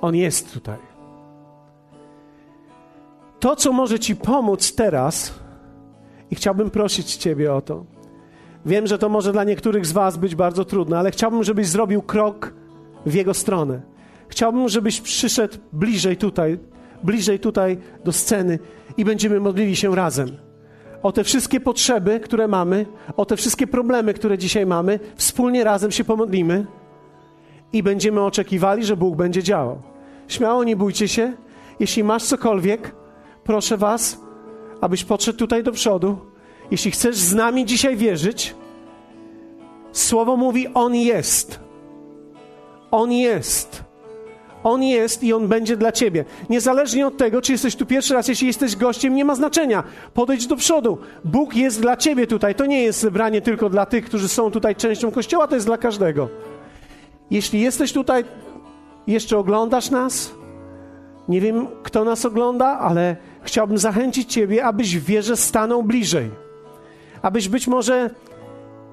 On 0.00 0.16
jest 0.16 0.52
tutaj. 0.52 0.78
To, 3.40 3.56
co 3.56 3.72
może 3.72 3.98
Ci 3.98 4.16
pomóc 4.16 4.74
teraz, 4.74 5.34
i 6.30 6.34
chciałbym 6.34 6.70
prosić 6.70 7.16
Ciebie 7.16 7.54
o 7.54 7.60
to. 7.60 7.84
Wiem, 8.66 8.86
że 8.86 8.98
to 8.98 9.08
może 9.08 9.32
dla 9.32 9.44
niektórych 9.44 9.86
z 9.86 9.92
Was 9.92 10.16
być 10.16 10.34
bardzo 10.34 10.64
trudne, 10.64 10.98
ale 10.98 11.10
chciałbym, 11.10 11.44
żebyś 11.44 11.66
zrobił 11.66 12.02
krok 12.02 12.52
w 13.06 13.14
Jego 13.14 13.34
stronę. 13.34 13.80
Chciałbym, 14.28 14.68
żebyś 14.68 15.00
przyszedł 15.00 15.56
bliżej 15.72 16.16
tutaj, 16.16 16.58
bliżej 17.02 17.38
tutaj 17.40 17.78
do 18.04 18.12
sceny 18.12 18.58
i 18.96 19.04
będziemy 19.04 19.40
modlili 19.40 19.76
się 19.76 19.96
razem. 19.96 20.28
O 21.02 21.12
te 21.12 21.24
wszystkie 21.24 21.60
potrzeby, 21.60 22.20
które 22.20 22.48
mamy, 22.48 22.86
o 23.16 23.24
te 23.24 23.36
wszystkie 23.36 23.66
problemy, 23.66 24.14
które 24.14 24.38
dzisiaj 24.38 24.66
mamy, 24.66 25.00
wspólnie 25.16 25.64
razem 25.64 25.90
się 25.90 26.04
pomodlimy 26.04 26.66
i 27.72 27.82
będziemy 27.82 28.20
oczekiwali, 28.20 28.84
że 28.84 28.96
Bóg 28.96 29.16
będzie 29.16 29.42
działał. 29.42 29.82
Śmiało, 30.28 30.64
nie 30.64 30.76
bójcie 30.76 31.08
się. 31.08 31.32
Jeśli 31.80 32.04
masz 32.04 32.24
cokolwiek, 32.24 32.94
proszę 33.44 33.76
Was, 33.76 34.20
abyś 34.80 35.04
podszedł 35.04 35.38
tutaj 35.38 35.62
do 35.62 35.72
przodu. 35.72 36.18
Jeśli 36.70 36.90
chcesz 36.90 37.16
z 37.16 37.34
nami 37.34 37.66
dzisiaj 37.66 37.96
wierzyć, 37.96 38.54
Słowo 39.92 40.36
mówi: 40.36 40.66
On 40.74 40.94
jest. 40.94 41.60
On 42.90 43.12
jest. 43.12 43.84
On 44.64 44.82
jest 44.82 45.24
i 45.24 45.32
On 45.32 45.48
będzie 45.48 45.76
dla 45.76 45.92
Ciebie. 45.92 46.24
Niezależnie 46.50 47.06
od 47.06 47.16
tego, 47.16 47.42
czy 47.42 47.52
jesteś 47.52 47.76
tu 47.76 47.86
pierwszy 47.86 48.14
raz, 48.14 48.28
jeśli 48.28 48.46
jesteś 48.46 48.76
gościem, 48.76 49.14
nie 49.14 49.24
ma 49.24 49.34
znaczenia. 49.34 49.84
Podejdź 50.14 50.46
do 50.46 50.56
przodu. 50.56 50.98
Bóg 51.24 51.56
jest 51.56 51.80
dla 51.80 51.96
Ciebie 51.96 52.26
tutaj. 52.26 52.54
To 52.54 52.66
nie 52.66 52.82
jest 52.82 53.00
zebranie 53.00 53.40
tylko 53.40 53.70
dla 53.70 53.86
tych, 53.86 54.04
którzy 54.04 54.28
są 54.28 54.50
tutaj 54.50 54.76
częścią 54.76 55.10
Kościoła, 55.10 55.48
to 55.48 55.54
jest 55.54 55.66
dla 55.66 55.78
każdego. 55.78 56.28
Jeśli 57.30 57.60
jesteś 57.60 57.92
tutaj 57.92 58.24
jeszcze 59.06 59.38
oglądasz 59.38 59.90
nas? 59.90 60.34
Nie 61.28 61.40
wiem, 61.40 61.66
kto 61.82 62.04
nas 62.04 62.24
ogląda, 62.24 62.66
ale 62.66 63.16
chciałbym 63.42 63.78
zachęcić 63.78 64.32
Ciebie, 64.32 64.64
abyś 64.64 64.98
w 64.98 65.04
wierze 65.04 65.36
stanął 65.36 65.82
bliżej. 65.82 66.30
Abyś 67.22 67.48
być 67.48 67.66
może, 67.66 68.10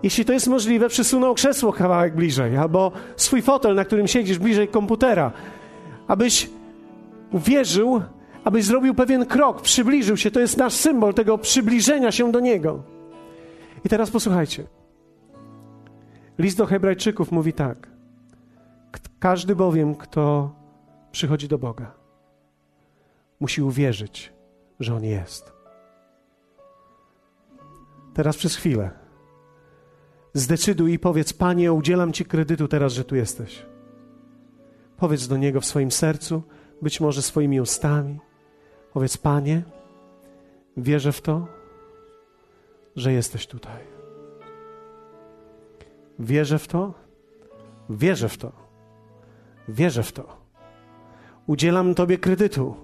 jeśli 0.03 0.25
to 0.25 0.33
jest 0.33 0.47
możliwe, 0.47 0.89
przesunął 0.89 1.33
krzesło 1.33 1.73
kawałek 1.73 2.15
bliżej, 2.15 2.57
albo 2.57 2.91
swój 3.15 3.41
fotel, 3.41 3.75
na 3.75 3.85
którym 3.85 4.07
siedzisz, 4.07 4.39
bliżej 4.39 4.67
komputera. 4.67 5.31
Abyś 6.07 6.49
uwierzył, 7.31 8.01
abyś 8.43 8.65
zrobił 8.65 8.93
pewien 8.93 9.25
krok, 9.25 9.61
przybliżył 9.61 10.17
się. 10.17 10.31
To 10.31 10.39
jest 10.39 10.57
nasz 10.57 10.73
symbol 10.73 11.13
tego 11.13 11.37
przybliżenia 11.37 12.11
się 12.11 12.31
do 12.31 12.39
Niego. 12.39 12.83
I 13.85 13.89
teraz 13.89 14.11
posłuchajcie. 14.11 14.63
List 16.39 16.57
do 16.57 16.65
Hebrajczyków 16.65 17.31
mówi 17.31 17.53
tak. 17.53 17.96
Każdy 19.19 19.55
bowiem, 19.55 19.95
kto 19.95 20.55
przychodzi 21.11 21.47
do 21.47 21.57
Boga, 21.57 21.91
musi 23.39 23.61
uwierzyć, 23.61 24.33
że 24.79 24.95
On 24.95 25.03
jest. 25.03 25.53
Teraz 28.13 28.37
przez 28.37 28.55
chwilę 28.55 28.91
zdecyduj 30.33 30.93
i 30.93 30.99
powiedz: 30.99 31.33
Panie, 31.33 31.73
udzielam 31.73 32.13
Ci 32.13 32.25
kredytu 32.25 32.67
teraz, 32.67 32.93
że 32.93 33.03
tu 33.03 33.15
jesteś. 33.15 33.65
Powiedz 34.97 35.27
do 35.27 35.37
Niego 35.37 35.61
w 35.61 35.65
swoim 35.65 35.91
sercu, 35.91 36.43
być 36.81 36.99
może 37.01 37.21
swoimi 37.21 37.61
ustami. 37.61 38.19
Powiedz: 38.93 39.17
Panie, 39.17 39.63
wierzę 40.77 41.11
w 41.11 41.21
to, 41.21 41.47
że 42.95 43.13
jesteś 43.13 43.47
tutaj. 43.47 43.83
Wierzę 46.19 46.59
w 46.59 46.67
to, 46.67 46.93
wierzę 47.89 48.29
w 48.29 48.37
to 48.37 48.66
Wierzę 49.67 50.03
w 50.03 50.11
to. 50.11 50.37
Udzielam 51.47 51.95
Tobie 51.95 52.17
kredytu. 52.17 52.75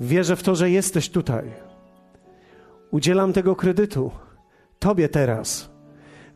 Wierzę 0.00 0.36
w 0.36 0.42
to, 0.42 0.54
że 0.54 0.70
jesteś 0.70 1.10
tutaj. 1.10 1.44
Udzielam 2.90 3.32
tego 3.32 3.56
kredytu 3.56 4.10
Tobie 4.78 5.08
teraz. 5.08 5.70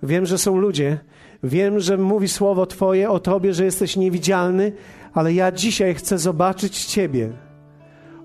Wiem, 0.03 0.27
że 0.27 0.39
są 0.39 0.57
ludzie, 0.57 0.99
wiem, 1.43 1.81
że 1.81 1.99
mówi 1.99 2.29
słowo 2.29 2.67
Twoje 2.67 3.11
o 3.11 3.21
Tobie, 3.21 3.55
że 3.55 3.65
jesteś 3.65 3.97
niewidzialny, 3.97 4.73
ale 5.15 5.33
ja 5.33 5.53
dzisiaj 5.53 5.95
chcę 5.95 6.19
zobaczyć 6.19 6.85
Ciebie 6.85 7.33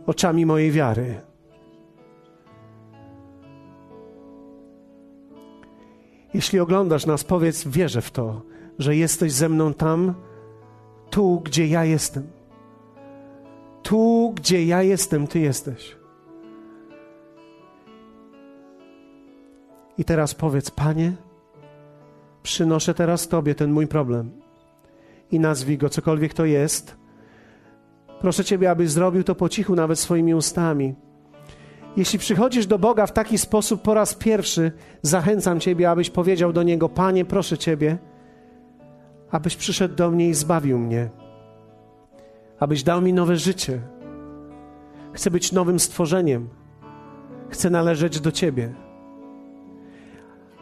oczami 0.06 0.45
mojej 0.45 0.72
wiary. 0.72 1.22
Jeśli 6.34 6.60
oglądasz 6.60 7.06
nas, 7.06 7.24
powiedz, 7.24 7.68
wierzę 7.68 8.02
w 8.02 8.12
to, 8.12 8.41
że 8.80 8.95
jesteś 8.95 9.32
ze 9.34 9.50
mną 9.50 9.74
tam, 9.74 10.14
tu, 11.18 11.39
gdzie 11.39 11.68
ja 11.68 11.86
jestem. 11.86 12.28
Tu, 13.84 14.34
gdzie 14.36 14.65
ja 14.65 14.84
jestem, 14.84 15.28
Ty 15.28 15.39
jesteś. 15.39 15.95
I 19.97 20.05
teraz 20.05 20.36
powiedz, 20.36 20.72
Panie, 20.72 21.13
przynoszę 22.43 22.93
teraz 22.93 23.28
Tobie 23.28 23.55
ten 23.55 23.72
mój 23.72 23.88
problem 23.88 24.32
i 25.32 25.39
nazwij 25.39 25.78
go, 25.78 25.89
cokolwiek 25.89 26.34
to 26.34 26.45
jest. 26.45 26.97
Proszę 28.22 28.45
Ciebie, 28.45 28.72
abyś 28.72 28.89
zrobił 28.89 29.24
to 29.24 29.36
po 29.36 29.49
cichu, 29.49 29.76
nawet 29.76 29.99
swoimi 29.99 30.36
ustami. 30.36 30.95
Jeśli 31.95 32.20
przychodzisz 32.20 32.68
do 32.68 32.80
Boga 32.80 33.05
w 33.05 33.13
taki 33.13 33.38
sposób 33.38 33.82
po 33.82 33.93
raz 33.93 34.13
pierwszy, 34.13 34.72
zachęcam 35.01 35.59
Ciebie, 35.59 35.89
abyś 35.89 36.09
powiedział 36.09 36.53
do 36.53 36.63
Niego: 36.63 36.89
Panie, 36.89 37.26
proszę 37.26 37.57
Ciebie, 37.57 37.97
abyś 39.32 39.55
przyszedł 39.55 39.95
do 39.95 40.11
mnie 40.11 40.30
i 40.30 40.34
zbawił 40.34 40.80
mnie, 40.80 41.09
abyś 42.59 42.84
dał 42.84 43.01
mi 43.01 43.13
nowe 43.13 43.38
życie. 43.38 43.82
Chcę 45.13 45.32
być 45.32 45.51
nowym 45.51 45.80
stworzeniem, 45.80 46.49
chcę 47.49 47.69
należeć 47.69 48.19
do 48.19 48.32
Ciebie. 48.32 48.73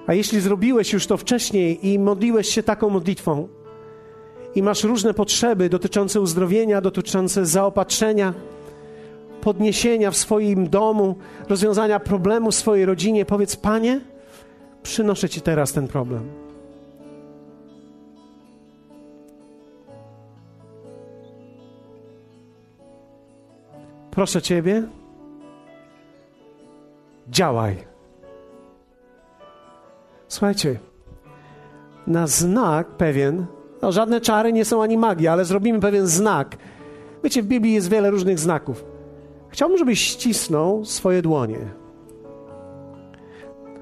A 0.08 0.14
jeśli 0.14 0.40
zrobiłeś 0.40 0.94
już 0.94 1.08
to 1.08 1.18
wcześniej 1.18 1.88
i 1.88 2.00
modliłeś 2.00 2.50
się 2.50 2.64
taką 2.64 2.90
modlitwą, 2.90 3.48
i 4.56 4.64
masz 4.64 4.84
różne 4.84 5.14
potrzeby 5.14 5.70
dotyczące 5.70 6.22
uzdrowienia, 6.22 6.82
dotyczące 6.82 7.46
zaopatrzenia, 7.46 8.34
podniesienia 9.42 10.12
w 10.12 10.18
swoim 10.18 10.70
domu, 10.70 11.16
rozwiązania 11.50 12.00
problemu 12.00 12.52
w 12.52 12.56
swojej 12.56 12.86
rodzinie, 12.86 13.26
powiedz: 13.26 13.56
Panie, 13.56 14.02
przynoszę 14.84 15.30
Ci 15.30 15.42
teraz 15.42 15.74
ten 15.74 15.88
problem. 15.88 16.45
Proszę 24.16 24.42
Ciebie, 24.42 24.84
działaj. 27.30 27.78
Słuchajcie, 30.28 30.80
na 32.08 32.28
znak 32.28 32.88
pewien, 32.88 33.46
no, 33.82 33.92
żadne 33.92 34.22
czary 34.22 34.54
nie 34.54 34.66
są 34.66 34.84
ani 34.84 34.98
magia, 34.98 35.32
ale 35.32 35.46
zrobimy 35.46 35.80
pewien 35.80 36.08
znak. 36.08 36.58
Wiecie, 37.24 37.44
w 37.44 37.46
Biblii 37.46 37.74
jest 37.74 37.90
wiele 37.90 38.12
różnych 38.12 38.40
znaków. 38.40 38.86
Chciałbym, 39.50 39.78
żebyś 39.78 40.00
ścisnął 40.00 40.86
swoje 40.86 41.22
dłonie. 41.22 41.60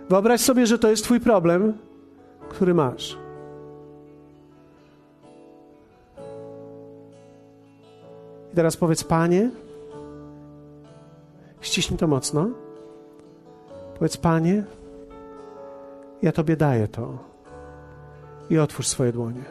Wyobraź 0.10 0.42
sobie, 0.42 0.68
że 0.68 0.80
to 0.80 0.90
jest 0.90 1.04
Twój 1.04 1.20
problem, 1.20 1.74
który 2.50 2.74
masz. 2.74 3.18
I 8.54 8.56
teraz 8.56 8.78
powiedz, 8.78 9.04
Panie, 9.04 9.50
ściśnij 11.74 12.00
to 12.00 12.08
mocno. 12.08 12.50
Powiedz, 13.94 14.18
Panie, 14.18 14.64
ja 16.22 16.32
Tobie 16.32 16.56
daję 16.56 16.88
to. 16.88 17.18
I 18.50 18.58
otwórz 18.58 18.88
swoje 18.88 19.12
dłonie. 19.12 19.44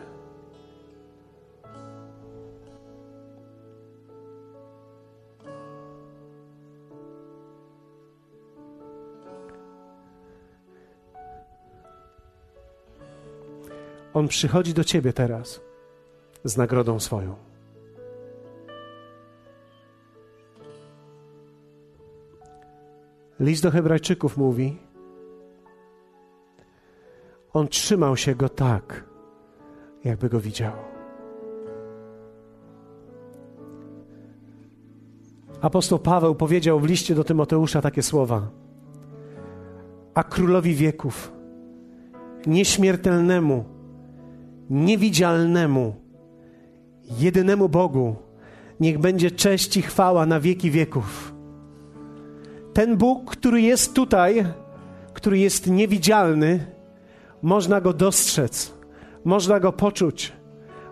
On 14.15 14.29
przychodzi 14.29 14.75
do 14.75 14.85
ciebie 14.85 15.13
teraz 15.13 15.61
z 16.45 16.57
nagrodą 16.57 17.01
swoją. 17.01 17.52
List 23.43 23.63
do 23.63 23.71
Hebrajczyków 23.71 24.37
mówi: 24.37 24.77
On 27.53 27.69
trzymał 27.69 28.17
się 28.17 28.35
go 28.35 28.49
tak, 28.49 29.05
jakby 30.05 30.29
go 30.29 30.41
widział. 30.41 30.73
Apostoł 35.61 35.99
Paweł 35.99 36.35
powiedział 36.35 36.81
w 36.81 36.85
liście 36.85 37.15
do 37.15 37.25
Tymoteusza 37.25 37.83
takie 37.83 38.03
słowa: 38.03 38.51
A 40.15 40.25
królowi 40.25 40.75
wieków, 40.75 41.33
nieśmiertelnemu, 42.47 43.65
niewidzialnemu, 44.71 45.95
jedynemu 47.19 47.69
Bogu, 47.69 48.17
niech 48.81 48.99
będzie 48.99 49.31
cześć 49.31 49.77
i 49.77 49.83
chwała 49.83 50.27
na 50.27 50.41
wieki 50.41 50.71
wieków. 50.71 51.32
Ten 52.73 52.97
Bóg, 52.97 53.31
który 53.31 53.61
jest 53.61 53.95
tutaj, 53.95 54.45
który 55.13 55.39
jest 55.39 55.67
niewidzialny, 55.67 56.67
można 57.43 57.81
go 57.81 57.93
dostrzec, 57.93 58.75
można 59.25 59.61
go 59.61 59.73
poczuć, 59.73 60.33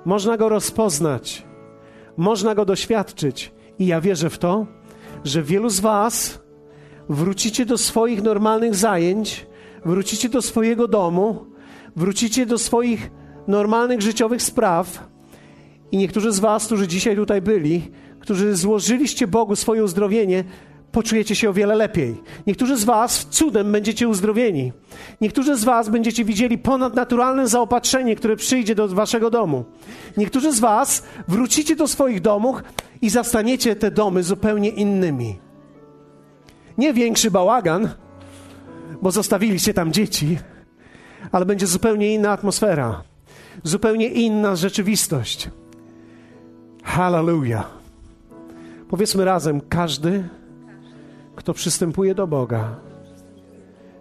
można 0.05 0.37
go 0.37 0.49
rozpoznać, 0.49 1.45
można 2.17 2.55
go 2.55 2.65
doświadczyć. 2.65 3.53
I 3.79 3.87
ja 3.87 4.01
wierzę 4.01 4.31
w 4.31 4.39
to, 4.39 4.67
że 5.25 5.43
wielu 5.43 5.69
z 5.69 5.81
Was 5.81 6.41
wrócicie 7.09 7.67
do 7.67 7.79
swoich 7.79 8.23
normalnych 8.23 8.75
zajęć, 8.75 9.47
wrócicie 9.85 10.29
do 10.29 10.43
swojego 10.43 10.89
domu, 10.89 11.47
wrócicie 11.97 12.47
do 12.47 12.59
swoich 12.59 13.11
normalnych 13.49 14.03
życiowych 14.03 14.43
spraw. 14.43 15.09
I 15.93 15.97
niektórzy 15.97 16.33
z 16.33 16.39
Was, 16.39 16.67
którzy 16.67 16.89
dzisiaj 16.89 17.17
tutaj 17.17 17.43
byli, 17.43 17.91
którzy 18.21 18.57
złożyliście 18.57 19.27
Bogu 19.27 19.57
swoje 19.57 19.85
uzdrowienie, 19.85 20.45
poczujecie 20.93 21.35
się 21.35 21.51
o 21.51 21.53
wiele 21.53 21.75
lepiej. 21.75 22.23
Niektórzy 22.47 22.77
z 22.77 22.85
Was 22.85 23.27
cudem 23.31 23.73
będziecie 23.73 24.09
uzdrowieni. 24.09 24.73
Niektórzy 25.21 25.57
z 25.57 25.65
Was 25.65 25.89
będziecie 25.89 26.25
widzieli 26.25 26.59
ponadnaturalne 26.59 27.49
zaopatrzenie, 27.49 28.17
które 28.17 28.37
przyjdzie 28.37 28.75
do 28.75 28.89
Waszego 28.89 29.31
domu. 29.31 29.65
Niektórzy 30.17 30.53
z 30.53 30.61
Was 30.61 31.03
wrócicie 31.29 31.77
do 31.77 31.89
swoich 31.89 32.21
domów 32.21 32.63
i 33.03 33.11
zastaniecie 33.11 33.77
te 33.77 33.91
domy 33.91 34.23
zupełnie 34.23 34.69
innymi. 34.69 35.39
Nie 36.79 36.93
większy 36.93 37.31
bałagan, 37.31 37.89
bo 39.03 39.11
zostawiliście 39.11 39.75
tam 39.75 39.93
dzieci, 39.93 40.39
ale 41.33 41.47
będzie 41.47 41.67
zupełnie 41.67 42.15
inna 42.15 42.31
atmosfera 42.31 43.11
zupełnie 43.65 44.09
inna 44.09 44.57
rzeczywistość. 44.57 45.51
Hallelujah. 46.83 47.71
Powiedzmy 48.89 49.25
razem, 49.25 49.61
każdy, 49.69 50.29
kto 51.41 51.55
przystępuje 51.55 52.15
do 52.15 52.27
Boga, 52.27 52.77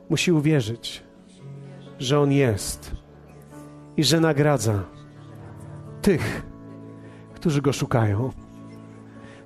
musi 0.09 0.31
uwierzyć, 0.31 1.03
że 1.99 2.19
On 2.19 2.31
jest 2.31 2.91
i 3.97 4.03
że 4.03 4.19
nagradza 4.19 4.83
tych, 6.01 6.43
którzy 7.33 7.61
Go 7.61 7.73
szukają. 7.73 8.31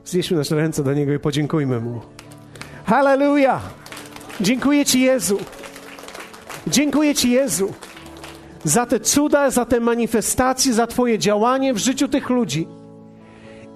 Znieśmy 0.05 0.37
nasze 0.37 0.55
ręce 0.55 0.83
do 0.83 0.93
Niego 0.93 1.13
i 1.13 1.19
podziękujmy 1.19 1.79
Mu. 1.79 2.01
Hallelujah! 2.85 3.73
Dziękuję 4.41 4.85
Ci, 4.85 5.01
Jezu. 5.01 5.37
Dziękuję 6.67 7.15
Ci, 7.15 7.31
Jezu 7.31 7.73
za 8.63 8.85
te 8.85 8.99
cuda, 8.99 9.49
za 9.49 9.65
te 9.65 9.79
manifestacje, 9.79 10.73
za 10.73 10.87
Twoje 10.87 11.19
działanie 11.19 11.73
w 11.73 11.77
życiu 11.77 12.07
tych 12.07 12.29
ludzi. 12.29 12.67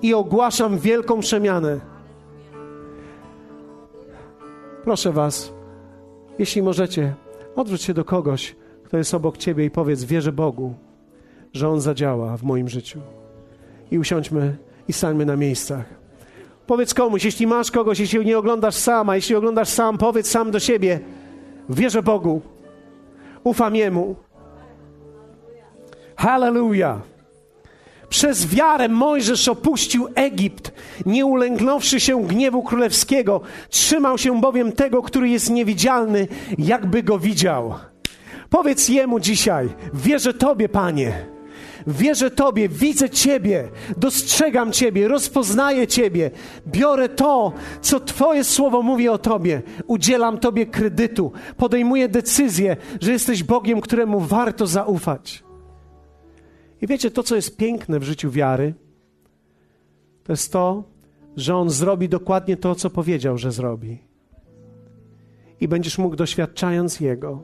I 0.02 0.14
ogłaszam 0.14 0.80
wielką 0.80 1.20
przemianę. 1.20 1.80
Proszę 4.88 5.12
Was, 5.12 5.54
jeśli 6.40 6.62
możecie, 6.62 7.14
odwróć 7.56 7.82
się 7.82 7.94
do 7.94 8.06
kogoś, 8.06 8.56
kto 8.84 8.98
jest 8.98 9.14
obok 9.14 9.38
Ciebie 9.38 9.66
i 9.66 9.72
powiedz: 9.72 10.04
Wierzę 10.04 10.32
Bogu, 10.32 10.74
że 11.54 11.70
On 11.70 11.82
zadziała 11.82 12.38
w 12.38 12.44
moim 12.44 12.70
życiu. 12.70 13.00
I 13.92 14.00
usiądźmy 14.00 14.58
i 14.88 14.94
stańmy 14.94 15.26
na 15.26 15.36
miejscach. 15.36 15.86
Powiedz 16.68 16.94
komuś, 16.94 17.26
jeśli 17.26 17.48
masz 17.48 17.72
kogoś, 17.72 18.00
jeśli 18.00 18.26
nie 18.26 18.38
oglądasz 18.38 18.76
sama, 18.76 19.16
jeśli 19.16 19.36
oglądasz 19.36 19.70
sam, 19.70 19.98
powiedz 19.98 20.30
sam 20.30 20.52
do 20.52 20.60
siebie: 20.60 21.00
Wierzę 21.70 22.04
Bogu, 22.04 22.42
ufam 23.44 23.76
Jemu 23.76 24.16
Hallelujah. 26.16 27.17
Przez 28.10 28.48
wiarę 28.48 28.90
Mojżesz 28.90 29.48
opuścił 29.48 30.08
Egipt, 30.16 30.72
nie 31.06 31.26
ulęknąwszy 31.26 32.00
się 32.00 32.28
gniewu 32.28 32.64
królewskiego, 32.64 33.42
trzymał 33.70 34.18
się 34.18 34.42
bowiem 34.42 34.72
tego, 34.72 35.02
który 35.02 35.30
jest 35.30 35.50
niewidzialny, 35.50 36.28
jakby 36.58 37.04
go 37.04 37.20
widział. 37.20 37.74
Powiedz 38.50 38.90
jemu 38.90 39.20
dzisiaj: 39.20 39.70
Wierzę 39.94 40.34
Tobie, 40.34 40.70
Panie. 40.70 41.26
Wierzę 41.88 42.32
Tobie, 42.32 42.70
widzę 42.70 43.10
Ciebie, 43.10 43.68
dostrzegam 43.98 44.72
Ciebie, 44.72 45.08
rozpoznaję 45.08 45.88
Ciebie. 45.88 46.32
Biorę 46.68 47.10
to, 47.10 47.54
co 47.82 48.00
Twoje 48.00 48.44
słowo 48.44 48.82
mówi 48.82 49.10
o 49.10 49.18
Tobie. 49.18 49.62
Udzielam 49.88 50.38
Tobie 50.38 50.66
kredytu. 50.66 51.32
Podejmuję 51.58 52.10
decyzję, 52.10 52.78
że 53.02 53.12
jesteś 53.12 53.44
Bogiem, 53.44 53.82
któremu 53.82 54.20
warto 54.20 54.68
zaufać. 54.68 55.47
I 56.82 56.88
wiecie, 56.88 57.12
to, 57.12 57.24
co 57.24 57.36
jest 57.36 57.58
piękne 57.58 58.00
w 58.00 58.04
życiu 58.04 58.32
wiary, 58.32 58.74
to 60.24 60.34
jest 60.34 60.52
to, 60.52 60.84
że 61.36 61.56
On 61.56 61.70
zrobi 61.70 62.10
dokładnie 62.10 62.58
to, 62.58 62.76
co 62.76 62.90
powiedział, 62.90 63.38
że 63.38 63.52
zrobi. 63.52 63.98
I 65.62 65.68
będziesz 65.68 65.98
mógł, 65.98 66.16
doświadczając 66.16 67.00
Jego, 67.00 67.44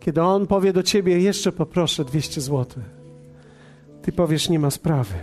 kiedy 0.00 0.22
On 0.22 0.46
powie 0.46 0.72
do 0.72 0.82
ciebie, 0.82 1.20
jeszcze 1.20 1.52
poproszę 1.52 2.04
200 2.04 2.40
zł, 2.40 2.82
ty 4.02 4.12
powiesz, 4.12 4.48
nie 4.48 4.58
ma 4.58 4.70
sprawy. 4.70 5.14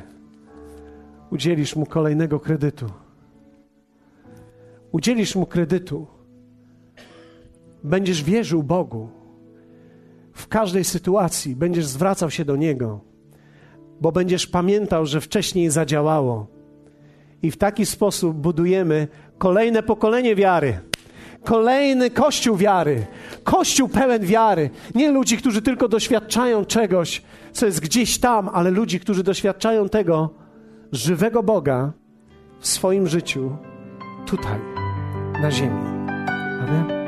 Udzielisz 1.32 1.76
mu 1.76 1.86
kolejnego 1.86 2.40
kredytu. 2.40 2.86
Udzielisz 4.92 5.36
mu 5.36 5.46
kredytu. 5.46 6.08
Będziesz 7.84 8.24
wierzył 8.24 8.64
Bogu. 8.64 9.23
W 10.34 10.48
każdej 10.48 10.84
sytuacji 10.84 11.56
będziesz 11.56 11.86
zwracał 11.86 12.32
się 12.32 12.46
do 12.46 12.56
Niego, 12.56 13.00
bo 14.02 14.12
będziesz 14.12 14.48
pamiętał, 14.48 15.06
że 15.06 15.22
wcześniej 15.22 15.70
zadziałało. 15.70 16.48
I 17.42 17.52
w 17.52 17.58
taki 17.58 17.86
sposób 17.86 18.38
budujemy 18.38 19.08
kolejne 19.38 19.84
pokolenie 19.84 20.36
wiary. 20.36 20.80
Kolejny 21.44 22.10
kościół 22.10 22.58
wiary. 22.58 23.06
Kościół 23.44 23.90
pełen 23.90 24.26
wiary. 24.26 24.70
Nie 24.96 25.12
ludzi, 25.12 25.38
którzy 25.38 25.62
tylko 25.62 25.88
doświadczają 25.88 26.66
czegoś, 26.66 27.22
co 27.52 27.66
jest 27.66 27.80
gdzieś 27.80 28.18
tam, 28.18 28.50
ale 28.54 28.72
ludzi, 28.72 29.00
którzy 29.00 29.24
doświadczają 29.24 29.90
tego 29.90 30.30
żywego 30.92 31.44
Boga 31.44 31.92
w 32.60 32.68
swoim 32.68 33.08
życiu 33.08 33.58
tutaj, 34.26 34.60
na 35.42 35.52
ziemi. 35.52 35.80
Amen. 36.62 37.03